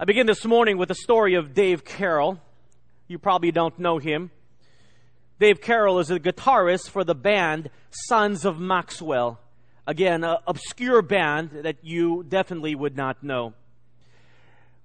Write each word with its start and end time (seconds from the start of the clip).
I 0.00 0.04
begin 0.04 0.28
this 0.28 0.44
morning 0.44 0.78
with 0.78 0.90
the 0.90 0.94
story 0.94 1.34
of 1.34 1.54
Dave 1.54 1.84
Carroll. 1.84 2.40
You 3.08 3.18
probably 3.18 3.50
don't 3.50 3.80
know 3.80 3.98
him. 3.98 4.30
Dave 5.40 5.60
Carroll 5.60 5.98
is 5.98 6.08
a 6.08 6.20
guitarist 6.20 6.88
for 6.88 7.02
the 7.02 7.16
band 7.16 7.68
Sons 7.90 8.44
of 8.44 8.60
Maxwell. 8.60 9.40
Again, 9.88 10.22
an 10.22 10.36
obscure 10.46 11.02
band 11.02 11.50
that 11.64 11.78
you 11.82 12.24
definitely 12.28 12.76
would 12.76 12.96
not 12.96 13.24
know. 13.24 13.54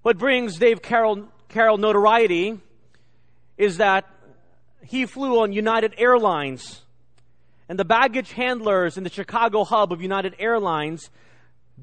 What 0.02 0.18
brings 0.18 0.58
Dave 0.58 0.82
Carroll, 0.82 1.28
Carroll 1.48 1.78
notoriety 1.78 2.60
is 3.56 3.78
that 3.78 4.10
he 4.84 5.06
flew 5.06 5.42
on 5.42 5.54
United 5.54 5.94
Airlines 6.00 6.82
and 7.70 7.78
the 7.78 7.86
baggage 7.86 8.32
handlers 8.32 8.98
in 8.98 9.04
the 9.04 9.12
Chicago 9.12 9.64
hub 9.64 9.94
of 9.94 10.02
United 10.02 10.34
Airlines 10.40 11.12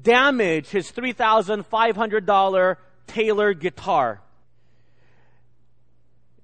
damaged 0.01 0.71
his 0.71 0.91
$3,500 0.91 2.75
Taylor 3.07 3.53
guitar. 3.53 4.21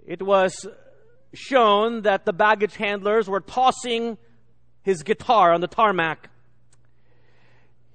It 0.06 0.22
was 0.22 0.66
shown 1.34 2.04
that 2.04 2.26
the 2.26 2.34
baggage 2.34 2.76
handlers 2.76 3.30
were 3.30 3.42
tossing 3.42 4.18
his 4.82 5.04
guitar 5.04 5.54
on 5.54 5.62
the 5.62 5.68
tarmac. 5.68 6.30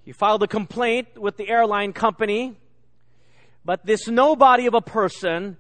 He 0.05 0.13
filed 0.13 0.43
a 0.43 0.47
complaint 0.47 1.19
with 1.19 1.37
the 1.37 1.49
airline 1.49 1.93
company, 1.93 2.57
but 3.65 3.87
this 3.87 4.09
nobody 4.09 4.67
of 4.67 4.75
a 4.75 4.81
person 4.81 5.57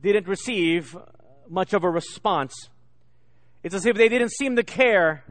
didn't 0.00 0.26
receive 0.26 0.96
much 1.48 1.72
of 1.72 1.84
a 1.84 1.90
response. 1.90 2.68
It's 3.62 3.74
as 3.74 3.86
if 3.86 3.96
they 3.96 4.08
didn't 4.08 4.32
seem 4.32 4.56
to 4.56 4.62
care. 4.62 5.24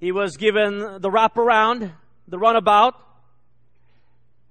He 0.00 0.12
was 0.12 0.36
given 0.36 0.78
the 1.00 1.10
wraparound, 1.10 1.92
the 2.26 2.38
runabout. 2.38 2.94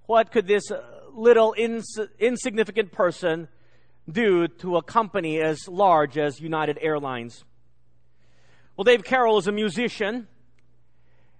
What 0.06 0.32
could 0.32 0.48
this 0.48 0.72
little 1.14 1.54
ins- 1.58 2.00
insignificant 2.20 2.92
person 2.92 3.48
do 4.10 4.48
to 4.48 4.78
a 4.78 4.84
company 4.84 5.42
as 5.42 5.68
large 5.68 6.18
as 6.18 6.40
United 6.40 6.78
Airlines? 6.82 7.44
Well, 8.76 8.84
Dave 8.84 9.04
Carroll 9.04 9.38
is 9.38 9.48
a 9.48 9.52
musician. 9.52 10.28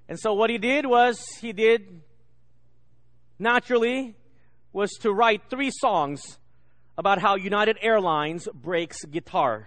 And 0.08 0.20
so 0.20 0.34
what 0.34 0.50
he 0.50 0.58
did 0.58 0.86
was 0.86 1.20
he 1.42 1.54
did 1.54 2.02
naturally 3.40 4.16
was 4.72 4.92
to 5.02 5.12
write 5.12 5.50
three 5.50 5.72
songs 5.72 6.40
about 6.98 7.20
how 7.20 7.36
United 7.36 7.78
Airlines 7.82 8.48
breaks 8.54 9.04
guitars. 9.06 9.66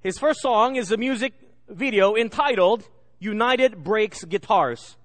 His 0.00 0.18
first 0.18 0.40
song 0.40 0.76
is 0.76 0.90
a 0.92 0.96
music 0.96 1.32
video 1.68 2.16
entitled 2.16 2.88
United 3.18 3.84
Breaks 3.84 4.24
Guitars. 4.24 4.96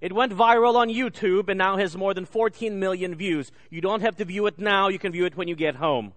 It 0.00 0.14
went 0.14 0.32
viral 0.32 0.76
on 0.76 0.88
YouTube 0.88 1.48
and 1.48 1.58
now 1.58 1.76
has 1.76 1.96
more 1.96 2.14
than 2.14 2.24
14 2.24 2.78
million 2.78 3.14
views. 3.14 3.52
You 3.68 3.80
don't 3.80 4.00
have 4.00 4.16
to 4.16 4.24
view 4.24 4.46
it 4.46 4.58
now, 4.58 4.88
you 4.88 4.98
can 4.98 5.12
view 5.12 5.26
it 5.26 5.36
when 5.36 5.46
you 5.46 5.54
get 5.54 5.76
home. 5.76 6.14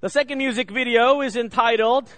The 0.00 0.08
second 0.08 0.38
music 0.38 0.70
video 0.70 1.20
is 1.20 1.36
entitled 1.36 2.08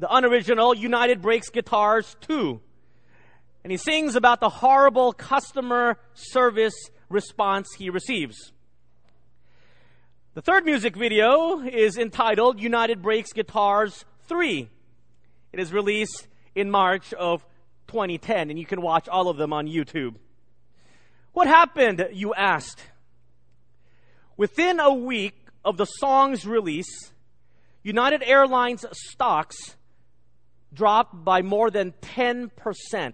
The 0.00 0.12
Unoriginal 0.12 0.74
United 0.74 1.22
Breaks 1.22 1.50
Guitars 1.50 2.16
2. 2.22 2.60
And 3.62 3.70
he 3.70 3.76
sings 3.76 4.16
about 4.16 4.40
the 4.40 4.48
horrible 4.48 5.12
customer 5.12 5.98
service 6.14 6.74
response 7.10 7.68
he 7.76 7.90
receives. 7.90 8.52
The 10.34 10.40
third 10.42 10.64
music 10.64 10.96
video 10.96 11.60
is 11.60 11.98
entitled 11.98 12.60
United 12.60 13.02
Breaks 13.02 13.32
Guitars 13.32 14.04
3. 14.26 14.68
It 15.52 15.60
is 15.60 15.72
released 15.72 16.26
in 16.54 16.70
March 16.70 17.12
of 17.12 17.44
2010, 17.90 18.50
and 18.50 18.58
you 18.58 18.64
can 18.64 18.80
watch 18.80 19.08
all 19.08 19.28
of 19.28 19.36
them 19.36 19.52
on 19.52 19.66
YouTube. 19.66 20.14
What 21.32 21.48
happened, 21.48 22.08
you 22.12 22.32
asked? 22.34 22.80
Within 24.36 24.78
a 24.80 24.94
week 24.94 25.34
of 25.64 25.76
the 25.76 25.84
song's 25.84 26.46
release, 26.46 27.12
United 27.82 28.22
Airlines 28.24 28.86
stocks 28.92 29.76
dropped 30.72 31.24
by 31.24 31.42
more 31.42 31.70
than 31.70 31.92
10%, 32.02 33.12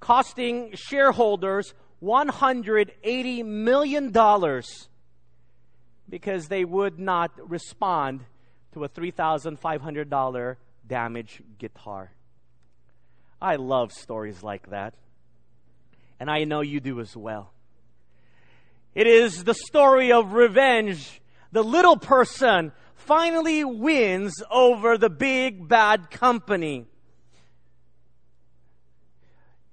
costing 0.00 0.70
shareholders 0.74 1.74
$180 2.02 3.44
million 3.44 4.62
because 6.08 6.48
they 6.48 6.64
would 6.64 6.98
not 6.98 7.32
respond 7.50 8.20
to 8.72 8.84
a 8.84 8.88
$3,500 8.88 10.56
damaged 10.86 11.42
guitar. 11.58 12.13
I 13.44 13.56
love 13.56 13.92
stories 13.92 14.42
like 14.42 14.70
that. 14.70 14.94
And 16.18 16.30
I 16.30 16.44
know 16.44 16.62
you 16.62 16.80
do 16.80 16.98
as 17.00 17.14
well. 17.14 17.52
It 18.94 19.06
is 19.06 19.44
the 19.44 19.52
story 19.52 20.12
of 20.12 20.32
revenge. 20.32 21.20
The 21.52 21.62
little 21.62 21.98
person 21.98 22.72
finally 22.94 23.62
wins 23.62 24.42
over 24.50 24.96
the 24.96 25.10
big 25.10 25.68
bad 25.68 26.10
company. 26.10 26.86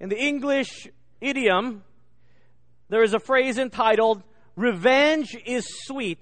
In 0.02 0.10
the 0.10 0.22
English 0.22 0.90
idiom, 1.22 1.86
there 2.90 3.04
is 3.04 3.14
a 3.14 3.20
phrase 3.20 3.58
entitled, 3.58 4.22
Revenge 4.58 5.34
is 5.46 5.66
sweet. 5.86 6.20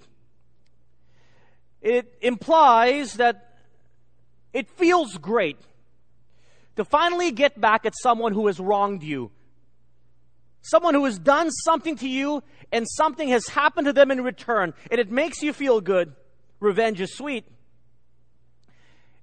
It 1.81 2.13
implies 2.21 3.13
that 3.13 3.57
it 4.53 4.69
feels 4.69 5.17
great 5.17 5.57
to 6.79 6.85
finally 6.85 7.31
get 7.31 7.59
back 7.59 7.85
at 7.85 7.93
someone 8.01 8.33
who 8.33 8.47
has 8.47 8.57
wronged 8.59 9.03
you. 9.03 9.31
Someone 10.61 10.93
who 10.93 11.03
has 11.05 11.19
done 11.19 11.51
something 11.51 11.97
to 11.97 12.07
you 12.07 12.41
and 12.71 12.87
something 12.89 13.27
has 13.29 13.47
happened 13.49 13.85
to 13.87 13.93
them 13.93 14.11
in 14.11 14.23
return 14.23 14.73
and 14.89 14.99
it 14.99 15.11
makes 15.11 15.41
you 15.41 15.51
feel 15.51 15.81
good. 15.81 16.13
Revenge 16.61 17.01
is 17.01 17.13
sweet. 17.15 17.45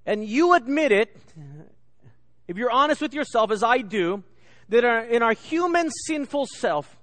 And 0.05 0.23
you 0.23 0.53
admit 0.53 0.91
it, 0.91 1.17
if 2.47 2.57
you're 2.57 2.71
honest 2.71 3.01
with 3.01 3.13
yourself, 3.13 3.51
as 3.51 3.63
I 3.63 3.79
do, 3.79 4.23
that 4.69 4.83
in 5.09 5.23
our 5.23 5.33
human 5.33 5.89
sinful 6.05 6.45
self, 6.45 6.95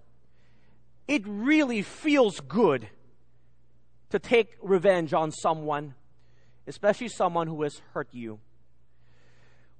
it 1.08 1.22
really 1.26 1.82
feels 1.82 2.38
good 2.38 2.88
to 4.10 4.18
take 4.20 4.56
revenge 4.62 5.12
on 5.12 5.32
someone, 5.32 5.94
especially 6.68 7.08
someone 7.08 7.48
who 7.48 7.62
has 7.62 7.80
hurt 7.92 8.08
you. 8.12 8.38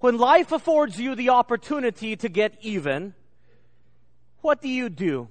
When 0.04 0.18
life 0.18 0.52
affords 0.52 1.00
you 1.00 1.14
the 1.14 1.30
opportunity 1.30 2.14
to 2.14 2.28
get 2.28 2.58
even, 2.60 3.14
what 4.42 4.60
do 4.60 4.68
you 4.68 4.90
do? 4.90 5.30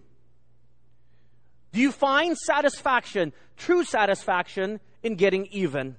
Do 1.71 1.79
you 1.79 1.91
find 1.91 2.35
satisfaction, 2.35 3.33
true 3.55 3.83
satisfaction, 3.83 4.79
in 5.03 5.13
getting 5.13 5.45
even? 5.51 5.95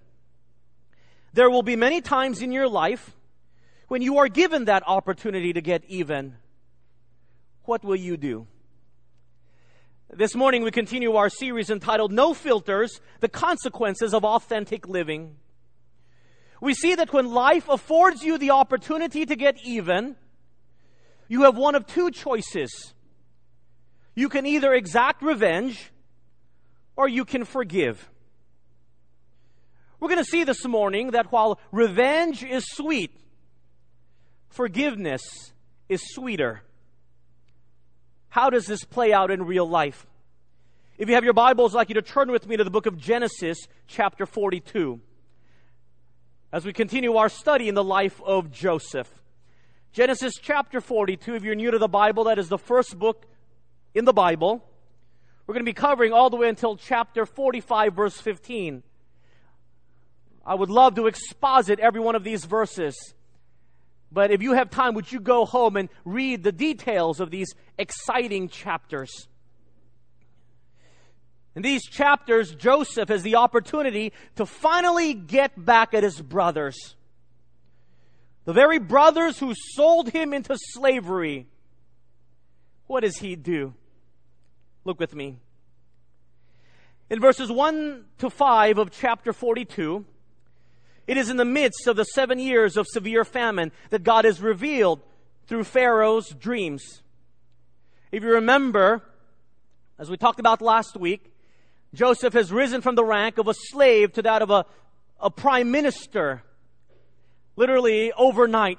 There 1.35 1.49
will 1.49 1.63
be 1.63 1.77
many 1.77 2.01
times 2.01 2.43
in 2.43 2.51
your 2.51 2.67
life 2.67 3.13
when 3.87 4.03
you 4.03 4.19
are 4.19 4.27
given 4.27 4.65
that 4.65 4.83
opportunity 4.89 5.53
to 5.53 5.61
get 5.61 5.85
even. 5.85 6.35
What 7.67 7.85
will 7.85 7.95
you 7.95 8.17
do? 8.17 8.49
This 10.13 10.35
morning 10.35 10.65
we 10.65 10.73
continue 10.73 11.15
our 11.15 11.29
series 11.29 11.71
entitled 11.71 12.11
No 12.11 12.35
Filters, 12.35 13.01
The 13.21 13.29
Consequences 13.29 14.13
of 14.13 14.25
Authentic 14.25 14.89
Living 14.89 15.37
we 16.65 16.73
see 16.73 16.95
that 16.95 17.13
when 17.13 17.31
life 17.31 17.69
affords 17.69 18.23
you 18.23 18.39
the 18.39 18.53
opportunity 18.53 19.27
to 19.27 19.37
get 19.37 19.59
even, 19.65 20.17
you 21.29 21.43
have 21.43 21.59
one 21.59 21.75
of 21.75 21.87
two 21.87 22.11
choices. 22.11 22.95
You 24.15 24.31
can 24.31 24.47
either 24.47 24.73
exact 24.73 25.21
revenge 25.21 25.93
or 26.97 27.07
you 27.07 27.27
can 27.27 27.45
forgive. 27.45 28.09
We're 30.01 30.09
going 30.09 30.25
to 30.25 30.31
see 30.31 30.45
this 30.45 30.65
morning 30.65 31.11
that 31.11 31.31
while 31.31 31.61
revenge 31.71 32.43
is 32.43 32.65
sweet, 32.67 33.15
forgiveness 34.49 35.23
is 35.91 36.03
sweeter. 36.15 36.63
How 38.31 38.49
does 38.49 38.65
this 38.65 38.85
play 38.85 39.13
out 39.13 39.31
in 39.31 39.45
real 39.45 39.69
life? 39.69 40.07
If 40.97 41.11
you 41.11 41.15
have 41.15 41.25
your 41.25 41.35
Bibles, 41.35 41.75
I'd 41.75 41.79
like 41.79 41.89
you 41.91 41.97
to 41.97 42.03
turn 42.03 42.33
with 42.33 42.49
me 42.49 42.57
to 42.57 42.65
the 42.65 42.71
book 42.71 42.87
of 42.87 42.97
Genesis, 42.97 43.59
chapter 43.87 44.25
42 44.25 45.03
as 46.55 46.65
we 46.65 46.73
continue 46.73 47.17
our 47.17 47.29
study 47.29 47.69
in 47.69 47.75
the 47.75 47.83
life 47.83 48.23
of 48.25 48.53
Joseph. 48.53 49.11
Genesis 49.93 50.35
chapter 50.41 50.81
42, 50.81 51.35
if 51.35 51.43
you're 51.43 51.57
new 51.57 51.73
to 51.73 51.81
the 51.81 51.89
Bible, 51.89 52.23
that 52.25 52.39
is 52.39 52.49
the 52.49 52.59
first 52.59 52.97
book 52.97 53.27
in 53.93 54.05
the 54.05 54.13
Bible. 54.13 54.65
We're 55.45 55.55
going 55.55 55.65
to 55.65 55.69
be 55.69 55.75
covering 55.75 56.13
all 56.13 56.31
the 56.31 56.37
way 56.37 56.49
until 56.49 56.77
chapter 56.77 57.27
45, 57.27 57.95
verse 57.95 58.21
15. 58.21 58.85
I 60.47 60.55
would 60.55 60.71
love 60.71 60.95
to 60.95 61.09
exposit 61.09 61.81
every 61.81 62.01
one 62.01 62.15
of 62.15 62.23
these 62.23 62.45
verses. 62.45 62.95
But 64.13 64.31
if 64.31 64.41
you 64.41 64.53
have 64.53 64.71
time, 64.71 64.95
would 64.95 65.11
you 65.11 65.19
go 65.19 65.47
home 65.47 65.77
and 65.77 65.89
read 66.05 66.45
the 66.45 66.53
details 66.53 67.19
of 67.19 67.33
these 67.33 67.53
exciting 67.79 68.49
chapters? 68.49 69.27
In 71.57 71.63
these 71.63 71.85
chapters, 71.85 72.55
Joseph 72.55 73.09
has 73.09 73.23
the 73.23 73.37
opportunity 73.37 74.13
to 74.37 74.47
finally 74.47 75.15
get 75.15 75.53
back 75.65 75.95
at 75.95 76.03
his 76.03 76.21
brothers. 76.21 76.97
The 78.45 78.53
very 78.53 78.79
brothers 78.79 79.39
who 79.39 79.55
sold 79.75 80.11
him 80.11 80.33
into 80.33 80.57
slavery 80.59 81.47
what 82.87 83.01
does 83.01 83.19
he 83.19 83.37
do? 83.37 83.75
Look 84.85 85.01
with 85.01 85.15
me. 85.15 85.39
In 87.11 87.21
verses 87.21 87.51
1 87.51 88.05
to 88.19 88.31
5 88.31 88.79
of 88.79 88.91
chapter 88.91 89.33
42, 89.33 90.05
it 91.07 91.17
is 91.17 91.31
in 91.31 91.37
the 91.37 91.45
midst 91.45 91.87
of 91.87 91.97
the 91.97 92.05
seven 92.05 92.39
years 92.39 92.77
of 92.77 92.87
severe 92.87 93.25
famine 93.25 93.73
that 93.91 94.05
God 94.05 94.25
is 94.25 94.41
revealed 94.41 95.01
through 95.47 95.65
Pharaoh's 95.65 96.29
dreams. 96.31 97.03
If 98.11 98.23
you 98.23 98.31
remember, 98.31 99.03
as 99.99 100.11
we 100.11 100.17
talked 100.17 100.41
about 100.41 100.63
last 100.63 100.97
week, 100.97 101.31
Joseph 101.95 102.35
has 102.35 102.53
risen 102.53 102.81
from 102.81 102.95
the 102.95 103.05
rank 103.05 103.39
of 103.39 103.49
a 103.49 103.55
slave 103.55 104.13
to 104.15 104.23
that 104.23 104.43
of 104.43 104.51
a, 104.51 104.67
a 105.21 105.31
prime 105.31 105.71
minister, 105.71 106.43
literally 107.57 108.13
overnight. 108.13 108.79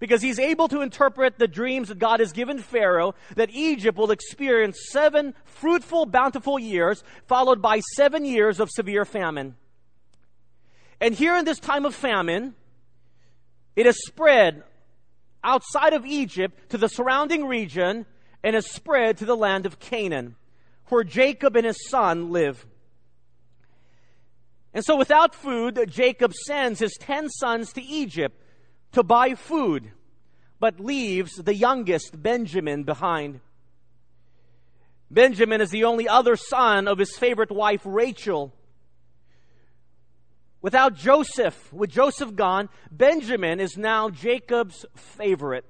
Because 0.00 0.20
he's 0.20 0.38
able 0.38 0.68
to 0.68 0.82
interpret 0.82 1.38
the 1.38 1.48
dreams 1.48 1.88
that 1.88 1.98
God 1.98 2.20
has 2.20 2.32
given 2.32 2.58
Pharaoh 2.58 3.14
that 3.36 3.50
Egypt 3.50 3.96
will 3.96 4.10
experience 4.10 4.88
seven 4.90 5.34
fruitful, 5.44 6.04
bountiful 6.04 6.58
years, 6.58 7.02
followed 7.26 7.62
by 7.62 7.80
seven 7.94 8.24
years 8.24 8.60
of 8.60 8.70
severe 8.70 9.04
famine. 9.04 9.56
And 11.00 11.14
here 11.14 11.36
in 11.36 11.44
this 11.44 11.58
time 11.58 11.86
of 11.86 11.94
famine, 11.94 12.54
it 13.76 13.86
has 13.86 13.96
spread 14.04 14.62
outside 15.42 15.92
of 15.92 16.04
Egypt 16.06 16.70
to 16.70 16.78
the 16.78 16.88
surrounding 16.88 17.46
region 17.46 18.06
and 18.42 18.54
has 18.54 18.70
spread 18.70 19.18
to 19.18 19.24
the 19.24 19.36
land 19.36 19.66
of 19.66 19.78
Canaan, 19.78 20.36
where 20.88 21.04
Jacob 21.04 21.56
and 21.56 21.66
his 21.66 21.88
son 21.88 22.30
live. 22.30 22.66
And 24.72 24.84
so 24.84 24.96
without 24.96 25.34
food, 25.34 25.84
Jacob 25.88 26.34
sends 26.34 26.80
his 26.80 26.96
ten 26.98 27.28
sons 27.28 27.72
to 27.74 27.82
Egypt 27.82 28.40
to 28.92 29.02
buy 29.02 29.34
food, 29.34 29.92
but 30.58 30.80
leaves 30.80 31.36
the 31.36 31.54
youngest, 31.54 32.20
Benjamin, 32.20 32.82
behind. 32.84 33.40
Benjamin 35.10 35.60
is 35.60 35.70
the 35.70 35.84
only 35.84 36.08
other 36.08 36.34
son 36.36 36.88
of 36.88 36.98
his 36.98 37.16
favorite 37.16 37.52
wife, 37.52 37.82
Rachel. 37.84 38.52
Without 40.60 40.94
Joseph, 40.94 41.72
with 41.72 41.90
Joseph 41.90 42.34
gone, 42.34 42.68
Benjamin 42.90 43.60
is 43.60 43.76
now 43.76 44.10
Jacob's 44.10 44.86
favorite. 44.96 45.66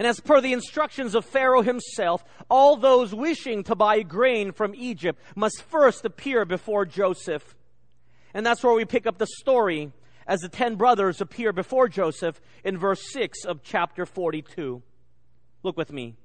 And 0.00 0.06
as 0.06 0.18
per 0.18 0.40
the 0.40 0.54
instructions 0.54 1.14
of 1.14 1.26
Pharaoh 1.26 1.60
himself, 1.60 2.24
all 2.48 2.78
those 2.78 3.14
wishing 3.14 3.64
to 3.64 3.74
buy 3.74 4.00
grain 4.00 4.50
from 4.50 4.74
Egypt 4.74 5.20
must 5.36 5.60
first 5.64 6.06
appear 6.06 6.46
before 6.46 6.86
Joseph. 6.86 7.54
And 8.32 8.46
that's 8.46 8.64
where 8.64 8.72
we 8.72 8.86
pick 8.86 9.06
up 9.06 9.18
the 9.18 9.26
story 9.26 9.92
as 10.26 10.40
the 10.40 10.48
ten 10.48 10.76
brothers 10.76 11.20
appear 11.20 11.52
before 11.52 11.86
Joseph 11.86 12.40
in 12.64 12.78
verse 12.78 13.12
6 13.12 13.44
of 13.44 13.62
chapter 13.62 14.06
42. 14.06 14.82
Look 15.62 15.76
with 15.76 15.92
me. 15.92 16.16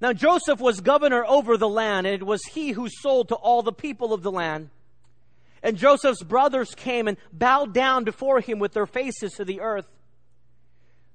Now 0.00 0.12
Joseph 0.12 0.60
was 0.60 0.80
governor 0.80 1.24
over 1.26 1.56
the 1.56 1.68
land, 1.68 2.06
and 2.06 2.14
it 2.14 2.24
was 2.24 2.44
he 2.44 2.70
who 2.70 2.88
sold 2.88 3.30
to 3.30 3.34
all 3.34 3.62
the 3.62 3.72
people 3.72 4.12
of 4.12 4.22
the 4.22 4.30
land. 4.30 4.70
And 5.60 5.76
Joseph's 5.76 6.22
brothers 6.22 6.72
came 6.76 7.08
and 7.08 7.16
bowed 7.32 7.74
down 7.74 8.04
before 8.04 8.38
him 8.38 8.60
with 8.60 8.74
their 8.74 8.86
faces 8.86 9.32
to 9.32 9.44
the 9.44 9.60
earth. 9.60 9.88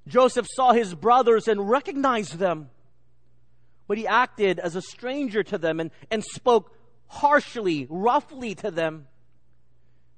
Joseph 0.09 0.47
saw 0.49 0.73
his 0.73 0.93
brothers 0.93 1.47
and 1.47 1.69
recognized 1.69 2.37
them, 2.37 2.69
but 3.87 3.97
he 3.97 4.07
acted 4.07 4.59
as 4.59 4.75
a 4.75 4.81
stranger 4.81 5.43
to 5.43 5.57
them 5.57 5.79
and, 5.79 5.91
and 6.11 6.23
spoke 6.23 6.75
harshly, 7.07 7.87
roughly 7.89 8.55
to 8.55 8.71
them. 8.71 9.07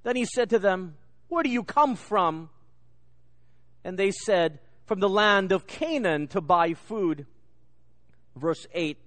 Then 0.04 0.16
he 0.16 0.26
said 0.26 0.50
to 0.50 0.60
them, 0.60 0.96
Where 1.30 1.44
do 1.44 1.50
you 1.50 1.64
come 1.64 1.96
from? 1.96 2.50
And 3.84 3.98
they 3.98 4.12
said, 4.12 4.60
From 4.86 5.00
the 5.00 5.10
land 5.10 5.52
of 5.52 5.68
Canaan 5.68 6.28
to 6.30 6.42
buy 6.42 6.74
food 6.74 7.26
verse 8.36 8.66
8. 8.74 8.98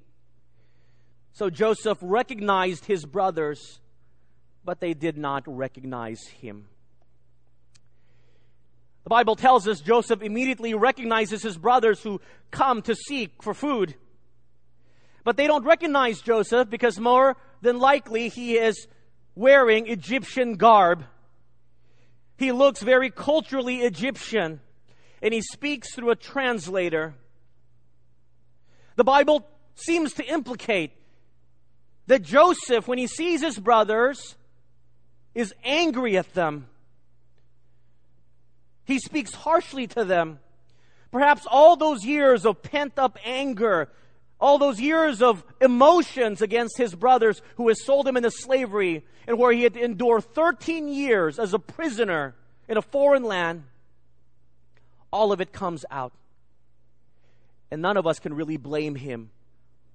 So 1.32 1.50
Joseph 1.50 1.98
recognized 2.00 2.84
his 2.84 3.04
brothers, 3.04 3.80
but 4.64 4.80
they 4.80 4.94
did 4.94 5.16
not 5.16 5.42
recognize 5.46 6.26
him. 6.40 6.66
The 9.04 9.10
Bible 9.10 9.36
tells 9.36 9.68
us 9.68 9.80
Joseph 9.80 10.22
immediately 10.22 10.72
recognizes 10.74 11.42
his 11.42 11.58
brothers 11.58 12.02
who 12.02 12.20
come 12.50 12.80
to 12.82 12.94
seek 12.94 13.42
for 13.42 13.52
food. 13.52 13.94
But 15.24 15.36
they 15.36 15.46
don't 15.46 15.64
recognize 15.64 16.22
Joseph 16.22 16.70
because 16.70 16.98
more 16.98 17.36
than 17.60 17.78
likely 17.78 18.28
he 18.28 18.56
is 18.56 18.86
wearing 19.34 19.88
Egyptian 19.88 20.54
garb. 20.54 21.04
He 22.38 22.50
looks 22.50 22.82
very 22.82 23.10
culturally 23.10 23.82
Egyptian 23.82 24.60
and 25.22 25.32
he 25.34 25.42
speaks 25.42 25.94
through 25.94 26.10
a 26.10 26.16
translator. 26.16 27.14
The 28.96 29.04
Bible 29.04 29.46
seems 29.74 30.14
to 30.14 30.24
implicate 30.24 30.92
that 32.06 32.22
Joseph, 32.22 32.86
when 32.86 32.98
he 32.98 33.06
sees 33.06 33.42
his 33.42 33.58
brothers, 33.58 34.36
is 35.34 35.54
angry 35.64 36.16
at 36.16 36.32
them. 36.34 36.68
He 38.84 38.98
speaks 38.98 39.34
harshly 39.34 39.86
to 39.88 40.04
them. 40.04 40.38
Perhaps 41.10 41.46
all 41.50 41.76
those 41.76 42.04
years 42.04 42.44
of 42.44 42.62
pent 42.62 42.98
up 42.98 43.18
anger, 43.24 43.88
all 44.40 44.58
those 44.58 44.80
years 44.80 45.22
of 45.22 45.44
emotions 45.60 46.42
against 46.42 46.76
his 46.76 46.94
brothers 46.94 47.40
who 47.56 47.68
has 47.68 47.84
sold 47.84 48.06
him 48.06 48.16
into 48.16 48.30
slavery 48.30 49.04
and 49.26 49.38
where 49.38 49.52
he 49.52 49.62
had 49.62 49.74
to 49.74 49.82
endure 49.82 50.20
13 50.20 50.88
years 50.88 51.38
as 51.38 51.54
a 51.54 51.58
prisoner 51.58 52.34
in 52.68 52.76
a 52.76 52.82
foreign 52.82 53.24
land, 53.24 53.64
all 55.12 55.32
of 55.32 55.40
it 55.40 55.52
comes 55.52 55.84
out. 55.90 56.12
And 57.70 57.80
none 57.80 57.96
of 57.96 58.06
us 58.06 58.18
can 58.18 58.34
really 58.34 58.56
blame 58.56 58.94
him 58.94 59.30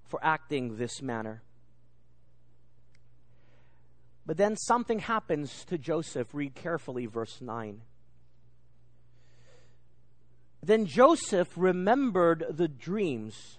for 0.07 0.19
acting 0.23 0.77
this 0.77 1.01
manner. 1.01 1.43
But 4.25 4.37
then 4.37 4.57
something 4.57 4.99
happens 4.99 5.65
to 5.65 5.77
Joseph. 5.77 6.33
Read 6.33 6.55
carefully 6.55 7.05
verse 7.05 7.41
9. 7.41 7.81
Then 10.61 10.85
Joseph 10.85 11.49
remembered 11.55 12.45
the 12.49 12.67
dreams 12.67 13.57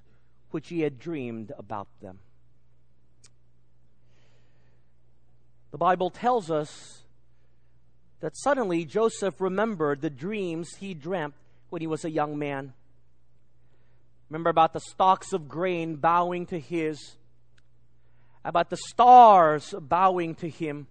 which 0.50 0.69
he 0.69 0.81
had 0.81 0.99
dreamed 0.99 1.52
about 1.58 1.88
them. 2.00 2.19
The 5.70 5.79
Bible 5.79 6.11
tells 6.11 6.50
us 6.50 7.02
that 8.20 8.37
suddenly 8.37 8.85
Joseph 8.85 9.41
remembered 9.41 10.02
the 10.02 10.11
dreams 10.11 10.76
he 10.76 10.94
dreamt 10.94 11.35
when 11.70 11.81
he 11.81 11.87
was 11.87 12.05
a 12.05 12.11
young 12.11 12.38
man. 12.38 12.75
Remember 14.29 14.50
about 14.50 14.73
the 14.73 14.80
stalks 14.80 15.33
of 15.33 15.49
grain 15.49 15.97
bowing 15.97 16.47
to 16.47 16.59
his, 16.59 17.16
about 18.45 18.71
the 18.71 18.76
stars 18.76 19.75
bowing 19.80 20.35
to 20.37 20.49
him. 20.49 20.87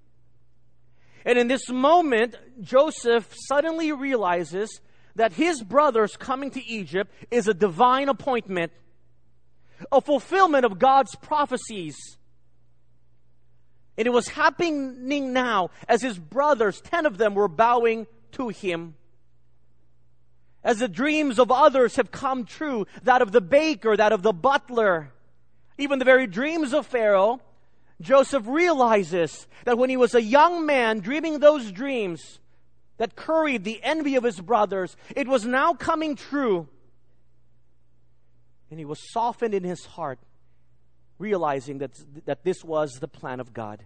And 1.26 1.38
in 1.38 1.48
this 1.48 1.70
moment, 1.70 2.36
Joseph 2.62 3.34
suddenly 3.48 3.92
realizes 3.92 4.82
that 5.16 5.34
his 5.34 5.62
brothers 5.64 6.16
coming 6.18 6.52
to 6.52 6.66
Egypt 6.66 7.12
is 7.32 7.48
a 7.48 7.54
divine 7.54 8.10
appointment, 8.10 8.72
a 9.92 10.02
fulfillment 10.02 10.66
of 10.66 10.80
God's 10.80 11.16
prophecies. 11.16 11.96
And 13.98 14.08
it 14.08 14.12
was 14.12 14.30
happening 14.30 15.34
now 15.34 15.72
as 15.88 16.02
his 16.02 16.18
brothers, 16.18 16.82
ten 16.82 17.06
of 17.06 17.18
them, 17.18 17.34
were 17.36 17.48
bowing 17.48 18.08
to 18.34 18.50
him 18.50 18.96
as 20.64 20.80
the 20.80 20.88
dreams 20.88 21.40
of 21.40 21.52
others 21.52 21.96
have 21.96 22.12
come 22.12 22.46
true, 22.46 22.86
that 23.04 23.22
of 23.22 23.32
the 23.32 23.42
baker, 23.42 23.96
that 23.96 24.12
of 24.12 24.24
the 24.24 24.34
butler, 24.34 25.12
even 25.78 26.00
the 26.00 26.06
very 26.06 26.28
dreams 26.28 26.74
of 26.74 26.86
Pharaoh, 26.86 27.40
Joseph 28.02 28.46
realizes 28.46 29.48
that 29.66 29.78
when 29.78 29.90
he 29.90 29.98
was 29.98 30.16
a 30.16 30.22
young 30.22 30.66
man 30.66 31.00
dreaming 31.00 31.40
those 31.40 31.72
dreams 31.72 32.40
that 33.00 33.16
curried 33.16 33.64
the 33.64 33.82
envy 33.82 34.16
of 34.18 34.24
his 34.24 34.40
brothers, 34.40 34.96
it 35.16 35.28
was 35.28 35.46
now 35.46 35.74
coming 35.74 36.16
true. 36.16 36.68
And 38.70 38.78
he 38.78 38.86
was 38.86 39.00
softened 39.12 39.56
in 39.56 39.64
his 39.64 39.86
heart, 39.86 40.20
realizing 41.18 41.80
that, 41.80 41.92
that 42.26 42.44
this 42.44 42.64
was 42.64 42.92
the 43.00 43.08
plan 43.08 43.40
of 43.40 43.54
God. 43.54 43.86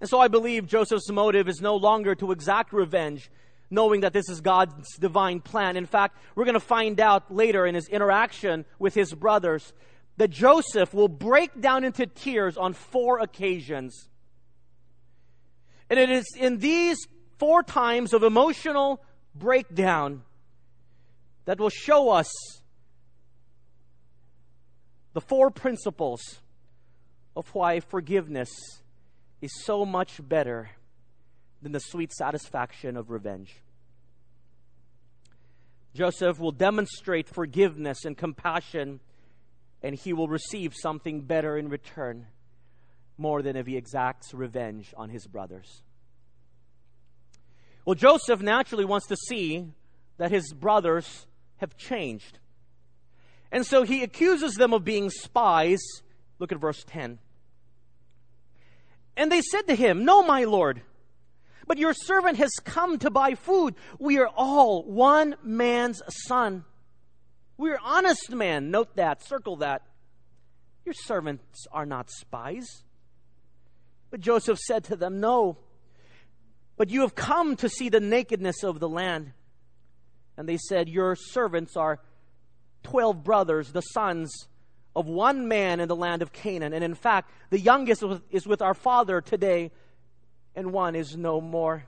And 0.00 0.08
so 0.08 0.18
I 0.18 0.28
believe 0.28 0.66
Joseph's 0.66 1.10
motive 1.10 1.48
is 1.48 1.60
no 1.60 1.76
longer 1.76 2.14
to 2.16 2.32
exact 2.32 2.72
revenge, 2.72 3.30
knowing 3.70 4.00
that 4.00 4.14
this 4.14 4.30
is 4.30 4.40
God's 4.40 4.96
divine 4.98 5.40
plan. 5.40 5.76
In 5.76 5.86
fact, 5.86 6.16
we're 6.34 6.46
going 6.46 6.54
to 6.54 6.60
find 6.60 6.98
out 6.98 7.32
later 7.32 7.66
in 7.66 7.74
his 7.74 7.88
interaction 7.88 8.64
with 8.78 8.94
his 8.94 9.12
brothers 9.12 9.74
that 10.16 10.30
Joseph 10.30 10.94
will 10.94 11.08
break 11.08 11.60
down 11.60 11.84
into 11.84 12.06
tears 12.06 12.56
on 12.56 12.72
four 12.72 13.20
occasions. 13.20 14.08
And 15.90 15.98
it 16.00 16.08
is 16.08 16.24
in 16.38 16.58
these 16.58 16.96
four 17.40 17.62
times 17.62 18.12
of 18.12 18.22
emotional 18.22 19.02
breakdown 19.34 20.22
that 21.46 21.58
will 21.58 21.70
show 21.70 22.10
us 22.10 22.30
the 25.14 25.22
four 25.22 25.50
principles 25.50 26.20
of 27.34 27.48
why 27.54 27.80
forgiveness 27.80 28.50
is 29.40 29.50
so 29.64 29.86
much 29.86 30.20
better 30.22 30.70
than 31.62 31.72
the 31.72 31.80
sweet 31.80 32.12
satisfaction 32.12 32.96
of 32.96 33.10
revenge. 33.10 33.56
Joseph 35.94 36.38
will 36.38 36.52
demonstrate 36.52 37.26
forgiveness 37.26 38.04
and 38.04 38.16
compassion, 38.16 39.00
and 39.82 39.94
he 39.94 40.12
will 40.12 40.28
receive 40.28 40.74
something 40.76 41.22
better 41.22 41.56
in 41.56 41.68
return, 41.68 42.26
more 43.16 43.40
than 43.40 43.56
if 43.56 43.66
he 43.66 43.78
exacts 43.78 44.34
revenge 44.34 44.92
on 44.96 45.08
his 45.08 45.26
brothers. 45.26 45.82
Well, 47.84 47.94
Joseph 47.94 48.40
naturally 48.40 48.84
wants 48.84 49.06
to 49.08 49.16
see 49.16 49.66
that 50.18 50.30
his 50.30 50.52
brothers 50.52 51.26
have 51.56 51.76
changed. 51.76 52.38
And 53.50 53.66
so 53.66 53.82
he 53.82 54.02
accuses 54.02 54.54
them 54.54 54.72
of 54.72 54.84
being 54.84 55.10
spies. 55.10 55.80
Look 56.38 56.52
at 56.52 56.58
verse 56.60 56.84
10. 56.86 57.18
And 59.16 59.32
they 59.32 59.40
said 59.42 59.66
to 59.68 59.74
him, 59.74 60.04
No, 60.04 60.22
my 60.22 60.44
Lord, 60.44 60.82
but 61.66 61.78
your 61.78 61.94
servant 61.94 62.38
has 62.38 62.50
come 62.64 62.98
to 62.98 63.10
buy 63.10 63.34
food. 63.34 63.74
We 63.98 64.18
are 64.18 64.28
all 64.28 64.82
one 64.84 65.36
man's 65.42 66.02
son. 66.26 66.64
We 67.56 67.70
are 67.70 67.78
honest 67.82 68.30
men. 68.30 68.70
Note 68.70 68.96
that, 68.96 69.24
circle 69.24 69.56
that. 69.56 69.82
Your 70.84 70.94
servants 70.94 71.66
are 71.72 71.86
not 71.86 72.10
spies. 72.10 72.84
But 74.10 74.20
Joseph 74.20 74.58
said 74.58 74.84
to 74.84 74.96
them, 74.96 75.20
No, 75.20 75.58
but 76.80 76.88
you 76.88 77.02
have 77.02 77.14
come 77.14 77.56
to 77.56 77.68
see 77.68 77.90
the 77.90 78.00
nakedness 78.00 78.64
of 78.64 78.80
the 78.80 78.88
land. 78.88 79.34
And 80.38 80.48
they 80.48 80.56
said, 80.56 80.88
Your 80.88 81.14
servants 81.14 81.76
are 81.76 82.00
twelve 82.82 83.22
brothers, 83.22 83.70
the 83.70 83.82
sons 83.82 84.48
of 84.96 85.04
one 85.04 85.46
man 85.46 85.80
in 85.80 85.88
the 85.88 85.94
land 85.94 86.22
of 86.22 86.32
Canaan. 86.32 86.72
And 86.72 86.82
in 86.82 86.94
fact, 86.94 87.30
the 87.50 87.60
youngest 87.60 88.02
is 88.30 88.46
with 88.46 88.62
our 88.62 88.72
father 88.72 89.20
today, 89.20 89.72
and 90.56 90.72
one 90.72 90.96
is 90.96 91.14
no 91.18 91.42
more. 91.42 91.84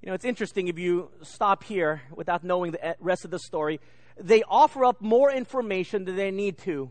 You 0.00 0.08
know, 0.08 0.14
it's 0.14 0.24
interesting 0.24 0.68
if 0.68 0.78
you 0.78 1.10
stop 1.20 1.64
here 1.64 2.00
without 2.16 2.44
knowing 2.44 2.72
the 2.72 2.96
rest 2.98 3.26
of 3.26 3.30
the 3.30 3.40
story. 3.40 3.78
They 4.18 4.42
offer 4.42 4.86
up 4.86 5.02
more 5.02 5.30
information 5.30 6.06
than 6.06 6.16
they 6.16 6.30
need 6.30 6.56
to. 6.60 6.90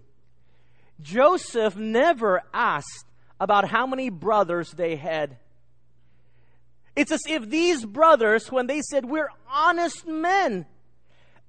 Joseph 1.02 1.76
never 1.76 2.44
asked 2.54 3.08
about 3.40 3.68
how 3.68 3.88
many 3.88 4.12
brothers 4.12 4.70
they 4.70 4.98
had. 4.98 5.40
It's 6.96 7.12
as 7.12 7.22
if 7.28 7.50
these 7.50 7.86
brothers, 7.86 8.52
when 8.52 8.68
they 8.68 8.82
said, 8.82 9.06
We're 9.06 9.30
honest 9.50 10.08
men, 10.08 10.66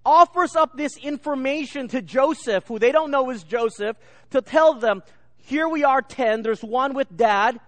offers 0.04 0.56
up 0.56 0.76
this 0.76 0.96
information 0.96 1.88
to 1.88 2.02
Joseph, 2.02 2.66
who 2.66 2.78
they 2.78 2.92
don't 2.92 3.10
know 3.10 3.30
is 3.30 3.42
Joseph, 3.42 3.96
to 4.30 4.40
tell 4.40 4.74
them, 4.74 5.02
here 5.36 5.68
we 5.68 5.84
are 5.84 6.00
10, 6.00 6.42
there's 6.42 6.62
one 6.62 6.94
with 6.94 7.14
dad 7.14 7.60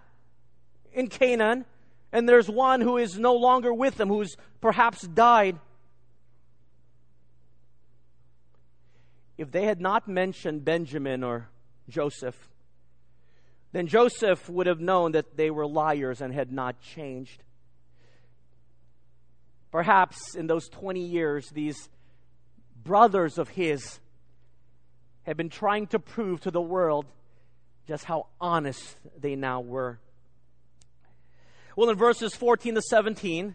in 0.93 1.09
Canaan, 1.09 1.67
and 2.13 2.29
there's 2.29 2.49
one 2.49 2.81
who 2.81 2.97
is 2.97 3.19
no 3.19 3.35
longer 3.35 3.73
with 3.73 3.97
them, 3.97 4.09
who's 4.09 4.37
perhaps 4.61 5.07
died. 5.07 5.59
If 9.37 9.51
they 9.51 9.65
had 9.65 9.81
not 9.81 10.09
mentioned 10.09 10.65
Benjamin 10.65 11.23
or 11.23 11.49
Joseph, 11.91 12.49
then 13.73 13.87
Joseph 13.87 14.49
would 14.49 14.67
have 14.67 14.81
known 14.81 15.13
that 15.13 15.37
they 15.37 15.51
were 15.51 15.67
liars 15.67 16.23
and 16.23 16.33
had 16.33 16.51
not 16.51 16.81
changed. 16.81 17.43
Perhaps 19.71 20.35
in 20.35 20.47
those 20.47 20.69
20 20.69 21.01
years, 21.01 21.49
these 21.51 21.89
brothers 22.83 23.39
of 23.39 23.49
his 23.51 24.01
had 25.25 25.37
been 25.37 25.49
trying 25.49 25.87
to 25.89 25.99
prove 25.99 26.41
to 26.41 26.51
the 26.51 26.61
world 26.61 27.05
just 27.87 28.05
how 28.05 28.27
honest 28.41 28.97
they 29.19 29.37
now 29.37 29.61
were. 29.61 29.99
Well, 31.77 31.91
in 31.91 31.97
verses 31.97 32.35
14 32.35 32.77
to 32.77 32.83
17, 32.83 33.55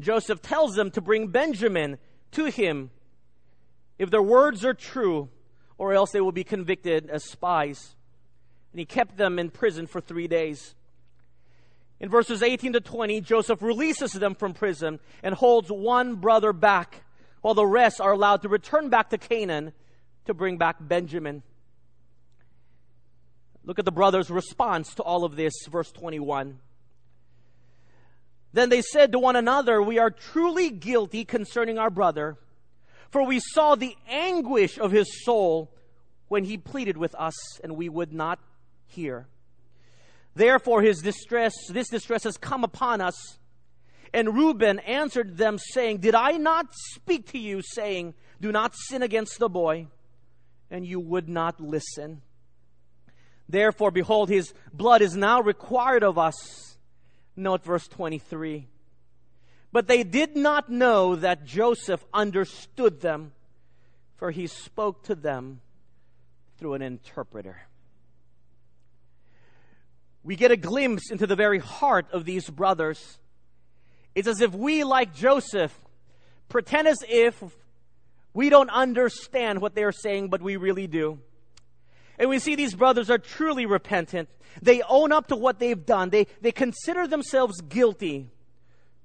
Joseph 0.00 0.42
tells 0.42 0.74
them 0.74 0.90
to 0.92 1.00
bring 1.00 1.28
Benjamin 1.28 1.98
to 2.32 2.46
him 2.46 2.90
if 3.98 4.10
their 4.10 4.22
words 4.22 4.64
are 4.64 4.74
true, 4.74 5.28
or 5.78 5.94
else 5.94 6.10
they 6.10 6.20
will 6.20 6.32
be 6.32 6.44
convicted 6.44 7.08
as 7.08 7.24
spies. 7.24 7.94
And 8.72 8.80
he 8.80 8.84
kept 8.84 9.16
them 9.16 9.38
in 9.38 9.50
prison 9.50 9.86
for 9.86 10.00
three 10.00 10.26
days. 10.26 10.74
In 12.00 12.08
verses 12.08 12.42
18 12.42 12.74
to 12.74 12.80
20, 12.80 13.20
Joseph 13.20 13.62
releases 13.62 14.12
them 14.12 14.34
from 14.34 14.52
prison 14.52 14.98
and 15.22 15.34
holds 15.34 15.70
one 15.70 16.16
brother 16.16 16.52
back 16.52 17.04
while 17.40 17.54
the 17.54 17.66
rest 17.66 18.00
are 18.00 18.12
allowed 18.12 18.42
to 18.42 18.48
return 18.48 18.88
back 18.88 19.10
to 19.10 19.18
Canaan 19.18 19.72
to 20.26 20.34
bring 20.34 20.58
back 20.58 20.76
Benjamin. 20.80 21.42
Look 23.64 23.78
at 23.78 23.84
the 23.84 23.92
brothers' 23.92 24.30
response 24.30 24.94
to 24.94 25.02
all 25.02 25.24
of 25.24 25.36
this, 25.36 25.52
verse 25.70 25.90
21. 25.92 26.58
Then 28.52 28.68
they 28.68 28.82
said 28.82 29.12
to 29.12 29.18
one 29.18 29.36
another, 29.36 29.82
We 29.82 29.98
are 29.98 30.10
truly 30.10 30.70
guilty 30.70 31.24
concerning 31.24 31.78
our 31.78 31.90
brother, 31.90 32.36
for 33.10 33.24
we 33.26 33.40
saw 33.40 33.74
the 33.74 33.96
anguish 34.08 34.78
of 34.78 34.92
his 34.92 35.24
soul 35.24 35.70
when 36.28 36.44
he 36.44 36.56
pleaded 36.56 36.96
with 36.96 37.14
us, 37.16 37.34
and 37.62 37.76
we 37.76 37.88
would 37.88 38.12
not 38.12 38.38
hear. 38.86 39.26
Therefore, 40.34 40.82
his 40.82 41.00
distress, 41.00 41.52
this 41.70 41.88
distress 41.88 42.24
has 42.24 42.36
come 42.36 42.64
upon 42.64 43.00
us 43.00 43.38
and 44.14 44.32
Reuben 44.32 44.78
answered 44.78 45.36
them, 45.36 45.58
saying, 45.58 45.98
Did 45.98 46.14
I 46.14 46.36
not 46.38 46.72
speak 46.72 47.32
to 47.32 47.38
you, 47.38 47.60
saying, 47.62 48.14
Do 48.40 48.52
not 48.52 48.76
sin 48.76 49.02
against 49.02 49.40
the 49.40 49.48
boy? 49.48 49.88
And 50.70 50.86
you 50.86 51.00
would 51.00 51.28
not 51.28 51.60
listen. 51.60 52.22
Therefore, 53.48 53.90
behold, 53.90 54.28
his 54.28 54.54
blood 54.72 55.02
is 55.02 55.16
now 55.16 55.40
required 55.40 56.04
of 56.04 56.16
us. 56.16 56.78
Note 57.34 57.64
verse 57.64 57.88
23. 57.88 58.68
But 59.72 59.88
they 59.88 60.04
did 60.04 60.36
not 60.36 60.70
know 60.70 61.16
that 61.16 61.44
Joseph 61.44 62.04
understood 62.14 63.00
them, 63.00 63.32
for 64.14 64.30
he 64.30 64.46
spoke 64.46 65.02
to 65.04 65.16
them 65.16 65.60
through 66.56 66.74
an 66.74 66.82
interpreter. 66.82 67.62
We 70.24 70.36
get 70.36 70.50
a 70.50 70.56
glimpse 70.56 71.10
into 71.10 71.26
the 71.26 71.36
very 71.36 71.58
heart 71.58 72.06
of 72.12 72.24
these 72.24 72.50
brothers 72.50 73.18
it's 74.14 74.28
as 74.28 74.40
if 74.40 74.54
we, 74.54 74.84
like 74.84 75.14
Joseph, 75.14 75.76
pretend 76.48 76.86
as 76.86 76.98
if 77.08 77.42
we 78.32 78.48
don't 78.48 78.70
understand 78.70 79.60
what 79.60 79.74
they're 79.74 79.92
saying, 79.92 80.28
but 80.28 80.40
we 80.40 80.56
really 80.56 80.86
do. 80.86 81.18
And 82.18 82.30
we 82.30 82.38
see 82.38 82.54
these 82.54 82.74
brothers 82.74 83.10
are 83.10 83.18
truly 83.18 83.66
repentant. 83.66 84.28
They 84.62 84.82
own 84.82 85.10
up 85.10 85.28
to 85.28 85.36
what 85.36 85.58
they've 85.58 85.84
done. 85.84 86.10
They, 86.10 86.28
they 86.40 86.52
consider 86.52 87.08
themselves 87.08 87.60
guilty 87.60 88.28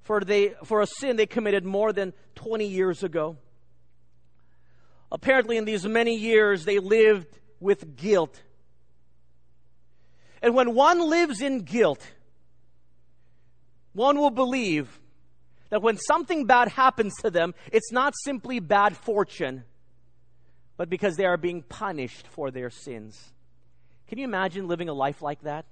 for, 0.02 0.22
they, 0.22 0.54
for 0.64 0.82
a 0.82 0.88
sin 0.88 1.16
they 1.16 1.26
committed 1.26 1.66
more 1.66 1.92
than 1.92 2.14
20 2.36 2.68
years 2.68 3.02
ago. 3.02 3.38
Apparently, 5.12 5.58
in 5.58 5.66
these 5.66 5.88
many 5.88 6.16
years, 6.16 6.66
they 6.66 6.78
lived 6.78 7.40
with 7.60 7.96
guilt. 7.96 8.44
And 10.42 10.56
when 10.56 10.74
one 10.74 11.10
lives 11.10 11.42
in 11.42 11.60
guilt, 11.60 12.06
one 13.94 14.18
will 14.18 14.30
believe 14.30 15.00
that 15.70 15.82
when 15.82 15.98
something 15.98 16.46
bad 16.46 16.70
happens 16.70 17.14
to 17.22 17.30
them, 17.30 17.54
it's 17.72 17.92
not 17.92 18.14
simply 18.24 18.60
bad 18.60 18.96
fortune, 18.96 19.64
but 20.78 20.90
because 20.90 21.16
they 21.16 21.26
are 21.26 21.38
being 21.38 21.62
punished 21.62 22.28
for 22.28 22.52
their 22.52 22.70
sins. 22.70 23.34
Can 24.08 24.18
you 24.18 24.24
imagine 24.24 24.68
living 24.68 24.90
a 24.90 24.94
life 24.94 25.22
like 25.22 25.42
that? 25.42 25.66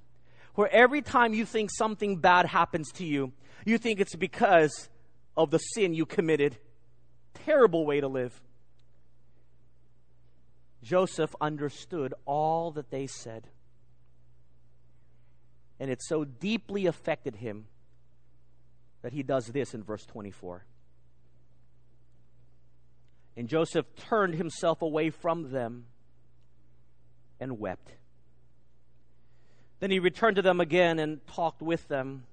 Where 0.53 0.69
every 0.73 1.01
time 1.01 1.33
you 1.33 1.45
think 1.45 1.69
something 1.71 2.17
bad 2.17 2.45
happens 2.45 2.91
to 2.93 3.05
you, 3.05 3.31
you 3.65 3.77
think 3.77 3.99
it's 3.99 4.15
because 4.15 4.89
of 5.35 5.51
the 5.51 5.59
sin 5.59 5.93
you 5.93 6.05
committed. 6.05 6.57
Terrible 7.33 7.85
way 7.85 8.01
to 8.01 8.07
live. 8.07 8.39
Joseph 10.83 11.35
understood 11.41 12.13
all 12.25 12.71
that 12.71 12.91
they 12.91 13.07
said. 13.07 13.47
And 15.79 15.91
it 15.91 16.01
so 16.01 16.23
deeply 16.23 16.85
affected 16.85 17.35
him 17.35 17.65
that 19.01 19.13
he 19.13 19.23
does 19.23 19.47
this 19.47 19.73
in 19.73 19.83
verse 19.83 20.05
24. 20.05 20.65
And 23.35 23.47
Joseph 23.47 23.85
turned 23.95 24.35
himself 24.35 24.81
away 24.81 25.11
from 25.11 25.51
them 25.51 25.85
and 27.39 27.59
wept. 27.59 27.91
Then 29.79 29.91
he 29.91 29.99
returned 29.99 30.37
to 30.37 30.41
them 30.41 30.59
again 30.59 30.97
and 30.97 31.25
talked 31.27 31.61
with 31.61 31.87
them. 31.87 32.23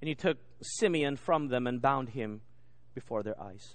And 0.00 0.08
he 0.08 0.14
took 0.14 0.36
Simeon 0.60 1.16
from 1.16 1.48
them 1.48 1.66
and 1.66 1.80
bound 1.80 2.10
him 2.10 2.42
before 2.94 3.22
their 3.22 3.40
eyes. 3.40 3.74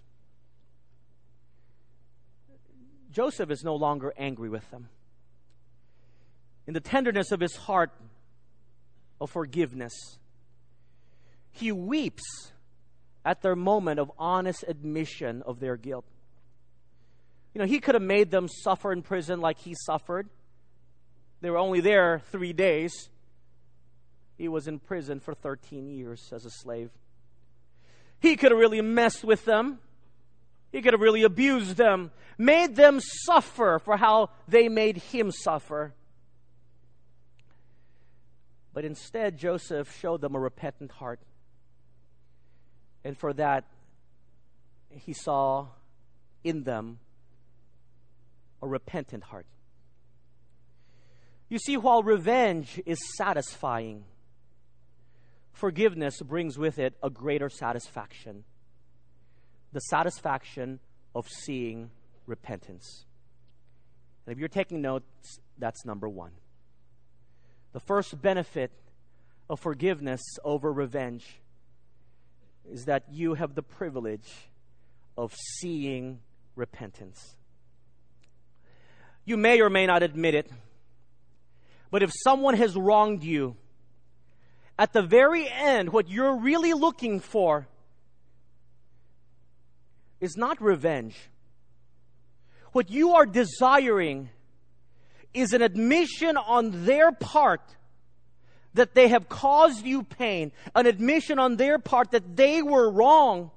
Joseph 3.11 3.51
is 3.51 3.63
no 3.63 3.75
longer 3.75 4.13
angry 4.17 4.49
with 4.49 4.69
them. 4.71 4.89
In 6.65 6.73
the 6.73 6.79
tenderness 6.79 7.31
of 7.31 7.39
his 7.39 7.55
heart 7.55 7.91
of 9.19 9.29
forgiveness, 9.29 9.93
he 11.51 11.71
weeps 11.71 12.51
at 13.25 13.41
their 13.41 13.55
moment 13.55 13.99
of 13.99 14.11
honest 14.17 14.65
admission 14.67 15.43
of 15.45 15.59
their 15.59 15.77
guilt. 15.77 16.05
You 17.53 17.59
know, 17.59 17.67
he 17.67 17.79
could 17.79 17.95
have 17.95 18.01
made 18.01 18.31
them 18.31 18.47
suffer 18.47 18.91
in 18.91 19.03
prison 19.03 19.39
like 19.39 19.59
he 19.59 19.75
suffered. 19.85 20.27
They 21.41 21.49
were 21.49 21.57
only 21.57 21.81
there 21.81 22.21
three 22.31 22.53
days. 22.53 23.09
He 24.37 24.47
was 24.47 24.67
in 24.67 24.79
prison 24.79 25.19
for 25.19 25.33
13 25.33 25.89
years 25.89 26.31
as 26.33 26.45
a 26.45 26.49
slave. 26.49 26.89
He 28.19 28.35
could 28.35 28.51
have 28.51 28.59
really 28.59 28.81
messed 28.81 29.23
with 29.23 29.45
them. 29.45 29.79
He 30.71 30.81
could 30.81 30.93
have 30.93 31.01
really 31.01 31.23
abused 31.23 31.77
them, 31.77 32.11
made 32.37 32.75
them 32.75 32.99
suffer 32.99 33.79
for 33.83 33.95
how 33.95 34.31
they 34.47 34.69
made 34.69 34.97
him 34.97 35.29
suffer. 35.31 35.93
But 38.73 38.85
instead, 38.85 39.37
Joseph 39.37 39.95
showed 39.99 40.21
them 40.21 40.35
a 40.35 40.39
repentant 40.39 40.91
heart. 40.91 41.19
And 43.03 43.17
for 43.17 43.33
that, 43.33 43.65
he 44.89 45.13
saw 45.13 45.67
in 46.43 46.63
them 46.63 46.99
a 48.61 48.67
repentant 48.67 49.23
heart. 49.23 49.45
You 51.49 51.59
see, 51.59 51.77
while 51.77 52.01
revenge 52.01 52.81
is 52.85 52.97
satisfying, 53.17 54.05
forgiveness 55.51 56.19
brings 56.21 56.57
with 56.57 56.79
it 56.79 56.95
a 57.03 57.09
greater 57.09 57.49
satisfaction 57.49 58.43
the 59.73 59.79
satisfaction 59.79 60.79
of 61.15 61.27
seeing 61.27 61.89
repentance. 62.27 63.05
And 64.25 64.33
if 64.33 64.39
you're 64.39 64.47
taking 64.47 64.81
notes, 64.81 65.39
that's 65.57 65.83
number 65.83 66.07
one. 66.07 66.31
The 67.73 67.79
first 67.79 68.21
benefit 68.21 68.71
of 69.49 69.59
forgiveness 69.59 70.21
over 70.43 70.71
revenge 70.71 71.25
is 72.71 72.85
that 72.85 73.03
you 73.11 73.33
have 73.33 73.55
the 73.55 73.63
privilege 73.63 74.31
of 75.17 75.33
seeing 75.59 76.19
repentance. 76.55 77.35
You 79.25 79.37
may 79.37 79.59
or 79.59 79.69
may 79.69 79.85
not 79.85 80.03
admit 80.03 80.35
it, 80.35 80.51
but 81.89 82.03
if 82.03 82.11
someone 82.23 82.55
has 82.55 82.75
wronged 82.75 83.23
you, 83.23 83.55
at 84.77 84.93
the 84.93 85.01
very 85.01 85.47
end, 85.49 85.91
what 85.91 86.09
you're 86.09 86.35
really 86.35 86.73
looking 86.73 87.19
for 87.19 87.67
is 90.19 90.35
not 90.37 90.61
revenge. 90.61 91.15
What 92.71 92.89
you 92.89 93.11
are 93.13 93.25
desiring 93.25 94.29
is 95.33 95.53
an 95.53 95.61
admission 95.61 96.37
on 96.37 96.85
their 96.85 97.11
part 97.11 97.61
that 98.73 98.95
they 98.95 99.07
have 99.09 99.29
caused 99.29 99.85
you 99.85 100.03
pain, 100.03 100.51
an 100.75 100.85
admission 100.85 101.39
on 101.39 101.57
their 101.57 101.77
part 101.77 102.11
that 102.11 102.35
they 102.35 102.61
were 102.61 102.89
wrong. 102.89 103.51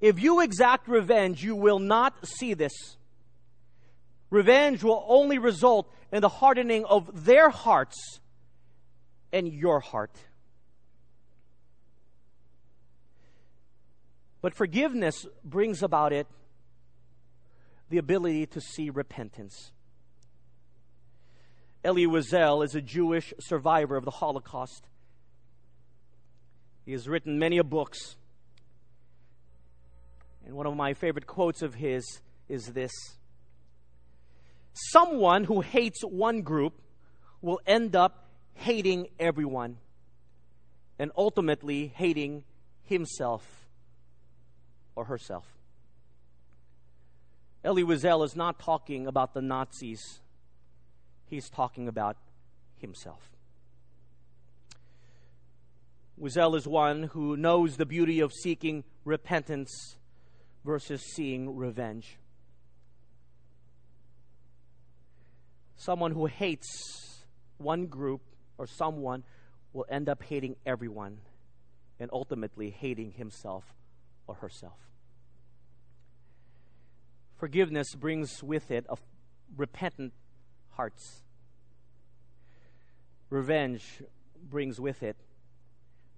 If 0.00 0.20
you 0.20 0.40
exact 0.40 0.88
revenge, 0.88 1.42
you 1.42 1.54
will 1.54 1.78
not 1.78 2.26
see 2.26 2.54
this. 2.54 2.72
Revenge 4.30 4.82
will 4.82 5.04
only 5.08 5.38
result 5.38 5.92
in 6.12 6.20
the 6.20 6.28
hardening 6.28 6.84
of 6.84 7.24
their 7.24 7.50
hearts 7.50 8.20
and 9.32 9.52
your 9.52 9.80
heart. 9.80 10.12
But 14.42 14.54
forgiveness 14.54 15.26
brings 15.44 15.82
about 15.82 16.12
it 16.12 16.26
the 17.88 17.98
ability 17.98 18.46
to 18.46 18.60
see 18.60 18.90
repentance. 18.90 19.72
Elie 21.84 22.06
Wiesel 22.06 22.64
is 22.64 22.74
a 22.74 22.80
Jewish 22.80 23.32
survivor 23.38 23.96
of 23.96 24.04
the 24.04 24.10
Holocaust. 24.10 24.88
He 26.84 26.92
has 26.92 27.08
written 27.08 27.38
many 27.38 27.60
books. 27.62 28.16
And 30.44 30.54
one 30.54 30.66
of 30.66 30.76
my 30.76 30.94
favorite 30.94 31.26
quotes 31.26 31.62
of 31.62 31.74
his 31.74 32.20
is 32.48 32.66
this 32.72 32.92
Someone 34.72 35.44
who 35.44 35.60
hates 35.60 36.02
one 36.02 36.42
group 36.42 36.74
will 37.40 37.60
end 37.66 37.96
up 37.96 38.28
hating 38.54 39.08
everyone 39.18 39.78
and 40.98 41.10
ultimately 41.16 41.88
hating 41.94 42.44
himself 42.84 43.68
or 44.94 45.04
herself. 45.04 45.55
Elie 47.66 47.82
Wiesel 47.82 48.24
is 48.24 48.36
not 48.36 48.60
talking 48.60 49.08
about 49.08 49.34
the 49.34 49.42
Nazis, 49.42 50.20
he's 51.28 51.50
talking 51.50 51.88
about 51.88 52.16
himself. 52.76 53.28
Wiesel 56.16 56.56
is 56.56 56.68
one 56.68 57.02
who 57.02 57.36
knows 57.36 57.76
the 57.76 57.84
beauty 57.84 58.20
of 58.20 58.32
seeking 58.32 58.84
repentance 59.04 59.96
versus 60.64 61.02
seeing 61.16 61.56
revenge. 61.56 62.18
Someone 65.76 66.12
who 66.12 66.26
hates 66.26 67.24
one 67.58 67.86
group 67.86 68.20
or 68.58 68.68
someone 68.68 69.24
will 69.72 69.86
end 69.90 70.08
up 70.08 70.22
hating 70.22 70.54
everyone 70.64 71.18
and 71.98 72.10
ultimately 72.12 72.70
hating 72.70 73.10
himself 73.10 73.64
or 74.28 74.36
herself. 74.36 74.78
Forgiveness 77.36 77.94
brings 77.94 78.42
with 78.42 78.70
it 78.70 78.86
a 78.88 78.96
repentant 79.56 80.12
hearts. 80.70 81.22
Revenge 83.28 84.02
brings 84.48 84.80
with 84.80 85.02
it 85.02 85.16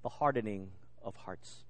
the 0.02 0.08
hardening 0.08 0.70
of 1.02 1.16
hearts. 1.16 1.64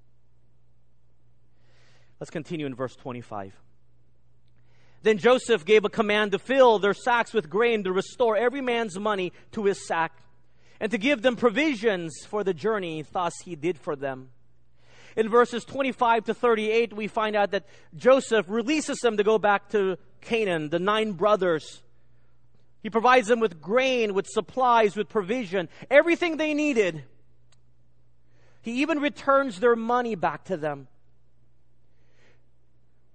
Let's 2.21 2.31
continue 2.31 2.67
in 2.67 2.75
verse 2.75 2.97
25. 2.97 3.55
Then 5.03 5.19
Joseph 5.19 5.65
gave 5.65 5.85
a 5.85 5.89
command 5.89 6.33
to 6.33 6.39
fill 6.39 6.79
their 6.79 6.95
sacks 6.95 7.33
with 7.33 7.49
grain 7.49 7.85
to 7.85 7.93
restore 7.93 8.37
every 8.37 8.61
man's 8.61 8.99
money 8.99 9.33
to 9.53 9.65
his 9.65 9.87
sack 9.87 10.13
and 10.81 10.91
to 10.91 10.99
give 10.99 11.23
them 11.23 11.37
provisions 11.37 12.25
for 12.27 12.43
the 12.43 12.53
journey. 12.53 13.05
Thus 13.11 13.35
he 13.45 13.55
did 13.55 13.79
for 13.79 13.95
them. 13.95 14.31
In 15.19 15.29
verses 15.29 15.65
25 15.65 16.25
to 16.27 16.35
38, 16.35 16.95
we 16.95 17.09
find 17.09 17.37
out 17.37 17.51
that 17.51 17.67
Joseph 17.97 18.47
releases 18.49 18.99
them 19.01 19.17
to 19.17 19.25
go 19.25 19.39
back 19.39 19.69
to 19.71 19.99
Canaan, 20.21 20.71
the 20.71 20.79
nine 20.79 21.13
brothers. 21.13 21.83
He 22.83 22.89
provides 22.89 23.29
them 23.29 23.41
with 23.41 23.61
grain, 23.61 24.15
with 24.15 24.27
supplies, 24.29 24.97
with 24.97 25.09
provision, 25.09 25.69
everything 25.91 26.37
they 26.37 26.55
needed. 26.55 27.05
He 28.63 28.81
even 28.81 29.01
returns 29.01 29.61
their 29.61 29.77
money 29.77 30.15
back 30.15 30.45
to 30.45 30.57
them 30.57 30.89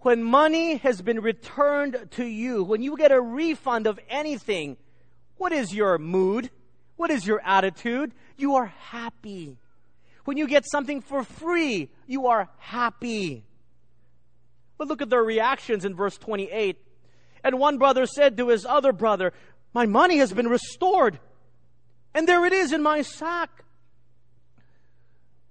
when 0.04 0.22
money 0.22 0.76
has 0.78 1.02
been 1.02 1.22
returned 1.22 2.10
to 2.12 2.26
you, 2.26 2.64
when 2.64 2.82
you 2.82 2.98
get 2.98 3.12
a 3.12 3.22
refund 3.22 3.88
of 3.88 4.00
anything, 4.10 4.78
what 5.38 5.52
is 5.52 5.74
your 5.74 5.98
mood? 5.98 6.50
What 6.98 7.10
is 7.10 7.26
your 7.26 7.42
attitude? 7.44 8.14
You 8.38 8.56
are 8.56 8.66
happy. 8.66 9.58
When 10.26 10.38
you 10.38 10.48
get 10.48 10.66
something 10.70 11.02
for 11.02 11.24
free, 11.24 11.90
you 12.08 12.28
are 12.28 12.50
happy. 12.58 13.44
But 14.78 14.88
look 14.88 15.02
at 15.02 15.10
their 15.10 15.24
reactions 15.24 15.86
in 15.86 15.96
verse 15.96 16.18
28. 16.18 16.78
And 17.44 17.60
one 17.60 17.78
brother 17.78 18.06
said 18.06 18.38
to 18.38 18.48
his 18.48 18.66
other 18.66 18.94
brother, 18.94 19.34
My 19.74 19.86
money 19.86 20.18
has 20.18 20.32
been 20.32 20.48
restored, 20.48 21.20
and 22.14 22.28
there 22.28 22.46
it 22.46 22.54
is 22.54 22.72
in 22.72 22.82
my 22.82 23.02
sack. 23.02 23.64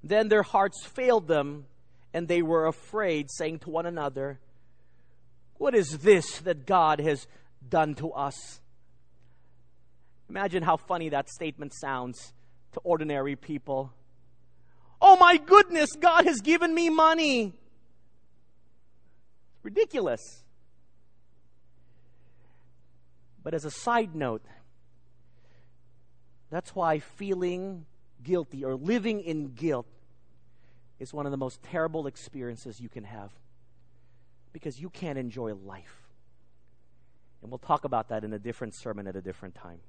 Then 0.02 0.28
their 0.28 0.42
hearts 0.42 0.84
failed 0.84 1.28
them 1.28 1.66
and 2.14 2.28
they 2.28 2.42
were 2.42 2.66
afraid, 2.66 3.30
saying 3.30 3.60
to 3.60 3.70
one 3.70 3.86
another, 3.86 4.38
What 5.56 5.74
is 5.74 5.98
this 5.98 6.38
that 6.40 6.66
God 6.66 7.00
has 7.00 7.26
done 7.66 7.94
to 7.96 8.12
us? 8.12 8.60
Imagine 10.28 10.62
how 10.62 10.76
funny 10.76 11.08
that 11.10 11.28
statement 11.28 11.72
sounds 11.74 12.32
to 12.72 12.80
ordinary 12.80 13.36
people. 13.36 13.92
Oh 15.04 15.16
my 15.16 15.36
goodness, 15.36 15.90
God 15.98 16.26
has 16.26 16.40
given 16.40 16.72
me 16.72 16.88
money. 16.88 17.54
Ridiculous. 19.64 20.44
But 23.42 23.52
as 23.52 23.64
a 23.64 23.70
side 23.70 24.14
note, 24.14 24.44
that's 26.50 26.72
why 26.72 27.00
feeling 27.00 27.84
guilty 28.22 28.64
or 28.64 28.76
living 28.76 29.20
in 29.20 29.54
guilt 29.54 29.88
is 31.00 31.12
one 31.12 31.26
of 31.26 31.32
the 31.32 31.38
most 31.38 31.60
terrible 31.64 32.06
experiences 32.06 32.80
you 32.80 32.88
can 32.88 33.02
have 33.02 33.32
because 34.52 34.80
you 34.80 34.88
can't 34.88 35.18
enjoy 35.18 35.52
life. 35.54 35.96
And 37.42 37.50
we'll 37.50 37.58
talk 37.58 37.84
about 37.84 38.10
that 38.10 38.22
in 38.22 38.32
a 38.32 38.38
different 38.38 38.76
sermon 38.76 39.08
at 39.08 39.16
a 39.16 39.20
different 39.20 39.56
time. 39.56 39.80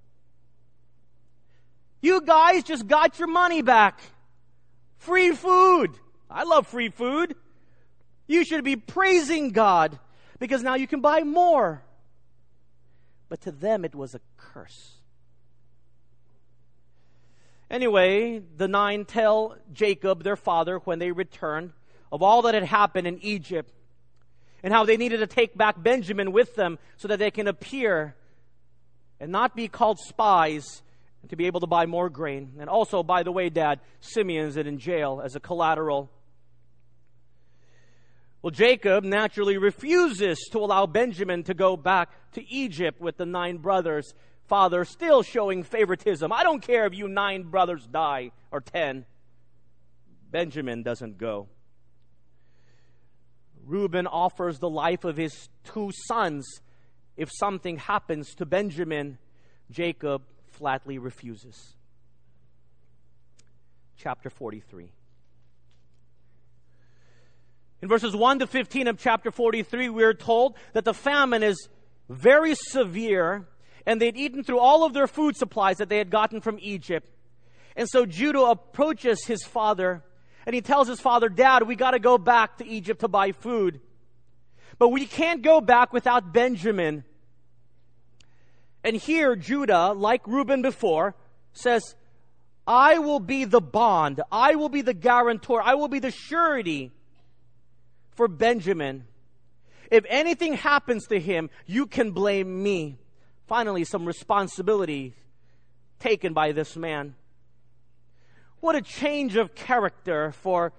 You 2.01 2.21
guys 2.21 2.63
just 2.63 2.87
got 2.87 3.19
your 3.19 3.27
money 3.27 3.61
back. 3.61 3.99
Free 5.03 5.31
food. 5.31 5.99
I 6.29 6.43
love 6.43 6.65
free 6.65 6.87
food. 6.87 7.35
You 8.25 8.45
should 8.45 8.63
be 8.63 8.77
praising 8.77 9.49
God 9.49 9.99
because 10.39 10.63
now 10.63 10.75
you 10.75 10.87
can 10.87 11.01
buy 11.01 11.23
more. 11.23 11.83
But 13.27 13.41
to 13.41 13.51
them, 13.51 13.83
it 13.83 13.93
was 13.93 14.15
a 14.15 14.21
curse. 14.37 14.91
Anyway, 17.69 18.41
the 18.55 18.69
nine 18.69 19.03
tell 19.03 19.57
Jacob, 19.73 20.23
their 20.23 20.37
father, 20.37 20.77
when 20.77 20.99
they 20.99 21.11
returned, 21.11 21.73
of 22.09 22.21
all 22.21 22.43
that 22.43 22.53
had 22.53 22.63
happened 22.63 23.05
in 23.05 23.19
Egypt 23.23 23.73
and 24.63 24.71
how 24.71 24.85
they 24.85 24.95
needed 24.95 25.17
to 25.17 25.27
take 25.27 25.57
back 25.57 25.83
Benjamin 25.83 26.31
with 26.31 26.55
them 26.55 26.79
so 26.95 27.09
that 27.09 27.19
they 27.19 27.31
can 27.31 27.47
appear 27.47 28.15
and 29.19 29.33
not 29.33 29.53
be 29.53 29.67
called 29.67 29.99
spies 29.99 30.82
and 31.23 31.29
to 31.29 31.37
be 31.37 31.47
able 31.47 31.61
to 31.61 31.67
buy 31.67 31.85
more 31.85 32.09
grain. 32.09 32.51
And 32.59 32.69
also, 32.69 33.01
by 33.01 33.23
the 33.23 33.31
way, 33.31 33.49
Dad, 33.49 33.79
Simeon's 34.01 34.57
in 34.57 34.77
jail 34.77 35.21
as 35.23 35.35
a 35.35 35.39
collateral. 35.39 36.11
Well, 38.41 38.51
Jacob 38.51 39.05
naturally 39.05 39.57
refuses 39.57 40.37
to 40.51 40.59
allow 40.59 40.85
Benjamin 40.85 41.43
to 41.43 41.53
go 41.53 41.77
back 41.77 42.09
to 42.33 42.45
Egypt 42.51 42.99
with 42.99 43.15
the 43.15 43.25
nine 43.25 43.57
brothers. 43.57 44.13
Father 44.47 44.83
still 44.83 45.23
showing 45.23 45.63
favoritism. 45.63 46.29
I 46.33 46.43
don't 46.43 46.61
care 46.61 46.85
if 46.85 46.93
you 46.93 47.07
nine 47.07 47.43
brothers 47.43 47.87
die 47.87 48.31
or 48.51 48.59
ten. 48.59 49.05
Benjamin 50.29 50.83
doesn't 50.83 51.17
go. 51.17 51.47
Reuben 53.65 54.07
offers 54.07 54.59
the 54.59 54.69
life 54.69 55.05
of 55.05 55.15
his 55.15 55.47
two 55.63 55.91
sons 56.07 56.45
if 57.15 57.29
something 57.31 57.77
happens 57.77 58.35
to 58.35 58.45
Benjamin. 58.45 59.19
Jacob 59.71 60.23
flatly 60.53 60.97
refuses. 60.97 61.75
Chapter 63.97 64.29
43. 64.29 64.89
In 67.81 67.89
verses 67.89 68.15
1 68.15 68.39
to 68.39 68.47
15 68.47 68.87
of 68.87 68.97
chapter 68.97 69.29
43, 69.29 69.89
we 69.89 70.03
are 70.03 70.13
told 70.13 70.55
that 70.71 70.85
the 70.85 70.93
famine 70.93 71.43
is 71.43 71.67
very 72.07 72.55
severe 72.55 73.45
and 73.85 74.01
they'd 74.01 74.15
eaten 74.15 74.43
through 74.43 74.59
all 74.59 74.85
of 74.85 74.93
their 74.93 75.07
food 75.07 75.35
supplies 75.35 75.77
that 75.77 75.89
they 75.89 75.97
had 75.97 76.09
gotten 76.09 76.39
from 76.39 76.57
Egypt. 76.61 77.09
And 77.75 77.89
so 77.89 78.05
Judah 78.05 78.43
approaches 78.43 79.25
his 79.25 79.43
father 79.43 80.03
and 80.45 80.53
he 80.53 80.61
tells 80.61 80.87
his 80.87 81.01
father, 81.01 81.29
Dad, 81.29 81.67
we 81.67 81.75
got 81.75 81.91
to 81.91 81.99
go 81.99 82.17
back 82.17 82.57
to 82.57 82.67
Egypt 82.67 83.01
to 83.01 83.07
buy 83.07 83.31
food. 83.31 83.81
But 84.77 84.89
we 84.89 85.05
can't 85.05 85.41
go 85.41 85.61
back 85.61 85.93
without 85.93 86.33
Benjamin. 86.33 87.03
And 88.83 88.95
here, 88.95 89.35
Judah, 89.35 89.93
like 89.93 90.27
Reuben 90.27 90.61
before, 90.61 91.15
says, 91.53 91.95
I 92.67 92.99
will 92.99 93.19
be 93.19 93.45
the 93.45 93.61
bond. 93.61 94.21
I 94.31 94.55
will 94.55 94.69
be 94.69 94.81
the 94.81 94.93
guarantor. 94.93 95.61
I 95.61 95.75
will 95.75 95.87
be 95.87 95.99
the 95.99 96.11
surety 96.11 96.91
for 98.11 98.27
Benjamin. 98.27 99.05
If 99.91 100.05
anything 100.09 100.53
happens 100.53 101.07
to 101.07 101.19
him, 101.19 101.49
you 101.65 101.85
can 101.85 102.11
blame 102.11 102.63
me. 102.63 102.97
Finally, 103.47 103.83
some 103.85 104.05
responsibility 104.05 105.13
taken 105.99 106.33
by 106.33 106.51
this 106.51 106.75
man. 106.75 107.15
What 108.59 108.75
a 108.75 108.81
change 108.81 109.35
of 109.35 109.55
character 109.55 110.31
for 110.31 110.73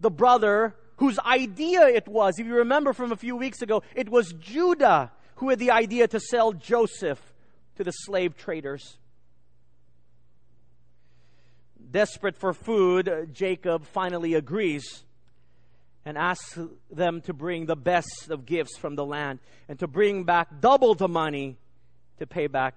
the 0.00 0.10
brother 0.10 0.74
whose 0.96 1.18
idea 1.18 1.86
it 1.86 2.06
was. 2.06 2.38
If 2.38 2.46
you 2.46 2.56
remember 2.56 2.92
from 2.92 3.10
a 3.10 3.16
few 3.16 3.36
weeks 3.36 3.62
ago, 3.62 3.82
it 3.94 4.08
was 4.08 4.34
Judah 4.34 5.10
who 5.36 5.48
had 5.48 5.58
the 5.58 5.70
idea 5.70 6.06
to 6.08 6.20
sell 6.20 6.52
Joseph 6.52 7.31
to 7.76 7.84
the 7.84 7.90
slave 7.90 8.36
traders. 8.36 8.96
Desperate 11.90 12.36
for 12.36 12.52
food, 12.52 13.08
uh, 13.08 13.24
Jacob 13.26 13.84
finally 13.86 14.34
agrees 14.34 15.04
and 16.04 16.18
asks 16.18 16.58
them 16.90 17.20
to 17.22 17.32
bring 17.32 17.66
the 17.66 17.76
best 17.76 18.30
of 18.30 18.46
gifts 18.46 18.76
from 18.76 18.96
the 18.96 19.04
land 19.04 19.38
and 19.68 19.78
to 19.78 19.86
bring 19.86 20.24
back 20.24 20.60
double 20.60 20.94
the 20.94 21.08
money 21.08 21.56
to 22.18 22.26
pay 22.26 22.46
back 22.46 22.74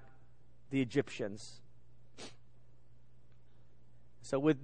the 0.69 0.81
Egyptians. 0.81 1.59
So, 4.21 4.39
with 4.39 4.57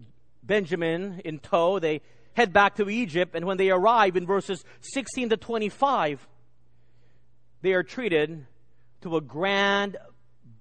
Benjamin 0.44 1.22
in 1.24 1.40
tow, 1.40 1.80
they 1.80 2.02
head 2.34 2.52
back 2.52 2.76
to 2.76 2.90
Egypt, 2.90 3.36
and 3.36 3.46
when 3.46 3.58
they 3.58 3.70
arrive 3.70 4.16
in 4.16 4.26
verses 4.26 4.64
16 4.82 5.30
to 5.30 5.38
25, 5.38 6.28
they 7.62 7.74
are 7.74 7.84
treated 7.84 8.46
to 9.02 9.18
a 9.18 9.22
grand 9.22 9.98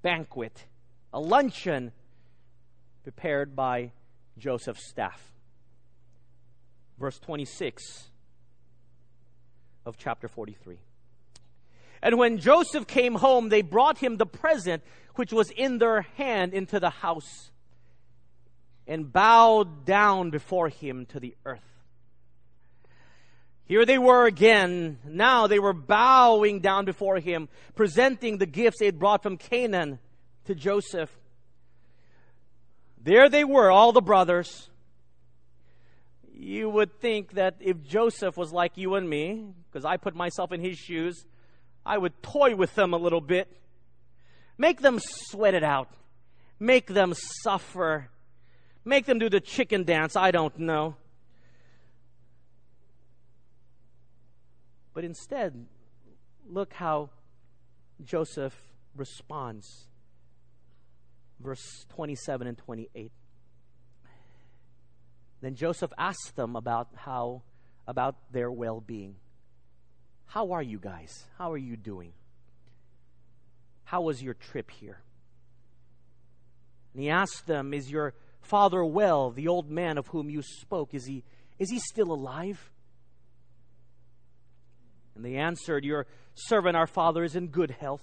banquet, 0.03 0.67
a 1.13 1.21
luncheon 1.21 1.93
prepared 3.03 3.57
by 3.57 3.93
Joseph's 4.39 4.89
staff. 4.89 5.33
Verse 6.99 7.19
26 7.19 8.09
of 9.87 9.97
chapter 9.97 10.29
43. 10.29 10.79
And 12.03 12.19
when 12.19 12.39
Joseph 12.39 12.87
came 12.87 13.15
home, 13.15 13.49
they 13.49 13.63
brought 13.63 13.99
him 13.99 14.17
the 14.17 14.27
present 14.27 14.83
which 15.17 15.33
was 15.33 15.51
in 15.51 15.79
their 15.79 16.03
hand 16.03 16.55
into 16.55 16.81
the 16.81 16.91
house 16.91 17.51
and 18.87 19.13
bowed 19.13 19.85
down 19.85 20.31
before 20.31 20.69
him 20.69 21.07
to 21.07 21.21
the 21.21 21.35
earth. 21.45 21.70
Here 23.71 23.87
they 23.87 23.99
were 23.99 24.27
again. 24.27 24.99
Now 25.05 25.47
they 25.47 25.61
were 25.61 25.73
bowing 25.73 26.59
down 26.59 26.87
before 26.87 27.21
him, 27.21 27.49
presenting 27.77 28.39
the 28.39 28.45
gifts 28.45 28.81
they 28.81 28.87
had 28.87 28.99
brought 28.99 29.23
from 29.23 29.37
Canaan 29.37 30.01
to 30.47 30.57
Joseph. 30.57 31.09
There 33.01 33.29
they 33.29 33.45
were, 33.45 33.71
all 33.71 33.93
the 33.93 34.01
brothers. 34.01 34.69
You 36.35 36.69
would 36.69 36.99
think 37.01 37.35
that 37.35 37.59
if 37.61 37.81
Joseph 37.85 38.37
was 38.37 38.53
like 38.53 38.77
you 38.77 38.97
and 38.97 39.09
me, 39.09 39.45
because 39.71 39.85
I 39.85 39.99
put 39.99 40.17
myself 40.17 40.51
in 40.51 40.61
his 40.61 40.77
shoes, 40.77 41.25
I 41.87 41.97
would 41.97 42.21
toy 42.25 42.57
with 42.57 42.75
them 42.75 42.93
a 42.93 42.99
little 42.99 43.21
bit. 43.21 43.47
Make 44.59 44.81
them 44.81 44.99
sweat 45.01 45.55
it 45.55 45.63
out. 45.63 45.91
Make 46.59 46.89
them 46.89 47.15
suffer. 47.45 48.09
Make 48.85 49.07
them 49.07 49.21
do 49.21 49.31
the 49.31 49.39
chicken 49.39 49.85
dance. 49.85 50.17
I 50.17 50.33
don't 50.33 50.59
know. 50.59 50.97
But 55.01 55.07
instead, 55.07 55.65
look 56.47 56.75
how 56.75 57.09
Joseph 58.05 58.55
responds. 58.95 59.87
Verse 61.43 61.87
27 61.89 62.47
and 62.47 62.59
28. 62.59 63.11
Then 65.41 65.55
Joseph 65.55 65.91
asked 65.97 66.37
them 66.37 66.55
about 66.55 66.89
how 66.95 67.41
about 67.87 68.17
their 68.31 68.53
well-being. 68.53 69.15
How 70.27 70.53
are 70.53 70.63
you 70.63 70.79
guys? 70.79 71.25
How 71.39 71.51
are 71.51 71.57
you 71.57 71.79
doing? 71.79 72.13
How 73.85 74.03
was 74.03 74.23
your 74.23 74.35
trip 74.35 74.71
here? 74.71 75.01
And 76.93 77.03
he 77.03 77.09
asked 77.09 77.47
them, 77.47 77.73
Is 77.73 77.91
your 77.91 78.13
father 78.43 78.85
well, 78.85 79.31
the 79.31 79.49
old 79.49 79.71
man 79.71 79.97
of 79.97 80.09
whom 80.09 80.29
you 80.29 80.43
spoke? 80.43 80.93
Is 80.93 81.07
he, 81.07 81.25
is 81.59 81.71
he 81.71 81.79
still 81.79 82.13
alive? 82.13 82.71
And 85.21 85.25
they 85.27 85.37
answered, 85.37 85.85
Your 85.85 86.07
servant, 86.33 86.77
our 86.77 86.87
father, 86.87 87.23
is 87.23 87.37
in 87.37 87.49
good 87.49 87.73
health. 87.73 88.01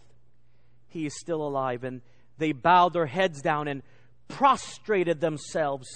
He 0.87 1.07
is 1.07 1.19
still 1.19 1.41
alive. 1.41 1.83
And 1.83 2.01
they 2.37 2.51
bowed 2.51 2.93
their 2.93 3.07
heads 3.07 3.41
down 3.41 3.67
and 3.67 3.81
prostrated 4.27 5.19
themselves. 5.19 5.87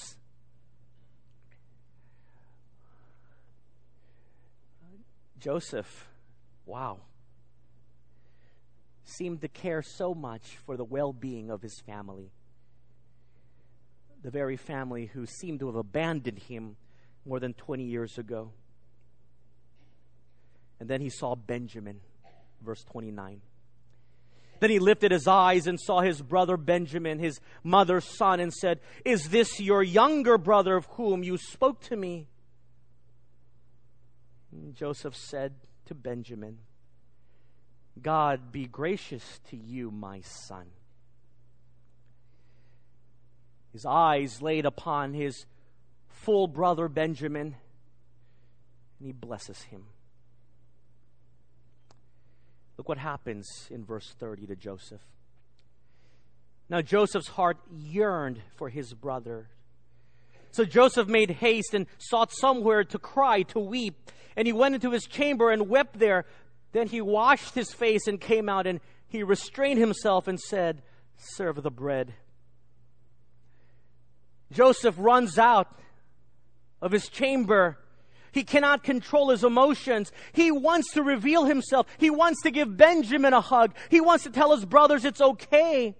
Joseph, 5.39 6.07
wow, 6.65 7.01
seemed 9.03 9.41
to 9.41 9.47
care 9.47 9.83
so 9.83 10.15
much 10.15 10.57
for 10.65 10.75
the 10.75 10.83
well 10.83 11.13
being 11.13 11.51
of 11.51 11.61
his 11.61 11.79
family 11.85 12.31
the 14.23 14.29
very 14.29 14.55
family 14.55 15.07
who 15.07 15.25
seemed 15.25 15.59
to 15.59 15.65
have 15.65 15.75
abandoned 15.75 16.37
him 16.37 16.75
more 17.25 17.39
than 17.39 17.53
20 17.55 17.83
years 17.83 18.19
ago. 18.19 18.51
And 20.81 20.89
then 20.89 20.99
he 20.99 21.09
saw 21.09 21.35
Benjamin, 21.35 22.01
verse 22.61 22.83
29. 22.83 23.39
Then 24.59 24.69
he 24.69 24.79
lifted 24.79 25.13
his 25.13 25.27
eyes 25.27 25.65
and 25.65 25.79
saw 25.79 26.01
his 26.01 26.21
brother 26.21 26.57
Benjamin, 26.57 27.19
his 27.19 27.39
mother's 27.63 28.05
son, 28.17 28.41
and 28.41 28.53
said, 28.53 28.81
Is 29.05 29.29
this 29.29 29.61
your 29.61 29.81
younger 29.81 30.37
brother 30.37 30.75
of 30.75 30.87
whom 30.97 31.23
you 31.23 31.37
spoke 31.37 31.79
to 31.83 31.95
me? 31.95 32.27
And 34.51 34.75
Joseph 34.75 35.15
said 35.15 35.53
to 35.85 35.95
Benjamin, 35.95 36.57
God 38.01 38.51
be 38.51 38.65
gracious 38.65 39.39
to 39.51 39.55
you, 39.55 39.89
my 39.89 40.19
son 40.21 40.65
his 43.71 43.85
eyes 43.85 44.41
laid 44.41 44.65
upon 44.65 45.13
his 45.13 45.45
full 46.07 46.47
brother 46.47 46.87
Benjamin, 46.87 47.55
and 48.99 49.07
he 49.07 49.11
blesses 49.11 49.61
him. 49.63 49.85
Look 52.81 52.89
what 52.89 52.97
happens 52.97 53.67
in 53.69 53.85
verse 53.85 54.15
30 54.17 54.47
to 54.47 54.55
Joseph. 54.55 55.01
Now 56.67 56.81
Joseph's 56.81 57.27
heart 57.27 57.57
yearned 57.71 58.41
for 58.55 58.69
his 58.69 58.95
brother. 58.95 59.49
So 60.49 60.65
Joseph 60.65 61.07
made 61.07 61.29
haste 61.29 61.75
and 61.75 61.85
sought 61.99 62.31
somewhere 62.33 62.83
to 62.85 62.97
cry, 62.97 63.43
to 63.43 63.59
weep. 63.59 64.09
And 64.35 64.47
he 64.47 64.51
went 64.51 64.73
into 64.73 64.89
his 64.89 65.03
chamber 65.03 65.51
and 65.51 65.69
wept 65.69 65.99
there. 65.99 66.25
Then 66.71 66.87
he 66.87 67.01
washed 67.01 67.53
his 67.53 67.71
face 67.71 68.07
and 68.07 68.19
came 68.19 68.49
out, 68.49 68.65
and 68.65 68.79
he 69.07 69.21
restrained 69.21 69.79
himself 69.79 70.27
and 70.27 70.39
said, 70.39 70.81
Serve 71.17 71.61
the 71.61 71.69
bread. 71.69 72.15
Joseph 74.51 74.95
runs 74.97 75.37
out 75.37 75.67
of 76.81 76.91
his 76.91 77.09
chamber. 77.09 77.77
He 78.31 78.43
cannot 78.43 78.83
control 78.83 79.29
his 79.29 79.43
emotions. 79.43 80.11
He 80.31 80.51
wants 80.51 80.93
to 80.93 81.03
reveal 81.03 81.45
himself. 81.45 81.85
He 81.97 82.09
wants 82.09 82.41
to 82.43 82.51
give 82.51 82.77
Benjamin 82.77 83.33
a 83.33 83.41
hug. 83.41 83.75
He 83.89 83.99
wants 83.99 84.23
to 84.23 84.29
tell 84.29 84.55
his 84.55 84.65
brothers 84.65 85.03
it's 85.03 85.21
okay. 85.21 85.95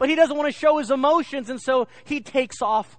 but 0.00 0.08
he 0.08 0.14
doesn't 0.14 0.34
want 0.34 0.50
to 0.50 0.58
show 0.58 0.78
his 0.78 0.90
emotions, 0.90 1.50
and 1.50 1.60
so 1.60 1.86
he 2.04 2.22
takes 2.22 2.62
off. 2.62 2.96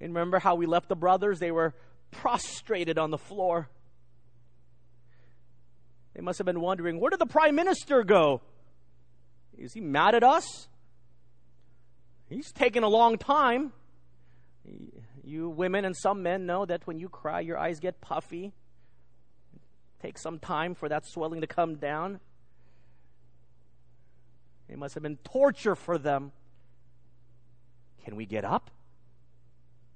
And 0.00 0.12
remember 0.12 0.40
how 0.40 0.56
we 0.56 0.66
left 0.66 0.88
the 0.88 0.96
brothers? 0.96 1.38
They 1.38 1.52
were 1.52 1.72
prostrated 2.10 2.98
on 2.98 3.12
the 3.12 3.16
floor. 3.16 3.68
They 6.14 6.20
must 6.20 6.38
have 6.38 6.46
been 6.46 6.60
wondering, 6.60 6.98
where 6.98 7.10
did 7.10 7.20
the 7.20 7.26
prime 7.26 7.54
minister 7.54 8.02
go? 8.02 8.40
Is 9.56 9.72
he 9.72 9.80
mad 9.80 10.16
at 10.16 10.24
us? 10.24 10.66
He's 12.28 12.50
taken 12.50 12.82
a 12.82 12.88
long 12.88 13.18
time. 13.18 13.72
You 15.28 15.50
women 15.50 15.84
and 15.84 15.94
some 15.94 16.22
men 16.22 16.46
know 16.46 16.64
that 16.64 16.86
when 16.86 16.98
you 16.98 17.10
cry, 17.10 17.40
your 17.40 17.58
eyes 17.58 17.80
get 17.80 18.00
puffy. 18.00 18.54
Take 20.00 20.16
some 20.16 20.38
time 20.38 20.74
for 20.74 20.88
that 20.88 21.04
swelling 21.06 21.42
to 21.42 21.46
come 21.46 21.74
down. 21.74 22.20
It 24.70 24.78
must 24.78 24.94
have 24.94 25.02
been 25.02 25.18
torture 25.18 25.74
for 25.74 25.98
them. 25.98 26.32
Can 28.04 28.16
we 28.16 28.24
get 28.24 28.42
up? 28.42 28.70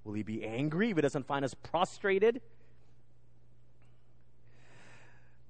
Will 0.04 0.12
he 0.12 0.22
be 0.22 0.44
angry 0.44 0.90
if 0.90 0.96
he 0.96 1.02
doesn't 1.02 1.26
find 1.26 1.46
us 1.46 1.54
prostrated? 1.54 2.42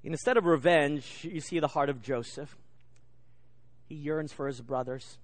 Instead 0.05 0.37
of 0.37 0.45
revenge, 0.45 1.27
you 1.29 1.41
see 1.41 1.59
the 1.59 1.67
heart 1.67 1.89
of 1.89 2.03
Joseph. 2.03 2.57
He 3.89 3.97
yearns 3.97 4.33
for 4.33 4.47
his 4.47 4.61
brothers. 4.61 5.19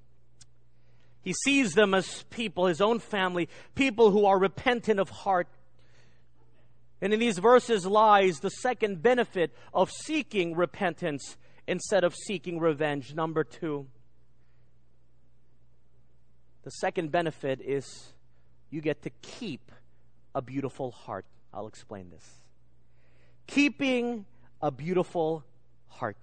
He 1.29 1.35
sees 1.35 1.75
them 1.75 1.93
as 1.93 2.23
people, 2.31 2.65
his 2.69 2.81
own 2.81 3.01
family, 3.01 3.51
people 3.75 4.11
who 4.13 4.25
are 4.25 4.39
repentant 4.39 4.99
of 4.99 5.11
heart. 5.11 5.47
And 7.03 7.13
in 7.13 7.21
these 7.21 7.37
verses 7.37 7.85
lies 7.85 8.41
the 8.41 8.49
second 8.49 9.03
benefit 9.03 9.55
of 9.75 9.91
seeking 9.91 10.57
repentance 10.57 11.37
instead 11.67 12.03
of 12.03 12.15
seeking 12.15 12.59
revenge. 12.59 13.15
Number 13.15 13.45
two. 13.45 13.89
The 16.63 16.71
second 16.71 17.13
benefit 17.13 17.61
is 17.61 18.15
you 18.71 18.81
get 18.81 19.03
to 19.03 19.11
keep 19.21 19.71
a 20.35 20.41
beautiful 20.41 20.93
heart. 20.93 21.27
I'll 21.53 21.67
explain 21.67 22.09
this. 22.09 22.25
Keeping 23.47 24.25
a 24.63 24.71
beautiful 24.71 25.45
heart. 25.89 26.17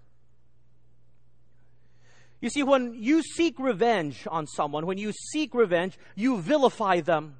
You 2.45 2.51
see, 2.51 2.61
when 2.61 2.93
you 2.93 3.23
seek 3.23 3.57
revenge 3.57 4.27
on 4.29 4.45
someone, 4.45 4.85
when 4.85 4.99
you 4.99 5.11
seek 5.31 5.55
revenge, 5.55 5.97
you 6.13 6.37
vilify 6.37 7.01
them. 7.01 7.37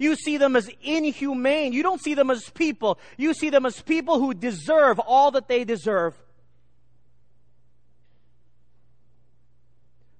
You 0.00 0.16
see 0.16 0.38
them 0.38 0.56
as 0.56 0.68
inhumane. 0.82 1.72
You 1.72 1.84
don't 1.84 2.02
see 2.02 2.14
them 2.14 2.28
as 2.28 2.50
people. 2.50 2.98
You 3.16 3.32
see 3.32 3.48
them 3.48 3.64
as 3.64 3.80
people 3.80 4.18
who 4.18 4.34
deserve 4.34 4.98
all 4.98 5.30
that 5.30 5.46
they 5.46 5.62
deserve. 5.62 6.20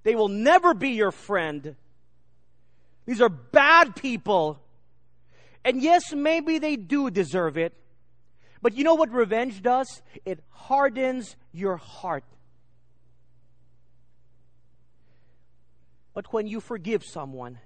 They 0.03 0.15
will 0.15 0.29
never 0.29 0.73
be 0.73 0.91
your 0.91 1.11
friend. 1.11 1.75
These 3.05 3.19
are 3.19 3.27
bad 3.27 3.97
people. 3.97 4.61
And 5.65 5.81
yes, 5.81 6.13
maybe 6.13 6.57
they 6.57 6.77
do 6.77 7.09
deserve 7.09 7.57
it. 7.57 7.73
But 8.61 8.77
you 8.77 8.85
know 8.85 8.95
what 8.95 9.11
revenge 9.11 9.61
does? 9.61 10.01
It 10.23 10.39
hardens 10.51 11.35
your 11.51 11.75
heart. 11.75 12.23
But 16.13 16.33
when 16.33 16.47
you 16.47 16.59
forgive 16.59 17.03
someone, 17.03 17.59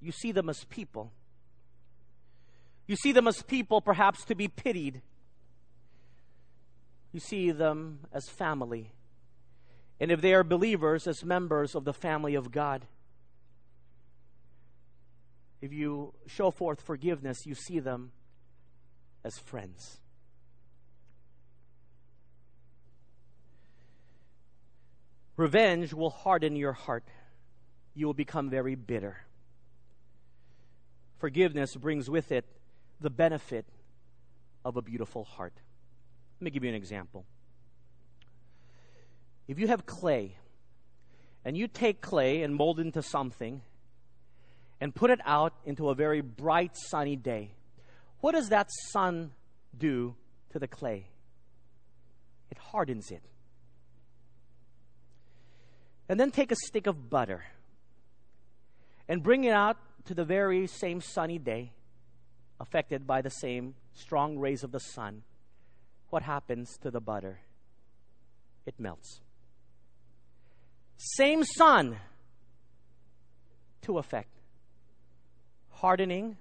you 0.00 0.12
see 0.12 0.32
them 0.32 0.48
as 0.48 0.64
people. 0.64 1.12
You 2.86 2.96
see 2.96 3.12
them 3.12 3.28
as 3.28 3.42
people 3.42 3.80
perhaps 3.80 4.24
to 4.26 4.34
be 4.34 4.48
pitied. 4.48 5.02
You 7.12 7.20
see 7.20 7.50
them 7.50 8.00
as 8.12 8.28
family. 8.28 8.92
And 10.00 10.10
if 10.10 10.20
they 10.20 10.32
are 10.34 10.44
believers, 10.44 11.06
as 11.06 11.24
members 11.24 11.74
of 11.74 11.84
the 11.84 11.92
family 11.92 12.34
of 12.34 12.50
God. 12.52 12.86
If 15.60 15.72
you 15.72 16.14
show 16.26 16.50
forth 16.50 16.80
forgiveness, 16.80 17.44
you 17.44 17.54
see 17.54 17.80
them 17.80 18.12
as 19.24 19.38
friends. 19.38 19.98
Revenge 25.38 25.94
will 25.94 26.10
harden 26.10 26.56
your 26.56 26.72
heart. 26.72 27.04
You 27.94 28.06
will 28.06 28.14
become 28.14 28.50
very 28.50 28.74
bitter. 28.74 29.18
Forgiveness 31.20 31.76
brings 31.76 32.10
with 32.10 32.32
it 32.32 32.44
the 33.00 33.08
benefit 33.08 33.64
of 34.64 34.76
a 34.76 34.82
beautiful 34.82 35.22
heart. 35.22 35.54
Let 36.40 36.44
me 36.44 36.50
give 36.50 36.64
you 36.64 36.70
an 36.70 36.74
example. 36.74 37.24
If 39.46 39.60
you 39.60 39.68
have 39.68 39.86
clay, 39.86 40.34
and 41.44 41.56
you 41.56 41.68
take 41.68 42.00
clay 42.00 42.42
and 42.42 42.52
mold 42.52 42.80
it 42.80 42.86
into 42.86 43.02
something, 43.02 43.62
and 44.80 44.92
put 44.92 45.10
it 45.10 45.20
out 45.24 45.54
into 45.64 45.88
a 45.88 45.94
very 45.94 46.20
bright, 46.20 46.72
sunny 46.74 47.14
day, 47.14 47.52
what 48.20 48.32
does 48.32 48.48
that 48.48 48.70
sun 48.88 49.30
do 49.76 50.16
to 50.50 50.58
the 50.58 50.68
clay? 50.68 51.06
It 52.50 52.58
hardens 52.58 53.12
it. 53.12 53.22
And 56.08 56.18
then 56.18 56.30
take 56.30 56.50
a 56.50 56.56
stick 56.56 56.86
of 56.86 57.10
butter 57.10 57.44
and 59.08 59.22
bring 59.22 59.44
it 59.44 59.52
out 59.52 59.76
to 60.06 60.14
the 60.14 60.24
very 60.24 60.66
same 60.66 61.00
sunny 61.00 61.38
day, 61.38 61.72
affected 62.60 63.06
by 63.06 63.20
the 63.20 63.30
same 63.30 63.74
strong 63.94 64.38
rays 64.38 64.64
of 64.64 64.72
the 64.72 64.80
sun. 64.80 65.22
What 66.10 66.22
happens 66.22 66.78
to 66.78 66.90
the 66.90 67.00
butter? 67.00 67.40
It 68.64 68.74
melts. 68.78 69.20
Same 70.96 71.44
sun 71.44 71.98
to 73.82 73.98
effect 73.98 74.38
hardening, 75.78 76.36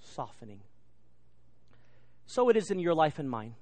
softening. 0.00 0.60
So 2.26 2.48
it 2.48 2.56
is 2.56 2.70
in 2.70 2.78
your 2.78 2.94
life 2.94 3.18
and 3.18 3.28
mine. 3.28 3.54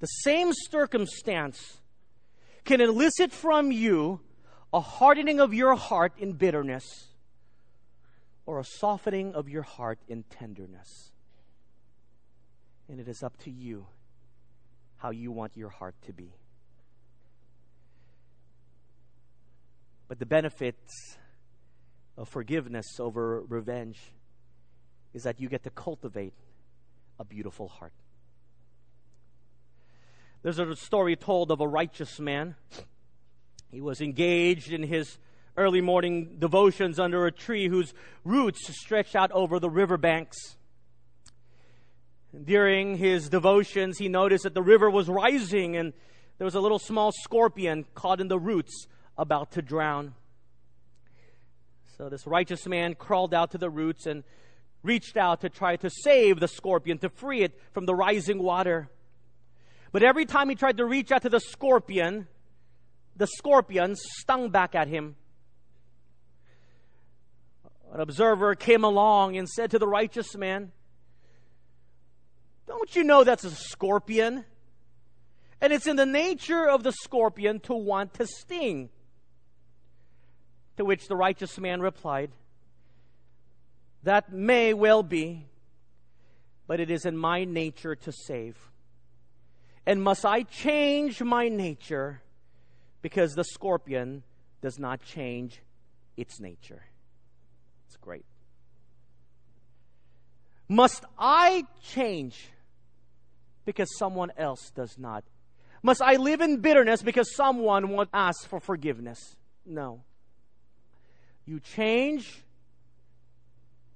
The 0.00 0.06
same 0.06 0.50
circumstance 0.70 1.78
can 2.64 2.80
elicit 2.80 3.32
from 3.32 3.70
you 3.70 4.20
a 4.72 4.80
hardening 4.80 5.40
of 5.40 5.54
your 5.54 5.74
heart 5.74 6.12
in 6.18 6.32
bitterness 6.32 7.08
or 8.46 8.58
a 8.58 8.64
softening 8.64 9.34
of 9.34 9.48
your 9.48 9.62
heart 9.62 9.98
in 10.08 10.24
tenderness. 10.24 11.12
And 12.88 13.00
it 13.00 13.08
is 13.08 13.22
up 13.22 13.36
to 13.44 13.50
you 13.50 13.86
how 14.96 15.10
you 15.10 15.32
want 15.32 15.52
your 15.54 15.70
heart 15.70 15.94
to 16.06 16.12
be. 16.12 16.32
But 20.08 20.18
the 20.18 20.26
benefits 20.26 21.16
of 22.16 22.28
forgiveness 22.28 22.86
over 22.98 23.42
revenge 23.48 23.98
is 25.12 25.22
that 25.22 25.40
you 25.40 25.48
get 25.48 25.62
to 25.64 25.70
cultivate 25.70 26.34
a 27.18 27.24
beautiful 27.24 27.68
heart. 27.68 27.92
There's 30.44 30.58
a 30.58 30.76
story 30.76 31.16
told 31.16 31.50
of 31.50 31.62
a 31.62 31.66
righteous 31.66 32.20
man. 32.20 32.54
He 33.70 33.80
was 33.80 34.02
engaged 34.02 34.74
in 34.74 34.82
his 34.82 35.16
early 35.56 35.80
morning 35.80 36.36
devotions 36.38 36.98
under 37.00 37.24
a 37.24 37.32
tree 37.32 37.66
whose 37.66 37.94
roots 38.24 38.60
stretched 38.78 39.16
out 39.16 39.32
over 39.32 39.58
the 39.58 39.70
riverbanks. 39.70 40.36
During 42.44 42.98
his 42.98 43.30
devotions, 43.30 43.96
he 43.96 44.10
noticed 44.10 44.44
that 44.44 44.52
the 44.52 44.60
river 44.60 44.90
was 44.90 45.08
rising 45.08 45.78
and 45.78 45.94
there 46.36 46.44
was 46.44 46.54
a 46.54 46.60
little 46.60 46.78
small 46.78 47.10
scorpion 47.10 47.86
caught 47.94 48.20
in 48.20 48.28
the 48.28 48.38
roots 48.38 48.86
about 49.16 49.52
to 49.52 49.62
drown. 49.62 50.12
So 51.96 52.10
this 52.10 52.26
righteous 52.26 52.66
man 52.66 52.96
crawled 52.96 53.32
out 53.32 53.52
to 53.52 53.58
the 53.58 53.70
roots 53.70 54.04
and 54.04 54.24
reached 54.82 55.16
out 55.16 55.40
to 55.40 55.48
try 55.48 55.76
to 55.76 55.88
save 55.88 56.38
the 56.38 56.48
scorpion, 56.48 56.98
to 56.98 57.08
free 57.08 57.40
it 57.40 57.58
from 57.72 57.86
the 57.86 57.94
rising 57.94 58.42
water. 58.42 58.90
But 59.94 60.02
every 60.02 60.26
time 60.26 60.48
he 60.48 60.56
tried 60.56 60.78
to 60.78 60.84
reach 60.84 61.12
out 61.12 61.22
to 61.22 61.28
the 61.28 61.38
scorpion, 61.38 62.26
the 63.14 63.28
scorpion 63.28 63.94
stung 63.94 64.50
back 64.50 64.74
at 64.74 64.88
him. 64.88 65.14
An 67.92 68.00
observer 68.00 68.56
came 68.56 68.82
along 68.82 69.36
and 69.36 69.48
said 69.48 69.70
to 69.70 69.78
the 69.78 69.86
righteous 69.86 70.36
man, 70.36 70.72
Don't 72.66 72.96
you 72.96 73.04
know 73.04 73.22
that's 73.22 73.44
a 73.44 73.52
scorpion? 73.52 74.44
And 75.60 75.72
it's 75.72 75.86
in 75.86 75.94
the 75.94 76.06
nature 76.06 76.68
of 76.68 76.82
the 76.82 76.90
scorpion 76.90 77.60
to 77.60 77.74
want 77.74 78.14
to 78.14 78.26
sting. 78.26 78.88
To 80.76 80.84
which 80.84 81.06
the 81.06 81.14
righteous 81.14 81.56
man 81.56 81.80
replied, 81.80 82.32
That 84.02 84.32
may 84.32 84.74
well 84.74 85.04
be, 85.04 85.46
but 86.66 86.80
it 86.80 86.90
is 86.90 87.06
in 87.06 87.16
my 87.16 87.44
nature 87.44 87.94
to 87.94 88.10
save. 88.10 88.56
And 89.86 90.02
must 90.02 90.24
I 90.24 90.42
change 90.42 91.22
my 91.22 91.48
nature 91.48 92.22
because 93.02 93.34
the 93.34 93.44
scorpion 93.44 94.22
does 94.62 94.78
not 94.78 95.02
change 95.02 95.60
its 96.16 96.40
nature? 96.40 96.82
It's 97.86 97.96
great. 97.96 98.24
Must 100.68 101.04
I 101.18 101.64
change 101.82 102.48
because 103.66 103.88
someone 103.98 104.32
else 104.38 104.70
does 104.74 104.96
not? 104.98 105.24
Must 105.82 106.00
I 106.00 106.16
live 106.16 106.40
in 106.40 106.60
bitterness 106.60 107.02
because 107.02 107.34
someone 107.36 107.90
won't 107.90 108.08
ask 108.14 108.48
for 108.48 108.58
forgiveness? 108.58 109.36
No. 109.66 110.00
You 111.44 111.60
change, 111.60 112.42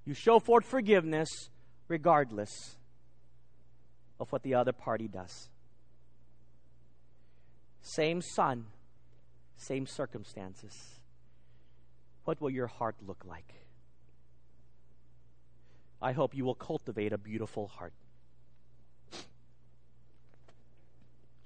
you 0.04 0.12
show 0.12 0.38
forth 0.38 0.66
forgiveness 0.66 1.28
regardless 1.88 2.76
of 4.20 4.30
what 4.30 4.42
the 4.42 4.54
other 4.54 4.72
party 4.72 5.08
does. 5.08 5.48
Same 7.88 8.20
son, 8.20 8.66
same 9.56 9.86
circumstances. 9.86 11.00
What 12.24 12.38
will 12.38 12.50
your 12.50 12.66
heart 12.66 12.96
look 13.06 13.24
like? 13.26 13.54
I 16.02 16.12
hope 16.12 16.36
you 16.36 16.44
will 16.44 16.54
cultivate 16.54 17.14
a 17.14 17.18
beautiful 17.18 17.66
heart. 17.66 17.94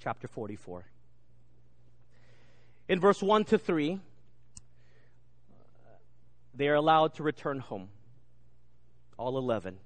Chapter 0.00 0.26
44. 0.26 0.84
In 2.88 2.98
verse 2.98 3.22
1 3.22 3.44
to 3.44 3.58
3, 3.58 4.00
they 6.54 6.66
are 6.66 6.74
allowed 6.74 7.14
to 7.14 7.22
return 7.22 7.60
home. 7.60 7.88
All 9.16 9.38
11. 9.38 9.76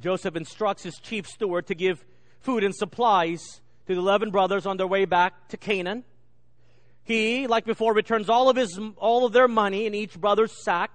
Joseph 0.00 0.36
instructs 0.36 0.84
his 0.84 0.94
chief 1.02 1.26
steward 1.26 1.66
to 1.66 1.74
give 1.74 2.04
food 2.38 2.62
and 2.62 2.72
supplies 2.72 3.60
to 3.90 3.96
the 3.96 4.00
11 4.00 4.30
brothers 4.30 4.66
on 4.66 4.76
their 4.76 4.86
way 4.86 5.04
back 5.04 5.48
to 5.48 5.56
Canaan. 5.56 6.04
He, 7.02 7.48
like 7.48 7.64
before, 7.64 7.92
returns 7.92 8.28
all 8.28 8.48
of 8.48 8.54
his, 8.54 8.78
all 8.96 9.26
of 9.26 9.32
their 9.32 9.48
money 9.48 9.84
in 9.84 9.96
each 9.96 10.16
brother's 10.16 10.52
sack. 10.62 10.92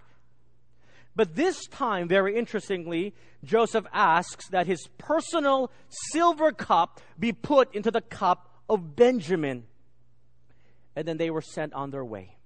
But 1.13 1.35
this 1.35 1.67
time, 1.67 2.07
very 2.07 2.37
interestingly, 2.37 3.13
Joseph 3.43 3.85
asks 3.91 4.47
that 4.49 4.65
his 4.65 4.87
personal 4.97 5.71
silver 6.13 6.53
cup 6.53 7.01
be 7.19 7.33
put 7.33 7.75
into 7.75 7.91
the 7.91 7.99
cup 7.99 8.49
of 8.69 8.95
Benjamin. 8.95 9.65
And 10.95 11.05
then 11.05 11.17
they 11.17 11.29
were 11.29 11.41
sent 11.41 11.73
on 11.73 11.91
their 11.91 12.05
way. 12.05 12.37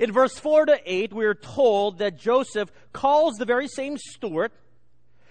In 0.00 0.10
verse 0.10 0.36
4 0.36 0.66
to 0.66 0.80
8, 0.84 1.12
we 1.12 1.26
are 1.26 1.34
told 1.34 1.98
that 1.98 2.18
Joseph 2.18 2.72
calls 2.92 3.34
the 3.34 3.44
very 3.44 3.68
same 3.68 3.96
steward 3.98 4.50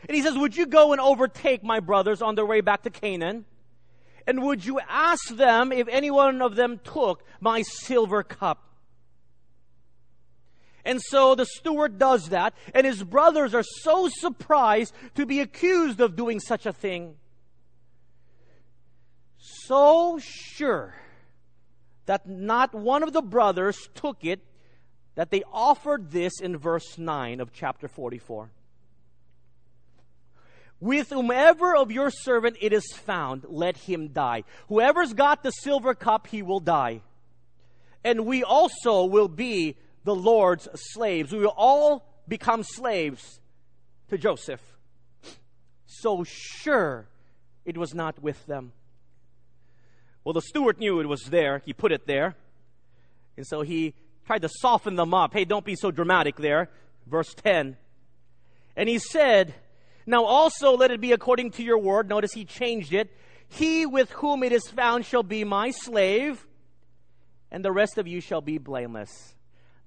and 0.07 0.15
he 0.15 0.21
says, 0.21 0.37
Would 0.37 0.55
you 0.55 0.65
go 0.65 0.91
and 0.91 1.01
overtake 1.01 1.63
my 1.63 1.79
brothers 1.79 2.21
on 2.21 2.35
their 2.35 2.45
way 2.45 2.61
back 2.61 2.83
to 2.83 2.89
Canaan? 2.89 3.45
And 4.25 4.43
would 4.43 4.65
you 4.65 4.79
ask 4.87 5.35
them 5.35 5.71
if 5.71 5.87
any 5.87 6.09
one 6.09 6.41
of 6.41 6.55
them 6.55 6.79
took 6.83 7.23
my 7.41 7.61
silver 7.61 8.23
cup? 8.23 8.63
And 10.85 11.01
so 11.01 11.35
the 11.35 11.45
steward 11.45 11.97
does 11.97 12.29
that, 12.29 12.53
and 12.73 12.85
his 12.85 13.03
brothers 13.03 13.53
are 13.53 13.63
so 13.63 14.09
surprised 14.09 14.93
to 15.15 15.25
be 15.25 15.39
accused 15.39 16.01
of 16.01 16.15
doing 16.15 16.39
such 16.39 16.65
a 16.65 16.73
thing. 16.73 17.15
So 19.37 20.19
sure 20.21 20.93
that 22.05 22.27
not 22.27 22.73
one 22.73 23.03
of 23.03 23.13
the 23.13 23.21
brothers 23.21 23.89
took 23.95 24.25
it 24.25 24.41
that 25.15 25.31
they 25.31 25.43
offered 25.53 26.11
this 26.11 26.41
in 26.41 26.57
verse 26.57 26.97
9 26.97 27.39
of 27.39 27.53
chapter 27.53 27.87
44. 27.87 28.49
With 30.83 31.11
whomever 31.11 31.77
of 31.77 31.93
your 31.93 32.09
servant 32.09 32.57
it 32.59 32.73
is 32.73 32.83
found, 32.91 33.45
let 33.47 33.77
him 33.77 34.09
die. 34.09 34.43
Whoever's 34.67 35.13
got 35.13 35.41
the 35.41 35.51
silver 35.51 35.93
cup, 35.93 36.27
he 36.27 36.41
will 36.41 36.59
die. 36.59 36.99
And 38.03 38.25
we 38.25 38.43
also 38.43 39.05
will 39.05 39.29
be 39.29 39.77
the 40.03 40.13
Lord's 40.13 40.67
slaves. 40.75 41.31
We 41.31 41.39
will 41.39 41.53
all 41.55 42.05
become 42.27 42.63
slaves 42.63 43.39
to 44.09 44.17
Joseph. 44.17 44.59
So 45.85 46.25
sure 46.25 47.07
it 47.63 47.77
was 47.77 47.93
not 47.93 48.21
with 48.21 48.45
them. 48.45 48.73
Well, 50.25 50.33
the 50.33 50.41
steward 50.41 50.79
knew 50.79 50.99
it 50.99 51.07
was 51.07 51.23
there. 51.23 51.61
He 51.65 51.71
put 51.71 51.93
it 51.93 52.07
there. 52.07 52.35
And 53.37 53.47
so 53.47 53.61
he 53.61 53.93
tried 54.25 54.41
to 54.41 54.49
soften 54.49 54.97
them 54.97 55.13
up. 55.13 55.31
Hey, 55.31 55.45
don't 55.45 55.63
be 55.63 55.77
so 55.77 55.91
dramatic 55.91 56.35
there. 56.35 56.69
Verse 57.07 57.33
10. 57.35 57.77
And 58.75 58.89
he 58.89 58.99
said, 58.99 59.53
now 60.05 60.25
also 60.25 60.75
let 60.75 60.91
it 60.91 61.01
be 61.01 61.11
according 61.11 61.51
to 61.51 61.63
your 61.63 61.77
word. 61.77 62.09
Notice 62.09 62.33
he 62.33 62.45
changed 62.45 62.93
it. 62.93 63.09
He 63.47 63.85
with 63.85 64.11
whom 64.11 64.43
it 64.43 64.51
is 64.51 64.67
found 64.67 65.05
shall 65.05 65.23
be 65.23 65.43
my 65.43 65.71
slave, 65.71 66.45
and 67.51 67.63
the 67.63 67.71
rest 67.71 67.97
of 67.97 68.07
you 68.07 68.19
shall 68.19 68.41
be 68.41 68.57
blameless. 68.57 69.35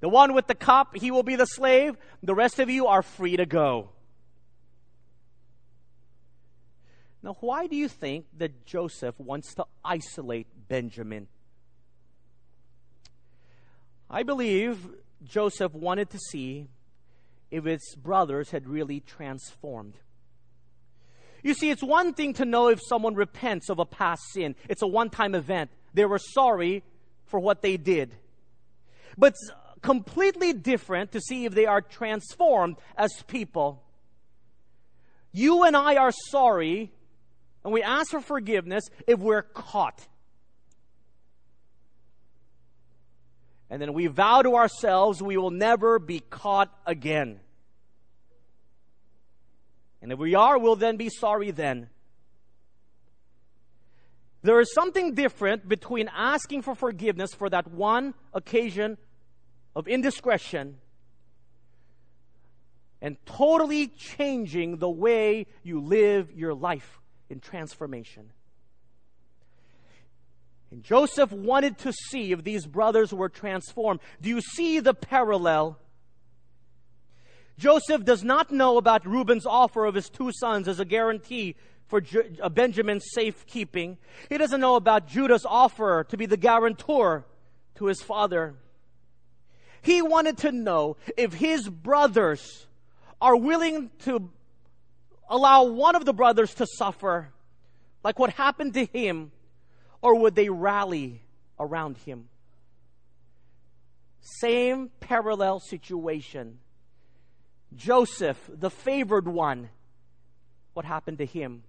The 0.01 0.09
one 0.09 0.35
with 0.35 0.47
the 0.47 0.55
cup, 0.55 0.97
he 0.97 1.11
will 1.11 1.23
be 1.23 1.37
the 1.37 1.47
slave. 1.47 1.97
The 2.23 2.35
rest 2.35 2.59
of 2.59 2.71
you 2.71 2.87
are 2.87 3.03
free 3.03 3.37
to 3.37 3.47
go. 3.47 3.91
Now, 7.23 7.37
why 7.41 7.67
do 7.67 7.75
you 7.75 7.89
think 7.89 8.27
that 8.39 8.67
Joseph 8.67 9.19
wants 9.19 9.55
to 9.55 9.65
isolate 9.85 10.47
Benjamin? 10.69 11.27
I 14.09 14.23
believe 14.23 14.87
Joseph 15.25 15.73
wanted 15.75 16.11
to 16.11 16.19
see 16.31 16.69
if 17.51 17.65
his 17.65 17.97
brothers 17.97 18.51
had 18.51 18.69
really 18.69 19.01
transformed. 19.01 19.95
You 21.47 21.55
see, 21.55 21.71
it's 21.71 21.83
one 21.83 22.13
thing 22.13 22.33
to 22.35 22.45
know 22.45 22.71
if 22.71 22.81
someone 22.89 23.15
repents 23.15 23.71
of 23.71 23.79
a 23.79 23.85
past 23.85 24.21
sin. 24.33 24.57
It's 24.69 24.83
a 24.83 24.87
one-time 24.89 25.37
event. 25.37 25.71
They 25.95 26.05
were 26.05 26.19
sorry 26.19 26.83
for 27.27 27.39
what 27.39 27.63
they 27.63 27.77
did. 27.77 28.17
But 29.17 29.35
it's 29.35 29.53
completely 29.81 30.53
different 30.53 31.13
to 31.13 31.21
see 31.21 31.45
if 31.45 31.55
they 31.55 31.67
are 31.67 31.81
transformed 31.81 32.79
as 32.99 33.13
people. 33.29 33.81
You 35.31 35.63
and 35.63 35.77
I 35.77 35.95
are 35.95 36.11
sorry 36.31 36.91
and 37.63 37.73
we 37.73 37.81
ask 37.81 38.11
for 38.11 38.21
forgiveness 38.21 38.83
if 39.07 39.21
we're 39.21 39.43
caught. 39.43 40.05
And 43.71 43.81
then 43.81 43.93
we 43.93 44.09
vow 44.09 44.43
to 44.43 44.57
ourselves 44.57 45.23
we 45.23 45.37
will 45.37 45.53
never 45.53 46.01
be 46.01 46.19
caught 46.19 46.77
again. 46.87 47.39
And 50.07 50.12
if 50.12 50.21
we 50.21 50.37
are, 50.37 50.57
we'll 50.57 50.77
then 50.77 50.97
be 50.97 51.09
sorry 51.09 51.51
then. 51.51 51.88
There 54.42 54.61
is 54.61 54.73
something 54.73 55.14
different 55.14 55.69
between 55.69 56.09
asking 56.14 56.62
for 56.62 56.77
forgiveness 56.77 57.35
for 57.35 57.51
that 57.51 57.73
one 57.73 58.14
occasion 58.33 58.99
of 59.75 59.88
indiscretion 59.88 60.77
and 63.03 63.16
totally 63.27 63.88
changing 63.88 64.77
the 64.77 64.88
way 64.88 65.49
you 65.64 65.81
live 65.81 66.31
your 66.31 66.55
life 66.55 67.01
in 67.29 67.40
transformation. 67.40 68.31
And 70.71 70.85
Joseph 70.85 71.33
wanted 71.33 71.79
to 71.79 71.92
see 71.92 72.31
if 72.31 72.45
these 72.45 72.64
brothers 72.64 73.12
were 73.12 73.29
transformed. 73.29 73.99
Do 74.23 74.29
you 74.29 74.40
see 74.40 74.79
the 74.79 74.95
parallel? 74.95 75.81
Joseph 77.59 78.05
does 78.05 78.23
not 78.23 78.51
know 78.51 78.77
about 78.77 79.07
Reuben's 79.07 79.47
offer 79.47 79.87
of 79.87 79.95
his 79.95 80.11
two 80.11 80.31
sons 80.33 80.69
as 80.69 80.79
a 80.79 80.85
guarantee 80.85 81.57
for 81.87 82.03
uh, 82.42 82.49
Benjamin's 82.49 83.07
safekeeping. 83.12 83.97
He 84.29 84.38
doesn't 84.38 84.61
know 84.61 84.77
about 84.77 85.09
Judah's 85.09 85.47
offer 85.47 86.05
to 86.09 86.16
be 86.16 86.27
the 86.27 86.37
guarantor 86.37 87.25
to 87.77 87.87
his 87.87 88.03
father. 88.03 88.55
He 89.81 90.03
wanted 90.03 90.38
to 90.38 90.53
know 90.53 90.97
if 91.16 91.33
his 91.33 91.69
brothers 91.69 92.66
are 93.21 93.37
willing 93.37 93.90
to 94.01 94.31
allow 95.29 95.64
one 95.64 95.95
of 95.95 96.05
the 96.05 96.12
brothers 96.12 96.55
to 96.55 96.66
suffer, 96.66 97.29
like 98.05 98.19
what 98.19 98.31
happened 98.31 98.75
to 98.75 98.85
him, 98.85 99.31
or 100.03 100.19
would 100.21 100.35
they 100.35 100.49
rally 100.49 101.23
around 101.59 101.97
him? 101.99 102.29
Same 104.21 104.90
parallel 105.01 105.61
situation. 105.61 106.59
Joseph, 107.77 108.39
the 108.53 108.71
favored 108.71 109.29
one, 109.29 109.69
what 110.73 110.85
happened 110.85 111.19
to 111.19 111.27
him? 111.27 111.62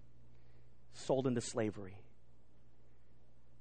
Sold 0.94 1.28
into 1.28 1.42
slavery. 1.42 1.98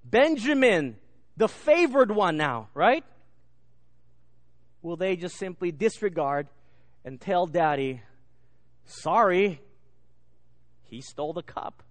Benjamin, 0.04 0.96
the 1.36 1.48
favored 1.48 2.10
one 2.10 2.36
now, 2.36 2.68
right? 2.72 3.04
Will 4.82 4.96
they 4.96 5.16
just 5.16 5.36
simply 5.36 5.72
disregard 5.72 6.46
and 7.04 7.20
tell 7.20 7.46
daddy, 7.46 8.02
sorry, 8.84 9.60
he 10.84 11.00
stole 11.00 11.32
the 11.32 11.42
cup? 11.42 11.82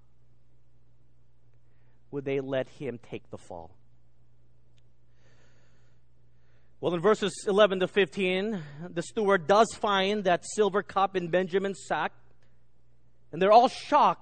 Would 2.12 2.24
they 2.24 2.40
let 2.40 2.70
him 2.70 3.00
take 3.10 3.30
the 3.30 3.38
fall? 3.38 3.72
Well, 6.86 6.94
in 6.94 7.02
verses 7.02 7.46
11 7.48 7.80
to 7.80 7.88
15, 7.88 8.62
the 8.92 9.02
steward 9.02 9.48
does 9.48 9.74
find 9.74 10.26
that 10.26 10.46
silver 10.46 10.84
cup 10.84 11.16
in 11.16 11.30
Benjamin's 11.30 11.84
sack, 11.88 12.12
and 13.32 13.42
they're 13.42 13.52
all 13.52 13.70
shocked 13.70 14.22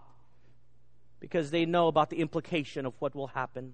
because 1.20 1.52
they 1.52 1.66
know 1.66 1.90
about 1.90 2.10
the 2.10 2.22
implication 2.22 2.86
of 2.86 2.94
what 3.00 3.16
will 3.16 3.28
happen. 3.28 3.74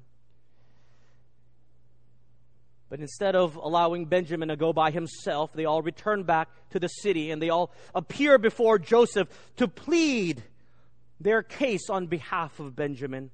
But 2.90 3.00
instead 3.00 3.36
of 3.36 3.58
allowing 3.58 4.06
Benjamin 4.06 4.50
to 4.50 4.56
go 4.56 4.74
by 4.74 4.90
himself, 4.90 5.54
they 5.54 5.66
all 5.66 5.84
return 5.84 6.24
back 6.24 6.50
to 6.72 6.80
the 6.80 6.88
city 6.88 7.30
and 7.30 7.40
they 7.40 7.50
all 7.50 7.72
appear 7.94 8.40
before 8.40 8.80
Joseph 8.80 9.28
to 9.58 9.68
plead 9.68 10.42
their 11.20 11.44
case 11.44 11.92
on 11.92 12.08
behalf 12.08 12.60
of 12.60 12.76
Benjamin. 12.76 13.30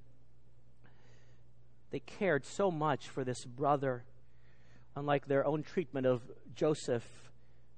They 1.92 2.00
cared 2.00 2.46
so 2.46 2.72
much 2.72 3.08
for 3.08 3.24
this 3.24 3.46
brother, 3.46 4.04
unlike 4.96 5.28
their 5.28 5.46
own 5.46 5.64
treatment 5.64 6.06
of 6.06 6.22
Joseph 6.56 7.06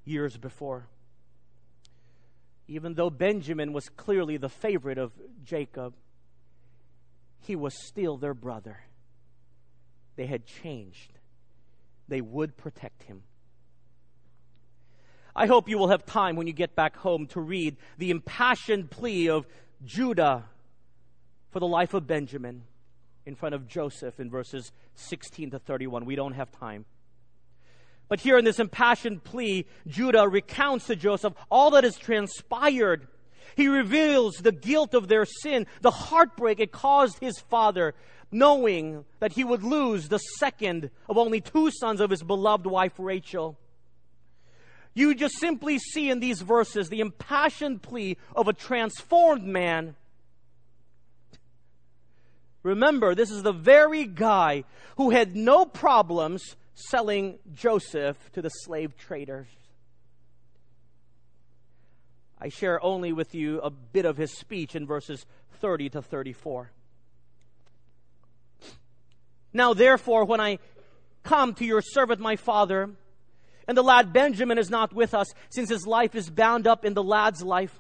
years 0.06 0.38
before. 0.38 0.88
Even 2.68 2.94
though 2.96 3.10
Benjamin 3.10 3.74
was 3.74 3.90
clearly 3.90 4.38
the 4.38 4.50
favorite 4.50 4.98
of 4.98 5.12
Jacob, 5.44 5.94
he 7.40 7.56
was 7.56 7.74
still 7.88 8.18
their 8.18 8.34
brother. 8.34 8.80
They 10.16 10.26
had 10.26 10.46
changed. 10.46 11.14
They 12.08 12.22
would 12.22 12.58
protect 12.58 13.04
him. 13.04 13.24
I 15.36 15.46
hope 15.46 15.70
you 15.70 15.78
will 15.78 15.90
have 15.90 16.06
time 16.06 16.36
when 16.36 16.48
you 16.48 16.54
get 16.54 16.76
back 16.76 16.98
home 16.98 17.28
to 17.28 17.40
read 17.40 17.78
the 17.98 18.10
impassioned 18.10 18.90
plea 18.90 19.30
of 19.30 19.46
Judah 19.86 20.46
for 21.52 21.60
the 21.60 21.68
life 21.68 21.94
of 21.94 22.08
Benjamin 22.08 22.64
in 23.26 23.36
front 23.36 23.54
of 23.54 23.68
Joseph 23.68 24.20
in 24.20 24.30
verses 24.30 24.72
16 24.96 25.52
to 25.52 25.60
31. 25.60 26.06
We 26.06 26.16
don't 26.16 26.34
have 26.34 26.52
time. 26.52 26.86
But 28.10 28.22
here 28.22 28.38
in 28.38 28.46
this 28.46 28.60
impassioned 28.60 29.24
plea, 29.24 29.66
Judah 29.86 30.28
recounts 30.28 30.88
to 30.88 30.96
Joseph 30.96 31.34
all 31.50 31.72
that 31.72 31.84
has 31.84 31.98
transpired. 31.98 33.08
He 33.56 33.68
reveals 33.68 34.38
the 34.38 34.52
guilt 34.52 34.94
of 34.94 35.08
their 35.08 35.26
sin, 35.26 35.68
the 35.82 35.92
heartbreak 35.92 36.60
it 36.60 36.72
caused 36.72 37.20
his 37.20 37.40
father, 37.40 37.96
knowing 38.32 39.04
that 39.20 39.34
he 39.34 39.44
would 39.44 39.64
lose 39.64 40.08
the 40.08 40.20
second 40.20 40.90
of 41.10 41.18
only 41.18 41.42
two 41.42 41.72
sons 41.72 42.00
of 42.00 42.10
his 42.10 42.24
beloved 42.24 42.68
wife 42.68 42.94
Rachel. 42.98 43.58
You 44.94 45.14
just 45.14 45.38
simply 45.38 45.78
see 45.78 46.10
in 46.10 46.20
these 46.20 46.42
verses 46.42 46.90
the 46.90 47.02
impassioned 47.02 47.82
plea 47.82 48.18
of 48.36 48.48
a 48.48 48.54
transformed 48.54 49.44
man. 49.44 49.96
Remember, 52.64 53.14
this 53.14 53.30
is 53.30 53.44
the 53.44 53.54
very 53.54 54.06
guy 54.06 54.64
who 54.98 55.12
had 55.12 55.36
no 55.36 55.66
problems 55.66 56.56
selling 56.78 57.40
Joseph 57.54 58.18
to 58.34 58.42
the 58.42 58.50
slave 58.50 58.96
traders. 58.98 59.48
I 62.40 62.50
share 62.50 62.82
only 62.84 63.12
with 63.14 63.34
you 63.34 63.60
a 63.62 63.72
bit 63.72 64.06
of 64.06 64.16
his 64.16 64.32
speech 64.38 64.76
in 64.76 64.86
verses 64.86 65.26
30 65.60 65.90
to 65.90 66.02
34. 66.04 66.72
Now, 69.54 69.74
therefore, 69.74 70.26
when 70.26 70.40
I 70.40 70.60
come 71.24 71.56
to 71.56 71.66
your 71.66 71.82
servant, 71.82 72.22
my 72.22 72.36
father, 72.36 72.92
and 73.68 73.76
the 73.76 73.82
lad 73.82 74.14
Benjamin 74.14 74.60
is 74.60 74.70
not 74.70 74.94
with 74.94 75.16
us, 75.16 75.28
since 75.50 75.70
his 75.70 75.88
life 75.88 76.14
is 76.14 76.30
bound 76.30 76.68
up 76.68 76.86
in 76.86 76.94
the 76.94 77.04
lad's 77.04 77.42
life. 77.42 77.78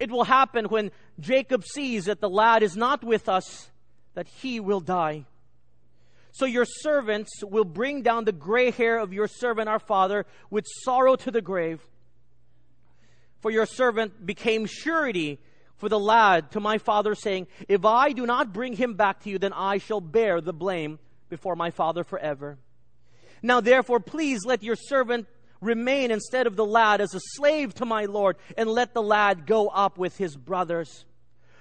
It 0.00 0.10
will 0.10 0.24
happen 0.24 0.66
when 0.66 0.90
Jacob 1.20 1.64
sees 1.64 2.06
that 2.06 2.20
the 2.20 2.28
lad 2.28 2.64
is 2.64 2.76
not 2.76 3.04
with 3.04 3.28
us, 3.28 3.70
that 4.14 4.26
he 4.26 4.58
will 4.58 4.80
die. 4.80 5.24
So 6.34 6.46
your 6.46 6.64
servants 6.64 7.30
will 7.44 7.64
bring 7.64 8.02
down 8.02 8.24
the 8.24 8.32
gray 8.32 8.72
hair 8.72 8.98
of 8.98 9.12
your 9.12 9.28
servant 9.28 9.68
our 9.68 9.78
father 9.78 10.26
with 10.50 10.66
sorrow 10.82 11.14
to 11.14 11.30
the 11.30 11.40
grave. 11.40 11.80
For 13.38 13.52
your 13.52 13.66
servant 13.66 14.26
became 14.26 14.66
surety 14.66 15.38
for 15.76 15.88
the 15.88 15.98
lad 15.98 16.50
to 16.50 16.60
my 16.60 16.78
father, 16.78 17.14
saying, 17.14 17.46
If 17.68 17.84
I 17.84 18.10
do 18.10 18.26
not 18.26 18.52
bring 18.52 18.72
him 18.72 18.94
back 18.94 19.20
to 19.20 19.30
you, 19.30 19.38
then 19.38 19.52
I 19.52 19.78
shall 19.78 20.00
bear 20.00 20.40
the 20.40 20.52
blame 20.52 20.98
before 21.28 21.54
my 21.54 21.70
father 21.70 22.02
forever. 22.02 22.58
Now 23.40 23.60
therefore, 23.60 24.00
please 24.00 24.44
let 24.44 24.64
your 24.64 24.76
servant 24.76 25.28
remain 25.60 26.10
instead 26.10 26.48
of 26.48 26.56
the 26.56 26.66
lad 26.66 27.00
as 27.00 27.14
a 27.14 27.20
slave 27.20 27.74
to 27.74 27.84
my 27.84 28.06
Lord, 28.06 28.38
and 28.56 28.68
let 28.68 28.92
the 28.92 29.02
lad 29.02 29.46
go 29.46 29.68
up 29.68 29.98
with 29.98 30.18
his 30.18 30.36
brothers. 30.36 31.04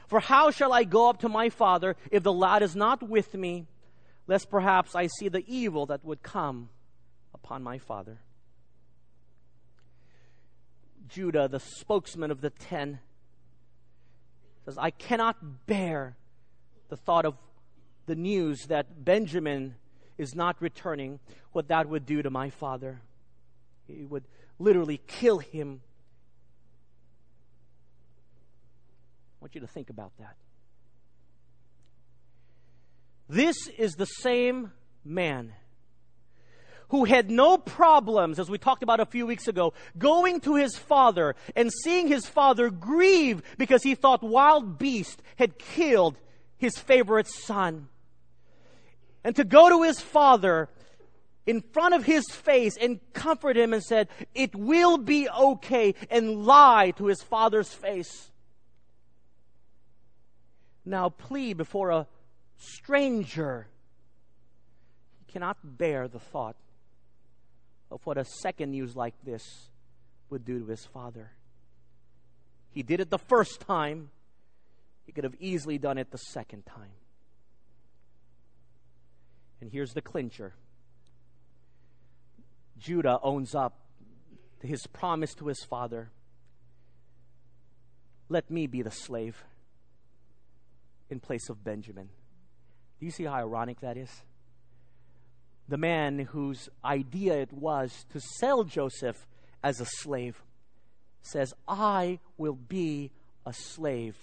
For 0.08 0.20
how 0.20 0.50
shall 0.50 0.74
I 0.74 0.84
go 0.84 1.12
up 1.12 1.20
to 1.20 1.30
my 1.30 1.50
father 1.50 1.96
if 2.10 2.24
the 2.24 2.34
lad 2.34 2.64
is 2.64 2.76
not 2.76 3.08
with 3.08 3.36
me, 3.36 3.68
lest 4.28 4.50
perhaps 4.50 4.96
I 4.96 5.08
see 5.08 5.30
the 5.30 5.44
evil 5.48 5.86
that 5.88 6.04
would 6.04 6.24
come 6.24 6.70
upon 7.34 7.64
my 7.64 7.78
father? 7.78 8.20
Judah, 11.08 11.48
the 11.48 11.60
spokesman 11.60 12.32
of 12.32 12.42
the 12.42 12.50
ten, 12.50 13.00
says, 14.66 14.78
I 14.78 14.92
cannot 14.92 15.68
bear 15.68 16.16
the 16.90 16.98
thought 16.98 17.26
of 17.26 17.36
the 18.06 18.16
news 18.16 18.68
that 18.68 19.04
Benjamin 19.04 19.76
is 20.18 20.36
not 20.36 20.62
returning, 20.62 21.20
what 21.52 21.68
that 21.68 21.90
would 21.90 22.06
do 22.06 22.22
to 22.22 22.30
my 22.30 22.50
father. 22.50 23.02
It 23.88 24.10
would 24.10 24.24
literally 24.60 25.02
kill 25.08 25.40
him. 25.40 25.82
I 29.40 29.44
want 29.44 29.56
you 29.56 29.62
to 29.62 29.68
think 29.68 29.90
about 29.90 30.12
that. 30.20 30.36
This 33.30 33.68
is 33.78 33.94
the 33.94 34.06
same 34.06 34.72
man 35.04 35.54
who 36.90 37.06
had 37.06 37.32
no 37.32 37.58
problems, 37.58 38.38
as 38.38 38.50
we 38.50 38.58
talked 38.60 38.84
about 38.84 39.00
a 39.00 39.06
few 39.06 39.26
weeks 39.26 39.48
ago, 39.48 39.74
going 39.98 40.40
to 40.42 40.56
his 40.56 40.78
father 40.78 41.36
and 41.56 41.72
seeing 41.72 42.08
his 42.08 42.28
father 42.28 42.70
grieve 42.70 43.42
because 43.58 43.82
he 43.82 43.96
thought 43.96 44.22
wild 44.22 44.78
beast 44.78 45.22
had 45.38 45.58
killed 45.58 46.20
his 46.58 46.78
favorite 46.78 47.28
son 47.28 47.88
and 49.24 49.36
to 49.36 49.44
go 49.44 49.70
to 49.70 49.84
his 49.84 50.00
father 50.00 50.70
in 51.46 51.62
front 51.62 51.94
of 51.94 52.04
his 52.04 52.26
face 52.30 52.78
and 52.78 53.00
comfort 53.14 53.58
him 53.58 53.74
and 53.74 53.84
said, 53.84 54.08
It 54.34 54.56
will 54.56 54.98
be 54.98 55.30
okay, 55.30 55.96
and 56.10 56.46
lie 56.46 56.92
to 56.98 57.08
his 57.08 57.22
father's 57.22 57.74
face. 57.74 58.32
Now 60.86 61.10
plea 61.10 61.54
before 61.54 61.90
a 61.90 62.08
stranger. 62.64 63.68
He 65.20 65.32
cannot 65.32 65.58
bear 65.78 66.08
the 66.08 66.20
thought 66.20 66.56
of 67.92 68.06
what 68.06 68.18
a 68.18 68.26
second 68.26 68.72
news 68.72 68.96
like 68.96 69.14
this 69.24 69.70
would 70.30 70.46
do 70.46 70.60
to 70.60 70.66
his 70.66 70.86
father. 70.86 71.32
He 72.72 72.82
did 72.82 73.00
it 73.00 73.10
the 73.10 73.20
first 73.20 73.62
time, 73.62 74.10
he 75.06 75.12
could 75.12 75.24
have 75.24 75.36
easily 75.40 75.78
done 75.78 75.98
it 75.98 76.12
the 76.12 76.18
second 76.18 76.66
time. 76.66 76.92
And 79.62 79.72
here's 79.72 79.94
the 79.94 80.02
clincher 80.02 80.54
Judah 82.78 83.20
owns 83.22 83.54
up 83.54 83.80
to 84.62 84.68
his 84.68 84.88
promise 84.88 85.34
to 85.36 85.48
his 85.48 85.64
father 85.64 86.10
let 88.30 88.50
me 88.50 88.66
be 88.66 88.82
the 88.82 88.92
slave 88.92 89.44
in 91.10 91.20
place 91.20 91.50
of 91.50 91.64
Benjamin. 91.64 92.10
Do 93.04 93.06
you 93.06 93.12
see 93.12 93.26
how 93.26 93.34
ironic 93.34 93.82
that 93.82 93.98
is? 93.98 94.10
The 95.68 95.78
man 95.78 96.20
whose 96.20 96.70
idea 96.86 97.34
it 97.34 97.52
was 97.52 98.06
to 98.14 98.22
sell 98.22 98.64
Joseph 98.64 99.28
as 99.62 99.82
a 99.82 99.86
slave 99.86 100.42
says, 101.22 101.54
I 101.68 102.20
will 102.38 102.54
be 102.54 103.12
a 103.46 103.52
slave 103.52 104.16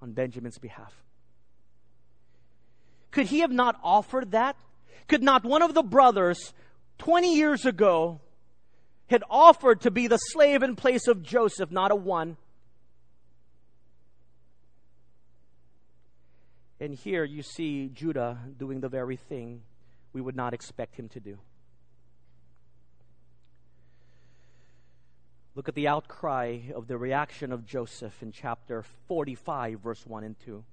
on 0.00 0.12
Benjamin's 0.12 0.58
behalf. 0.58 0.94
Could 3.10 3.26
he 3.26 3.40
have 3.40 3.50
not 3.50 3.80
offered 3.82 4.30
that? 4.30 4.54
Could 5.08 5.24
not 5.24 5.42
one 5.42 5.62
of 5.62 5.74
the 5.74 5.82
brothers 5.82 6.54
20 6.98 7.34
years 7.34 7.66
ago 7.66 8.20
had 9.08 9.24
offered 9.28 9.80
to 9.80 9.90
be 9.90 10.06
the 10.06 10.16
slave 10.16 10.62
in 10.62 10.76
place 10.76 11.08
of 11.08 11.24
Joseph, 11.24 11.72
not 11.72 11.90
a 11.90 11.96
one? 11.96 12.36
And 16.80 16.94
here 16.94 17.24
you 17.24 17.42
see 17.42 17.90
Judah 17.92 18.38
doing 18.56 18.80
the 18.80 18.88
very 18.88 19.16
thing 19.16 19.62
we 20.12 20.20
would 20.20 20.36
not 20.36 20.54
expect 20.54 20.96
him 20.96 21.08
to 21.10 21.20
do. 21.20 21.38
Look 25.54 25.68
at 25.68 25.74
the 25.74 25.88
outcry 25.88 26.60
of 26.72 26.86
the 26.86 26.96
reaction 26.96 27.50
of 27.50 27.66
Joseph 27.66 28.22
in 28.22 28.30
chapter 28.30 28.84
45, 29.08 29.80
verse 29.80 30.06
1 30.06 30.22
and 30.22 30.36
2. 30.44 30.64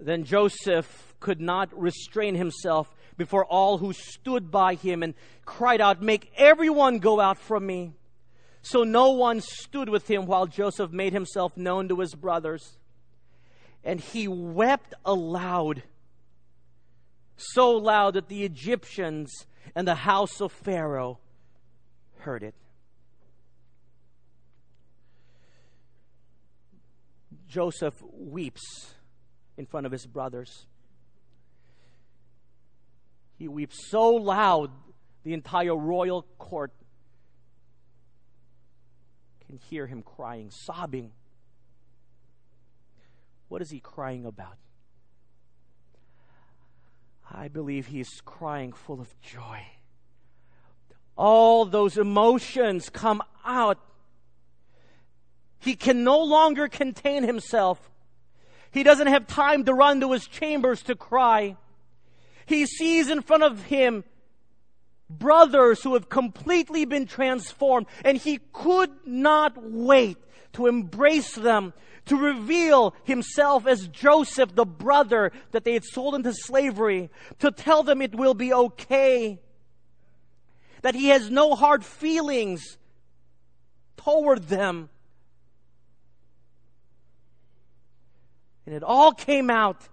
Then 0.00 0.24
Joseph 0.24 1.14
could 1.20 1.40
not 1.40 1.70
restrain 1.78 2.34
himself 2.34 2.94
before 3.16 3.46
all 3.46 3.78
who 3.78 3.92
stood 3.92 4.50
by 4.50 4.74
him 4.74 5.02
and 5.02 5.14
cried 5.44 5.80
out, 5.80 6.02
Make 6.02 6.30
everyone 6.36 6.98
go 6.98 7.18
out 7.18 7.38
from 7.38 7.66
me. 7.66 7.94
So 8.62 8.84
no 8.84 9.12
one 9.12 9.40
stood 9.40 9.88
with 9.88 10.08
him 10.08 10.26
while 10.26 10.46
Joseph 10.46 10.92
made 10.92 11.12
himself 11.12 11.56
known 11.56 11.88
to 11.88 12.00
his 12.00 12.14
brothers. 12.14 12.77
And 13.84 14.00
he 14.00 14.28
wept 14.28 14.94
aloud, 15.04 15.82
so 17.36 17.70
loud 17.72 18.14
that 18.14 18.28
the 18.28 18.44
Egyptians 18.44 19.46
and 19.74 19.86
the 19.86 19.94
house 19.94 20.40
of 20.40 20.52
Pharaoh 20.52 21.18
heard 22.18 22.42
it. 22.42 22.54
Joseph 27.48 27.94
weeps 28.12 28.94
in 29.56 29.66
front 29.66 29.86
of 29.86 29.92
his 29.92 30.06
brothers. 30.06 30.66
He 33.38 33.48
weeps 33.48 33.88
so 33.88 34.10
loud, 34.10 34.70
the 35.24 35.32
entire 35.32 35.76
royal 35.76 36.26
court 36.38 36.72
can 39.46 39.58
hear 39.70 39.86
him 39.86 40.02
crying, 40.02 40.50
sobbing. 40.50 41.12
What 43.48 43.62
is 43.62 43.70
he 43.70 43.80
crying 43.80 44.24
about? 44.24 44.56
I 47.30 47.48
believe 47.48 47.86
he 47.86 48.00
is 48.00 48.20
crying 48.24 48.72
full 48.72 49.00
of 49.00 49.20
joy. 49.20 49.62
All 51.16 51.64
those 51.64 51.98
emotions 51.98 52.88
come 52.88 53.22
out. 53.44 53.78
He 55.58 55.74
can 55.74 56.04
no 56.04 56.22
longer 56.22 56.68
contain 56.68 57.24
himself. 57.24 57.90
He 58.70 58.82
doesn't 58.82 59.08
have 59.08 59.26
time 59.26 59.64
to 59.64 59.74
run 59.74 60.00
to 60.00 60.12
his 60.12 60.26
chambers 60.26 60.82
to 60.82 60.94
cry. 60.94 61.56
He 62.46 62.66
sees 62.66 63.10
in 63.10 63.22
front 63.22 63.42
of 63.42 63.64
him 63.64 64.04
brothers 65.10 65.82
who 65.82 65.94
have 65.94 66.08
completely 66.08 66.84
been 66.84 67.06
transformed, 67.06 67.86
and 68.04 68.16
he 68.16 68.40
could 68.52 68.90
not 69.06 69.54
wait 69.56 70.18
to 70.52 70.66
embrace 70.66 71.34
them, 71.34 71.72
to 72.08 72.16
reveal 72.16 72.94
himself 73.04 73.66
as 73.66 73.88
Joseph, 73.88 74.54
the 74.54 74.66
brother 74.66 75.32
that 75.52 75.64
they 75.64 75.74
had 75.74 75.84
sold 75.84 76.14
into 76.14 76.32
slavery, 76.32 77.10
to 77.38 77.50
tell 77.50 77.82
them 77.82 78.02
it 78.02 78.14
will 78.14 78.34
be 78.34 78.52
okay, 78.52 79.40
that 80.82 80.94
he 80.94 81.08
has 81.08 81.30
no 81.30 81.54
hard 81.54 81.84
feelings 81.84 82.78
toward 83.96 84.48
them. 84.48 84.88
And 88.66 88.74
it 88.74 88.82
all 88.82 89.12
came 89.12 89.48
out 89.48 89.88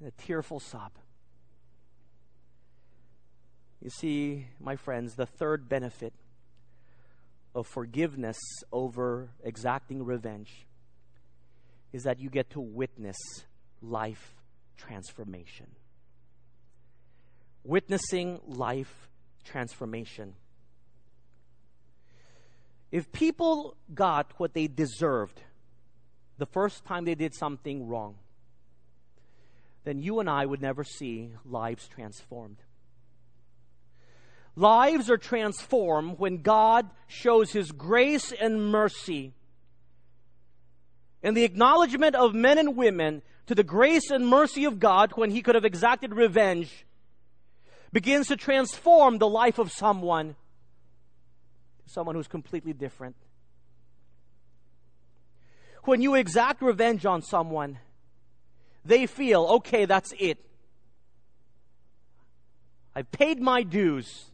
in 0.00 0.06
a 0.06 0.10
tearful 0.10 0.60
sob. 0.60 0.92
You 3.82 3.90
see, 3.90 4.46
my 4.58 4.76
friends, 4.76 5.14
the 5.14 5.26
third 5.26 5.68
benefit 5.68 6.12
of 7.56 7.66
forgiveness 7.66 8.36
over 8.70 9.30
exacting 9.42 10.04
revenge 10.04 10.66
is 11.90 12.02
that 12.02 12.20
you 12.20 12.28
get 12.28 12.50
to 12.50 12.60
witness 12.60 13.16
life 13.80 14.34
transformation. 14.76 15.66
Witnessing 17.64 18.40
life 18.46 19.08
transformation. 19.42 20.34
If 22.92 23.10
people 23.10 23.78
got 23.92 24.32
what 24.36 24.52
they 24.52 24.66
deserved 24.66 25.40
the 26.36 26.46
first 26.46 26.84
time 26.84 27.06
they 27.06 27.14
did 27.14 27.34
something 27.34 27.88
wrong, 27.88 28.16
then 29.84 29.98
you 30.02 30.20
and 30.20 30.28
I 30.28 30.44
would 30.44 30.60
never 30.60 30.84
see 30.84 31.30
lives 31.46 31.88
transformed. 31.88 32.58
Lives 34.56 35.10
are 35.10 35.18
transformed 35.18 36.18
when 36.18 36.38
God 36.40 36.88
shows 37.06 37.52
His 37.52 37.72
grace 37.72 38.32
and 38.32 38.70
mercy. 38.70 39.34
And 41.22 41.36
the 41.36 41.44
acknowledgement 41.44 42.14
of 42.14 42.34
men 42.34 42.56
and 42.56 42.74
women 42.74 43.20
to 43.46 43.54
the 43.54 43.62
grace 43.62 44.10
and 44.10 44.26
mercy 44.26 44.64
of 44.64 44.80
God 44.80 45.12
when 45.14 45.30
He 45.30 45.42
could 45.42 45.54
have 45.54 45.66
exacted 45.66 46.14
revenge 46.14 46.86
begins 47.92 48.28
to 48.28 48.36
transform 48.36 49.18
the 49.18 49.28
life 49.28 49.58
of 49.58 49.70
someone, 49.70 50.36
someone 51.84 52.14
who's 52.14 52.26
completely 52.26 52.72
different. 52.72 53.16
When 55.84 56.00
you 56.00 56.14
exact 56.14 56.62
revenge 56.62 57.06
on 57.06 57.22
someone, 57.22 57.78
they 58.84 59.06
feel, 59.06 59.44
okay, 59.44 59.84
that's 59.84 60.12
it. 60.18 60.38
I've 62.94 63.10
paid 63.12 63.40
my 63.40 63.62
dues. 63.62 64.30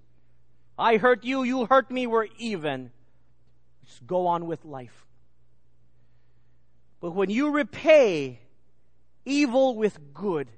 I 0.78 0.96
hurt 0.96 1.24
you, 1.24 1.42
you 1.42 1.66
hurt 1.66 1.90
me, 1.90 2.06
we're 2.06 2.28
even. 2.38 2.90
Just 3.84 4.06
go 4.06 4.26
on 4.26 4.46
with 4.46 4.64
life. 4.64 5.06
But 7.00 7.12
when 7.12 7.30
you 7.30 7.50
repay 7.50 8.40
evil 9.24 9.76
with 9.76 10.14
good, 10.14 10.48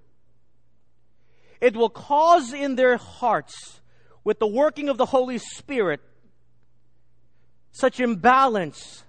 it 1.60 1.74
will 1.74 1.88
cause 1.88 2.52
in 2.52 2.76
their 2.76 2.96
hearts, 2.96 3.80
with 4.22 4.38
the 4.38 4.46
working 4.46 4.88
of 4.88 4.98
the 4.98 5.06
Holy 5.06 5.38
Spirit, 5.38 6.00
such 7.72 8.00
imbalance, 8.00 9.04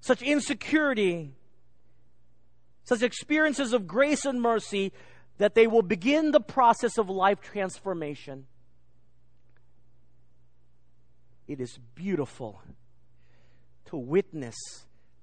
such 0.00 0.22
insecurity, 0.22 1.32
such 2.84 3.02
experiences 3.02 3.72
of 3.72 3.86
grace 3.86 4.24
and 4.24 4.42
mercy 4.42 4.92
that 5.38 5.54
they 5.54 5.66
will 5.66 5.82
begin 5.82 6.32
the 6.32 6.40
process 6.40 6.98
of 6.98 7.08
life 7.08 7.40
transformation. 7.40 8.46
It 11.52 11.60
is 11.60 11.78
beautiful 11.94 12.62
to 13.90 13.98
witness 13.98 14.56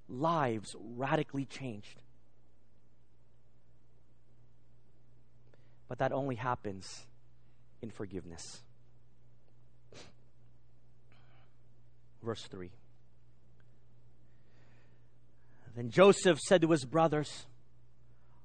lives 0.08 0.76
radically 0.80 1.46
changed. 1.46 2.04
But 5.88 5.98
that 5.98 6.12
only 6.12 6.36
happens 6.36 7.08
in 7.82 7.90
forgiveness. 7.90 8.62
Verse 12.22 12.44
3. 12.44 12.70
Then 15.76 15.90
Joseph 15.90 16.38
said 16.38 16.62
to 16.62 16.70
his 16.70 16.86
brothers, 16.86 17.48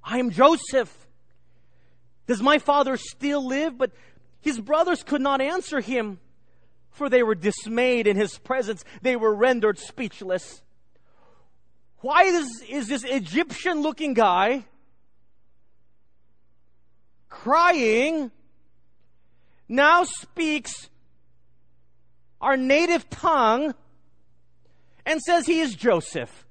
I 0.03 0.21
am 0.21 0.31
Joseph. 0.31 1.07
Does 2.27 2.41
my 2.41 2.57
father 2.57 2.97
still 2.97 3.47
live? 3.47 3.77
But 3.77 3.93
his 4.41 4.59
brothers 4.59 5.03
could 5.03 5.21
not 5.21 5.43
answer 5.43 5.81
him 5.81 6.19
for 6.95 7.11
they 7.11 7.23
were 7.23 7.35
dismayed 7.35 8.07
in 8.07 8.17
his 8.17 8.39
presence. 8.39 8.85
They 9.03 9.17
were 9.17 9.35
rendered 9.35 9.79
speechless. 9.79 10.63
Why 12.01 12.23
is, 12.23 12.63
is 12.69 12.89
this 12.89 13.05
Egyptian 13.05 13.83
looking 13.83 14.15
guy 14.15 14.65
crying 17.29 18.31
now 19.69 20.05
speaks 20.05 20.89
our 22.41 22.57
native 22.57 23.11
tongue 23.11 23.75
and 25.05 25.21
says 25.21 25.47
he 25.47 25.61
is 25.61 25.75
Joseph? 25.75 26.47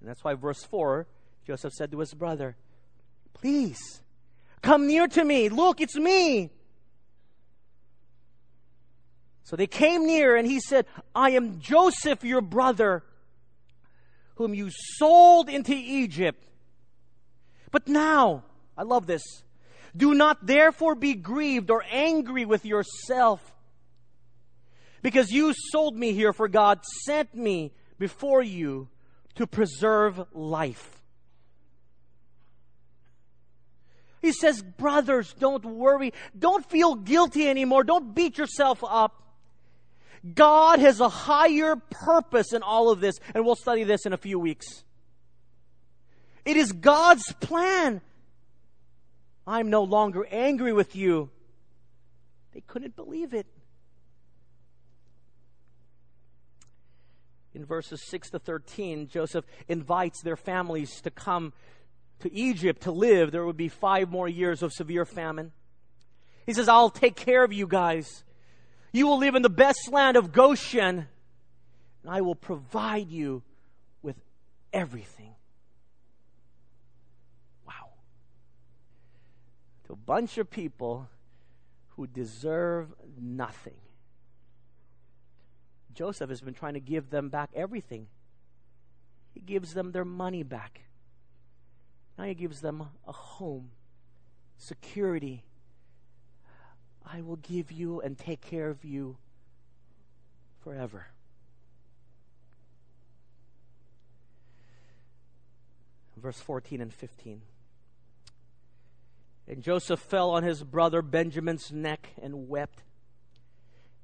And 0.00 0.08
that's 0.08 0.22
why 0.22 0.34
verse 0.34 0.62
4 0.62 1.06
Joseph 1.44 1.72
said 1.72 1.90
to 1.90 1.98
his 1.98 2.14
brother, 2.14 2.56
Please 3.32 4.02
Come 4.64 4.86
near 4.86 5.06
to 5.06 5.22
me. 5.22 5.50
Look, 5.50 5.82
it's 5.82 5.94
me. 5.94 6.48
So 9.42 9.56
they 9.56 9.66
came 9.66 10.06
near, 10.06 10.36
and 10.36 10.46
he 10.46 10.58
said, 10.58 10.86
I 11.14 11.32
am 11.32 11.60
Joseph, 11.60 12.24
your 12.24 12.40
brother, 12.40 13.04
whom 14.36 14.54
you 14.54 14.70
sold 14.70 15.50
into 15.50 15.74
Egypt. 15.74 16.42
But 17.72 17.88
now, 17.88 18.44
I 18.74 18.84
love 18.84 19.06
this. 19.06 19.22
Do 19.94 20.14
not 20.14 20.46
therefore 20.46 20.94
be 20.94 21.12
grieved 21.12 21.70
or 21.70 21.84
angry 21.90 22.46
with 22.46 22.64
yourself, 22.64 23.52
because 25.02 25.30
you 25.30 25.52
sold 25.72 25.94
me 25.94 26.14
here, 26.14 26.32
for 26.32 26.48
God 26.48 26.80
sent 27.04 27.34
me 27.34 27.74
before 27.98 28.42
you 28.42 28.88
to 29.34 29.46
preserve 29.46 30.24
life. 30.32 31.02
He 34.24 34.32
says, 34.32 34.62
brothers, 34.62 35.34
don't 35.38 35.66
worry. 35.66 36.14
Don't 36.36 36.64
feel 36.64 36.94
guilty 36.94 37.46
anymore. 37.46 37.84
Don't 37.84 38.14
beat 38.14 38.38
yourself 38.38 38.82
up. 38.82 39.22
God 40.34 40.78
has 40.78 40.98
a 40.98 41.10
higher 41.10 41.76
purpose 41.76 42.54
in 42.54 42.62
all 42.62 42.88
of 42.88 43.00
this, 43.00 43.16
and 43.34 43.44
we'll 43.44 43.54
study 43.54 43.84
this 43.84 44.06
in 44.06 44.14
a 44.14 44.16
few 44.16 44.38
weeks. 44.38 44.84
It 46.46 46.56
is 46.56 46.72
God's 46.72 47.34
plan. 47.34 48.00
I'm 49.46 49.68
no 49.68 49.82
longer 49.82 50.26
angry 50.30 50.72
with 50.72 50.96
you. 50.96 51.28
They 52.54 52.62
couldn't 52.62 52.96
believe 52.96 53.34
it. 53.34 53.46
In 57.52 57.66
verses 57.66 58.02
6 58.08 58.30
to 58.30 58.38
13, 58.38 59.06
Joseph 59.08 59.44
invites 59.68 60.22
their 60.22 60.38
families 60.38 61.02
to 61.02 61.10
come 61.10 61.52
to 62.24 62.34
Egypt 62.34 62.84
to 62.84 62.90
live, 62.90 63.32
there 63.32 63.44
would 63.44 63.56
be 63.56 63.68
five 63.68 64.10
more 64.10 64.26
years 64.26 64.62
of 64.62 64.72
severe 64.72 65.04
famine. 65.04 65.52
He 66.46 66.54
says, 66.54 66.70
I'll 66.70 66.88
take 66.88 67.16
care 67.16 67.44
of 67.44 67.52
you 67.52 67.66
guys. 67.66 68.24
You 68.92 69.06
will 69.06 69.18
live 69.18 69.34
in 69.34 69.42
the 69.42 69.50
best 69.50 69.92
land 69.92 70.16
of 70.16 70.32
Goshen, 70.32 71.06
and 72.02 72.08
I 72.08 72.22
will 72.22 72.34
provide 72.34 73.10
you 73.10 73.42
with 74.02 74.16
everything. 74.72 75.34
Wow. 77.66 77.92
To 79.86 79.92
a 79.92 79.96
bunch 79.96 80.38
of 80.38 80.50
people 80.50 81.10
who 81.90 82.06
deserve 82.06 82.88
nothing. 83.20 83.76
Joseph 85.92 86.30
has 86.30 86.40
been 86.40 86.54
trying 86.54 86.74
to 86.74 86.80
give 86.80 87.10
them 87.10 87.28
back 87.28 87.50
everything. 87.54 88.06
He 89.34 89.40
gives 89.40 89.74
them 89.74 89.92
their 89.92 90.06
money 90.06 90.42
back. 90.42 90.80
Now 92.16 92.24
he 92.24 92.34
gives 92.34 92.60
them 92.60 92.88
a 93.06 93.12
home, 93.12 93.70
security, 94.56 95.44
I 97.06 97.20
will 97.20 97.36
give 97.36 97.70
you 97.70 98.00
and 98.00 98.18
take 98.18 98.40
care 98.40 98.70
of 98.70 98.84
you 98.84 99.16
forever. 100.62 101.06
Verse 106.16 106.40
14 106.40 106.80
and 106.80 106.92
15. 106.92 107.42
And 109.46 109.62
Joseph 109.62 110.00
fell 110.00 110.30
on 110.30 110.42
his 110.42 110.62
brother 110.62 111.02
Benjamin's 111.02 111.70
neck 111.70 112.08
and 112.22 112.48
wept. 112.48 112.82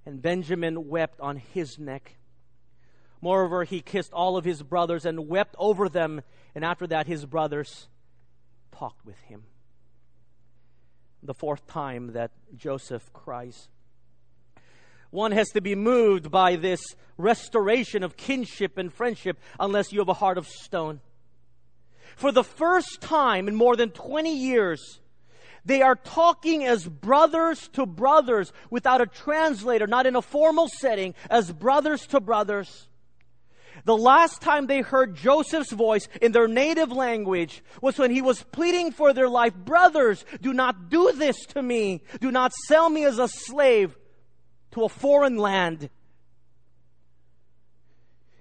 And 0.05 0.21
Benjamin 0.21 0.89
wept 0.89 1.19
on 1.21 1.37
his 1.37 1.79
neck. 1.79 2.17
Moreover, 3.23 3.65
he 3.65 3.81
kissed 3.81 4.13
all 4.13 4.37
of 4.37 4.45
his 4.45 4.63
brothers 4.63 5.07
and 5.07 5.29
wept 5.29 5.55
over 5.59 5.89
them. 5.89 6.21
And 6.55 6.65
after 6.65 6.87
that, 6.89 7.07
his 7.07 7.25
brothers 7.25 7.89
talked 8.81 9.05
with 9.05 9.21
him. 9.21 9.43
The 11.23 11.35
fourth 11.35 11.67
time 11.67 12.15
that 12.15 12.31
Joseph 12.57 13.13
cries. 13.13 13.69
One 15.11 15.33
has 15.33 15.51
to 15.51 15.61
be 15.61 15.75
moved 15.75 16.31
by 16.31 16.57
this 16.57 16.81
restoration 17.19 18.03
of 18.03 18.17
kinship 18.17 18.79
and 18.79 18.91
friendship 18.91 19.39
unless 19.59 19.93
you 19.93 19.99
have 19.99 20.09
a 20.09 20.15
heart 20.15 20.39
of 20.39 20.49
stone. 20.49 21.01
For 22.17 22.33
the 22.33 22.43
first 22.43 23.03
time 23.03 23.49
in 23.49 23.55
more 23.55 23.77
than 23.77 23.91
20 23.91 24.35
years, 24.35 25.01
they 25.63 25.83
are 25.83 25.97
talking 25.97 26.65
as 26.65 26.87
brothers 26.87 27.69
to 27.75 27.85
brothers 27.85 28.51
without 28.71 29.03
a 29.03 29.07
translator, 29.07 29.87
not 29.87 30.07
in 30.07 30.17
a 30.17 30.23
formal 30.23 30.69
setting, 30.69 31.15
as 31.29 31.53
brothers 31.53 32.07
to 32.07 32.21
brothers. 32.21 32.89
The 33.85 33.97
last 33.97 34.41
time 34.41 34.67
they 34.67 34.81
heard 34.81 35.17
Joseph's 35.17 35.73
voice 35.73 36.09
in 36.21 36.33
their 36.33 36.49
native 36.49 36.93
language 36.93 37.63
was 37.81 37.99
when 37.99 38.11
he 38.11 38.23
was 38.23 38.43
pleading 38.43 38.93
for 38.93 39.13
their 39.13 39.29
life. 39.29 39.55
Brothers, 39.55 40.25
do 40.41 40.53
not 40.53 40.91
do 40.91 41.13
this 41.13 41.37
to 41.47 41.63
me. 41.63 42.03
Do 42.21 42.31
not 42.31 42.53
sell 42.67 42.91
me 42.91 43.05
as 43.05 43.19
a 43.19 43.29
slave 43.29 43.97
to 44.73 44.85
a 44.85 44.89
foreign 44.89 45.37
land. 45.37 45.91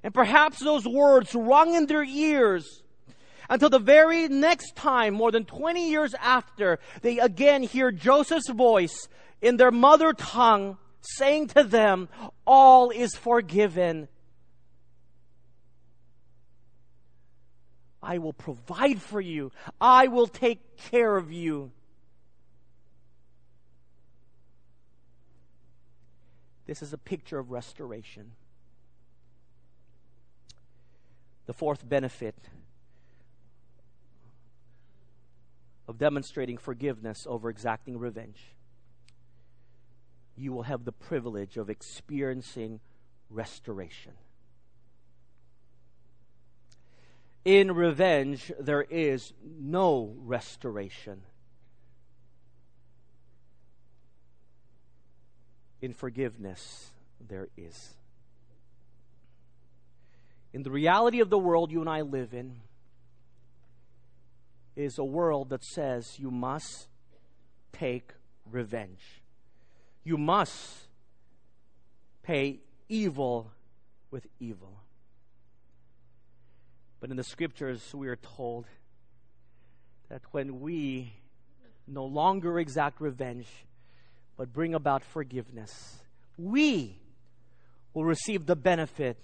And 0.04 0.14
perhaps 0.14 0.60
those 0.60 0.86
words 0.86 1.36
rung 1.36 1.76
in 1.76 1.86
their 1.86 2.04
ears 2.04 2.84
until 3.50 3.70
the 3.70 3.80
very 3.80 4.28
next 4.28 4.76
time, 4.76 5.16
more 5.16 5.32
than 5.32 5.44
20 5.44 5.90
years 5.90 6.14
after, 6.22 6.80
they 7.02 7.18
again 7.18 7.64
hear 7.64 7.92
Joseph's 7.92 8.50
voice 8.50 9.08
in 9.42 9.58
their 9.58 9.72
mother 9.72 10.14
tongue 10.14 10.78
saying 11.02 11.48
to 11.48 11.64
them, 11.64 12.10
All 12.46 12.92
is 12.92 13.16
forgiven. 13.16 14.08
I 18.02 18.18
will 18.18 18.34
provide 18.34 19.02
for 19.02 19.20
you. 19.20 19.52
I 19.80 20.08
will 20.08 20.28
take 20.28 20.78
care 20.78 21.18
of 21.18 21.32
you. 21.32 21.72
This 26.66 26.82
is 26.82 26.94
a 26.94 26.98
picture 26.98 27.40
of 27.40 27.52
restoration. 27.52 28.32
The 31.46 31.54
fourth 31.54 31.88
benefit 31.88 32.36
of 35.88 35.98
demonstrating 35.98 36.60
forgiveness 36.60 37.26
over 37.28 37.50
exacting 37.50 37.98
revenge. 37.98 38.54
You 40.38 40.54
will 40.54 40.64
have 40.64 40.86
the 40.86 40.92
privilege 40.92 41.58
of 41.58 41.72
experiencing 41.72 42.80
restoration. 43.32 44.14
In 47.46 47.72
revenge, 47.72 48.52
there 48.60 48.82
is 48.82 49.34
no 49.44 50.14
restoration. 50.20 51.22
In 55.82 55.94
forgiveness, 55.94 56.92
there 57.26 57.48
is. 57.58 57.96
In 60.52 60.64
the 60.64 60.72
reality 60.72 61.22
of 61.22 61.30
the 61.30 61.38
world 61.38 61.72
you 61.72 61.80
and 61.80 61.90
I 61.90 62.02
live 62.02 62.34
in, 62.34 62.58
is 64.76 64.98
a 64.98 65.04
world 65.04 65.50
that 65.50 65.64
says 65.64 66.18
you 66.20 66.32
must 66.32 66.88
take 67.72 68.12
revenge. 68.50 69.22
You 70.04 70.18
must 70.18 70.88
pay 72.24 72.60
evil 72.88 73.52
with 74.10 74.26
evil. 74.40 74.82
But 77.00 77.12
in 77.12 77.18
the 77.18 77.24
scriptures, 77.24 77.94
we 77.94 78.08
are 78.08 78.18
told 78.18 78.66
that 80.10 80.22
when 80.32 80.60
we 80.60 81.14
no 81.88 82.06
longer 82.06 82.60
exact 82.60 83.00
revenge, 83.02 83.48
but 84.38 84.52
bring 84.54 84.74
about 84.74 85.04
forgiveness, 85.04 86.00
we 86.38 87.00
will 87.94 88.06
receive 88.06 88.46
the 88.46 88.56
benefit 88.56 89.18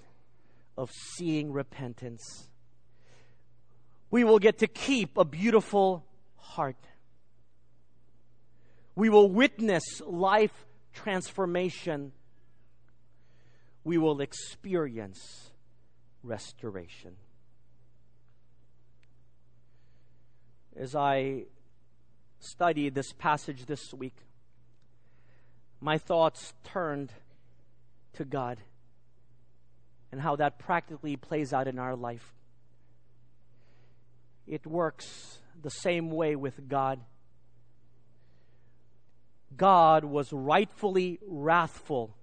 of 0.77 0.89
seeing 1.17 1.51
repentance 1.51 2.47
we 4.15 4.23
will 4.23 4.39
get 4.39 4.59
to 4.59 4.67
keep 4.67 5.17
a 5.17 5.25
beautiful 5.25 6.05
heart. 6.37 6.77
We 8.95 9.09
will 9.09 9.29
witness 9.29 9.83
life 10.05 10.65
transformation. 10.93 12.13
We 13.83 13.97
will 13.97 14.21
experience 14.21 15.51
restoration. 16.23 17.17
As 20.77 20.95
I 20.95 21.43
studied 22.39 22.95
this 22.95 23.11
passage 23.13 23.65
this 23.65 23.93
week, 23.93 24.15
my 25.79 25.97
thoughts 25.97 26.53
turned 26.63 27.11
to 28.13 28.25
God 28.25 28.59
and 30.11 30.21
how 30.21 30.35
that 30.35 30.59
practically 30.59 31.15
plays 31.15 31.53
out 31.53 31.67
in 31.67 31.79
our 31.79 31.95
life 31.95 32.35
it 34.47 34.65
works 34.65 35.39
the 35.61 35.69
same 35.69 36.11
way 36.11 36.35
with 36.35 36.67
God. 36.67 36.99
God 39.57 40.03
was 40.03 40.31
rightfully 40.31 41.19
wrathful 41.25 42.15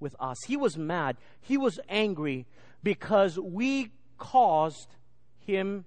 with 0.00 0.14
us. 0.18 0.38
He 0.46 0.56
was 0.56 0.76
mad. 0.76 1.16
He 1.40 1.58
was 1.58 1.78
angry 1.88 2.46
because 2.82 3.38
we 3.38 3.90
caused 4.16 4.96
him 5.44 5.84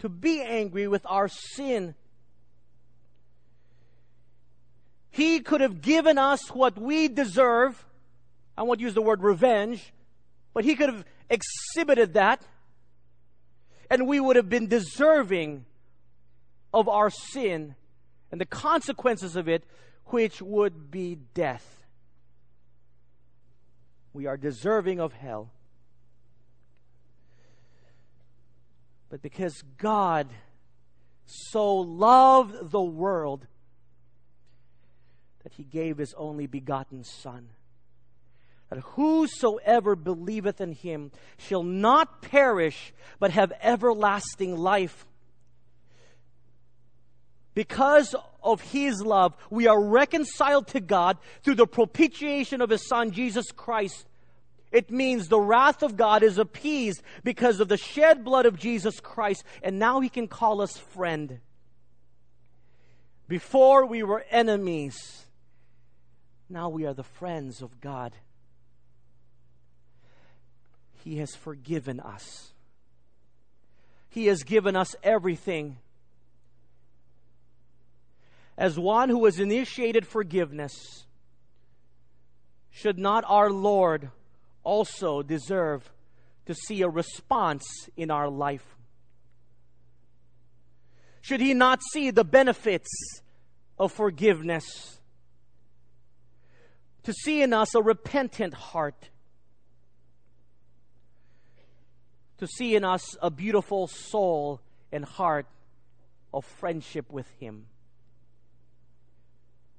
to 0.00 0.08
be 0.08 0.42
angry 0.42 0.88
with 0.88 1.04
our 1.06 1.28
sin. 1.28 1.94
He 5.10 5.40
could 5.40 5.60
have 5.60 5.80
given 5.80 6.18
us 6.18 6.48
what 6.50 6.78
we 6.78 7.08
deserve. 7.08 7.84
I 8.56 8.62
won't 8.62 8.80
use 8.80 8.94
the 8.94 9.02
word 9.02 9.22
revenge, 9.22 9.92
but 10.52 10.64
he 10.64 10.74
could 10.74 10.88
have 10.88 11.04
exhibited 11.30 12.14
that 12.14 12.42
and 13.90 14.06
we 14.08 14.20
would 14.20 14.36
have 14.36 14.48
been 14.48 14.66
deserving 14.66 15.64
of 16.72 16.88
our 16.88 17.10
sin 17.10 17.74
and 18.32 18.40
the 18.40 18.46
consequences 18.46 19.36
of 19.36 19.48
it, 19.48 19.64
which 20.06 20.42
would 20.42 20.90
be 20.90 21.16
death. 21.34 21.84
We 24.12 24.26
are 24.26 24.36
deserving 24.36 25.00
of 25.00 25.12
hell. 25.12 25.52
But 29.14 29.22
because 29.22 29.62
God 29.78 30.26
so 31.24 31.76
loved 31.76 32.72
the 32.72 32.82
world 32.82 33.46
that 35.44 35.52
he 35.52 35.62
gave 35.62 35.98
his 35.98 36.14
only 36.14 36.48
begotten 36.48 37.04
Son 37.04 37.50
that 38.70 38.80
whosoever 38.80 39.94
believeth 39.94 40.60
in 40.60 40.72
him 40.72 41.12
shall 41.38 41.62
not 41.62 42.22
perish, 42.22 42.92
but 43.20 43.30
have 43.30 43.52
everlasting 43.62 44.56
life. 44.56 45.06
Because 47.54 48.16
of 48.42 48.62
his 48.62 49.00
love, 49.00 49.36
we 49.48 49.68
are 49.68 49.80
reconciled 49.80 50.66
to 50.68 50.80
God 50.80 51.18
through 51.44 51.54
the 51.54 51.68
propitiation 51.68 52.60
of 52.60 52.68
his 52.68 52.84
Son, 52.88 53.12
Jesus 53.12 53.46
Christ. 53.52 54.06
It 54.74 54.90
means 54.90 55.28
the 55.28 55.40
wrath 55.40 55.84
of 55.84 55.96
God 55.96 56.24
is 56.24 56.36
appeased 56.36 57.00
because 57.22 57.60
of 57.60 57.68
the 57.68 57.76
shed 57.76 58.24
blood 58.24 58.44
of 58.44 58.58
Jesus 58.58 58.98
Christ, 58.98 59.44
and 59.62 59.78
now 59.78 60.00
he 60.00 60.08
can 60.08 60.26
call 60.26 60.60
us 60.60 60.76
friend. 60.76 61.38
Before 63.28 63.86
we 63.86 64.02
were 64.02 64.24
enemies, 64.32 65.26
now 66.48 66.70
we 66.70 66.86
are 66.86 66.92
the 66.92 67.04
friends 67.04 67.62
of 67.62 67.80
God. 67.80 68.14
He 71.04 71.18
has 71.18 71.36
forgiven 71.36 72.00
us. 72.00 72.50
He 74.10 74.26
has 74.26 74.42
given 74.42 74.74
us 74.74 74.96
everything. 75.04 75.76
As 78.58 78.76
one 78.76 79.08
who 79.08 79.24
has 79.26 79.38
initiated 79.38 80.04
forgiveness, 80.04 81.04
should 82.72 82.98
not 82.98 83.22
our 83.28 83.50
Lord 83.50 84.10
also 84.64 85.22
deserve 85.22 85.92
to 86.46 86.54
see 86.54 86.82
a 86.82 86.88
response 86.88 87.64
in 87.96 88.10
our 88.10 88.28
life? 88.28 88.76
Should 91.20 91.40
he 91.40 91.54
not 91.54 91.82
see 91.92 92.10
the 92.10 92.24
benefits 92.24 92.90
of 93.78 93.92
forgiveness? 93.92 94.94
to 97.04 97.12
see 97.12 97.42
in 97.42 97.52
us 97.52 97.74
a 97.74 97.82
repentant 97.82 98.54
heart, 98.54 99.10
to 102.38 102.46
see 102.46 102.74
in 102.74 102.84
us 102.84 103.16
a 103.22 103.30
beautiful 103.30 103.86
soul 103.86 104.60
and 104.90 105.04
heart 105.04 105.46
of 106.32 106.44
friendship 106.44 107.12
with 107.12 107.28
Him. 107.38 107.66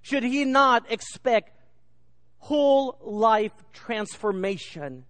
Should 0.02 0.24
He 0.24 0.46
not 0.46 0.90
expect 0.92 1.55
whole 2.46 2.96
life 3.02 3.52
transformation? 3.74 5.04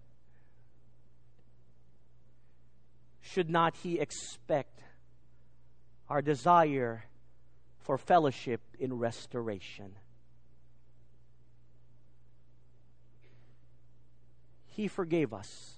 Should 3.20 3.50
not 3.50 3.76
He 3.82 4.00
expect 4.00 4.80
our 6.08 6.22
desire 6.22 7.04
for 7.80 7.98
fellowship 7.98 8.62
in 8.78 8.94
restoration? 8.94 9.92
He 14.64 14.88
forgave 14.88 15.34
us. 15.34 15.72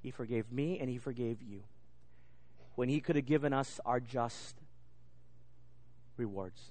He 0.00 0.12
forgave 0.12 0.52
me 0.52 0.78
and 0.78 0.88
He 0.88 0.98
forgave 0.98 1.42
you 1.42 1.64
when 2.76 2.88
He 2.88 3.00
could 3.00 3.16
have 3.16 3.26
given 3.26 3.52
us 3.52 3.80
our 3.84 3.98
just 3.98 4.54
rewards. 6.16 6.70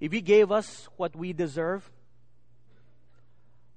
If 0.00 0.10
He 0.10 0.22
gave 0.22 0.50
us 0.50 0.88
what 0.96 1.14
we 1.14 1.34
deserve, 1.34 1.90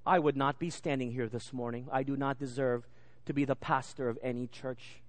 I 0.07 0.19
would 0.19 0.37
not 0.37 0.57
be 0.57 0.69
standing 0.69 1.11
here 1.11 1.27
this 1.27 1.51
morning. 1.51 1.87
I 1.91 2.03
do 2.03 2.15
not 2.15 2.39
deserve 2.39 2.87
to 3.25 3.33
be 3.33 3.43
the 3.43 3.55
pastor 3.55 4.07
of 4.07 4.17
any 4.23 4.47
church 4.47 5.01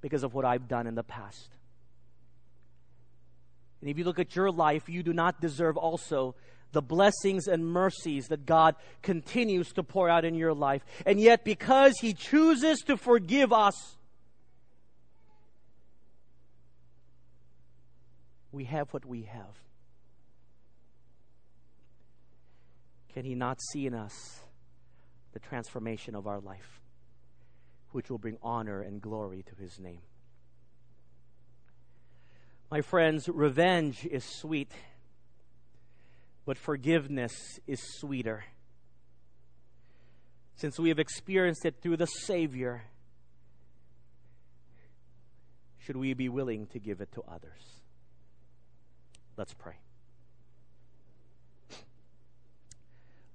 because 0.00 0.22
of 0.24 0.32
what 0.32 0.44
I've 0.44 0.68
done 0.68 0.86
in 0.86 0.94
the 0.94 1.02
past. 1.02 1.50
And 3.80 3.90
if 3.90 3.98
you 3.98 4.04
look 4.04 4.18
at 4.18 4.34
your 4.34 4.50
life, 4.50 4.88
you 4.88 5.02
do 5.02 5.12
not 5.12 5.40
deserve 5.40 5.76
also 5.76 6.34
the 6.72 6.80
blessings 6.80 7.46
and 7.46 7.66
mercies 7.66 8.28
that 8.28 8.46
God 8.46 8.74
continues 9.02 9.72
to 9.74 9.82
pour 9.82 10.08
out 10.08 10.24
in 10.24 10.34
your 10.34 10.54
life. 10.54 10.82
And 11.04 11.20
yet, 11.20 11.44
because 11.44 11.94
He 12.00 12.14
chooses 12.14 12.80
to 12.86 12.96
forgive 12.96 13.52
us, 13.52 13.96
we 18.50 18.64
have 18.64 18.92
what 18.92 19.04
we 19.04 19.22
have. 19.24 19.65
Can 23.16 23.24
He 23.24 23.34
not 23.34 23.62
see 23.72 23.86
in 23.86 23.94
us 23.94 24.42
the 25.32 25.38
transformation 25.38 26.14
of 26.14 26.26
our 26.26 26.38
life, 26.38 26.82
which 27.92 28.10
will 28.10 28.18
bring 28.18 28.36
honor 28.42 28.82
and 28.82 29.00
glory 29.00 29.42
to 29.42 29.54
His 29.62 29.78
name? 29.80 30.02
My 32.70 32.82
friends, 32.82 33.26
revenge 33.26 34.04
is 34.04 34.22
sweet 34.22 34.70
but 36.46 36.56
forgiveness 36.56 37.58
is 37.66 37.80
sweeter. 37.98 38.44
Since 40.54 40.78
we 40.78 40.88
have 40.88 41.00
experienced 41.00 41.64
it 41.64 41.74
through 41.82 41.96
the 41.96 42.06
Savior, 42.06 42.84
should 45.78 45.96
we 45.96 46.14
be 46.14 46.28
willing 46.28 46.66
to 46.68 46.78
give 46.78 47.00
it 47.00 47.12
to 47.12 47.22
others? 47.22 47.80
Let's 49.36 49.54
pray. 49.54 49.74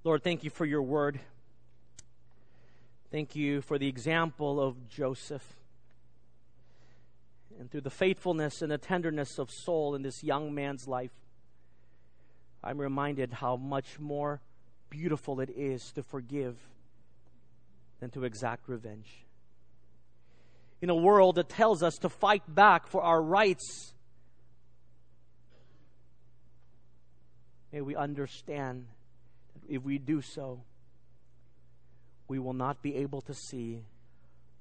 Lord, 0.04 0.24
thank 0.24 0.42
you 0.42 0.50
for 0.50 0.64
your 0.64 0.82
word. 0.82 1.20
Thank 3.12 3.36
you 3.36 3.60
for 3.60 3.78
the 3.78 3.86
example 3.86 4.60
of 4.60 4.88
Joseph. 4.88 5.46
And 7.60 7.70
through 7.70 7.82
the 7.82 7.90
faithfulness 7.90 8.62
and 8.62 8.72
the 8.72 8.78
tenderness 8.78 9.38
of 9.38 9.48
soul 9.48 9.94
in 9.94 10.02
this 10.02 10.24
young 10.24 10.52
man's 10.54 10.88
life, 10.88 11.12
I'm 12.64 12.78
reminded 12.80 13.32
how 13.32 13.54
much 13.54 14.00
more 14.00 14.40
beautiful 14.90 15.38
it 15.38 15.50
is 15.50 15.92
to 15.92 16.02
forgive 16.02 16.56
than 18.00 18.10
to 18.10 18.24
exact 18.24 18.68
revenge. 18.68 19.24
In 20.80 20.90
a 20.90 20.96
world 20.96 21.36
that 21.36 21.48
tells 21.48 21.80
us 21.80 21.94
to 21.98 22.08
fight 22.08 22.42
back 22.52 22.88
for 22.88 23.02
our 23.02 23.22
rights, 23.22 23.94
may 27.72 27.80
we 27.80 27.94
understand 27.94 28.86
if 29.68 29.82
we 29.82 29.98
do 29.98 30.20
so, 30.20 30.62
we 32.28 32.38
will 32.38 32.54
not 32.54 32.82
be 32.82 32.96
able 32.96 33.20
to 33.22 33.34
see 33.34 33.82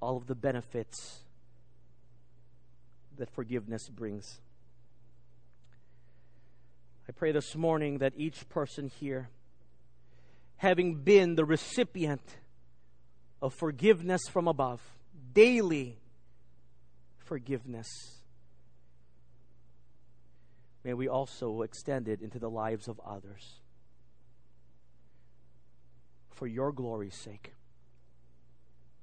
all 0.01 0.17
of 0.17 0.27
the 0.27 0.35
benefits 0.35 1.19
that 3.17 3.29
forgiveness 3.29 3.87
brings. 3.87 4.41
I 7.07 7.11
pray 7.11 7.31
this 7.31 7.55
morning 7.55 7.99
that 7.99 8.13
each 8.17 8.47
person 8.49 8.91
here, 8.99 9.29
having 10.57 10.95
been 10.95 11.35
the 11.35 11.45
recipient 11.45 12.21
of 13.41 13.53
forgiveness 13.53 14.21
from 14.29 14.47
above, 14.47 14.81
daily 15.33 15.97
forgiveness, 17.19 17.87
may 20.83 20.93
we 20.93 21.07
also 21.07 21.61
extend 21.61 22.07
it 22.07 22.21
into 22.21 22.39
the 22.39 22.49
lives 22.49 22.87
of 22.87 22.99
others 23.05 23.60
for 26.41 26.47
your 26.47 26.71
glory's 26.71 27.13
sake, 27.13 27.53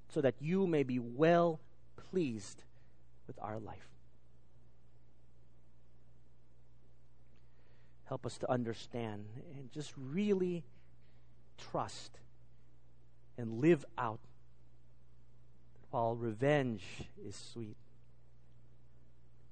so 0.09 0.21
that 0.21 0.35
you 0.41 0.67
may 0.67 0.83
be 0.83 0.99
well 0.99 1.61
pleased 2.11 2.65
with 3.29 3.39
our 3.41 3.61
life. 3.61 3.89
Help 8.07 8.27
us 8.27 8.39
to 8.39 8.51
understand 8.51 9.27
and 9.57 9.71
just 9.71 9.93
really 9.97 10.65
trust 11.71 12.19
and 13.37 13.61
live 13.61 13.85
out 13.97 14.19
while 15.93 16.17
revenge 16.17 16.83
is 17.25 17.37
sweet, 17.37 17.77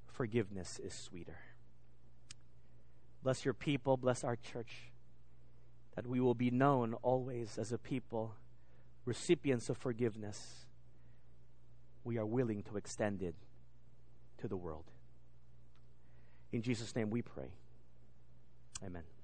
forgiveness 0.08 0.80
is 0.84 0.92
sweeter. 0.92 1.38
Bless 3.22 3.44
your 3.44 3.54
people, 3.54 3.96
bless 3.96 4.24
our 4.24 4.34
church, 4.34 4.90
that 5.96 6.06
we 6.06 6.20
will 6.20 6.34
be 6.34 6.50
known 6.50 6.94
always 7.02 7.58
as 7.58 7.72
a 7.72 7.78
people, 7.78 8.34
recipients 9.04 9.68
of 9.68 9.78
forgiveness. 9.78 10.66
We 12.04 12.18
are 12.18 12.26
willing 12.26 12.62
to 12.64 12.76
extend 12.76 13.22
it 13.22 13.34
to 14.38 14.46
the 14.46 14.56
world. 14.56 14.84
In 16.52 16.62
Jesus' 16.62 16.94
name 16.94 17.10
we 17.10 17.22
pray. 17.22 17.48
Amen. 18.84 19.15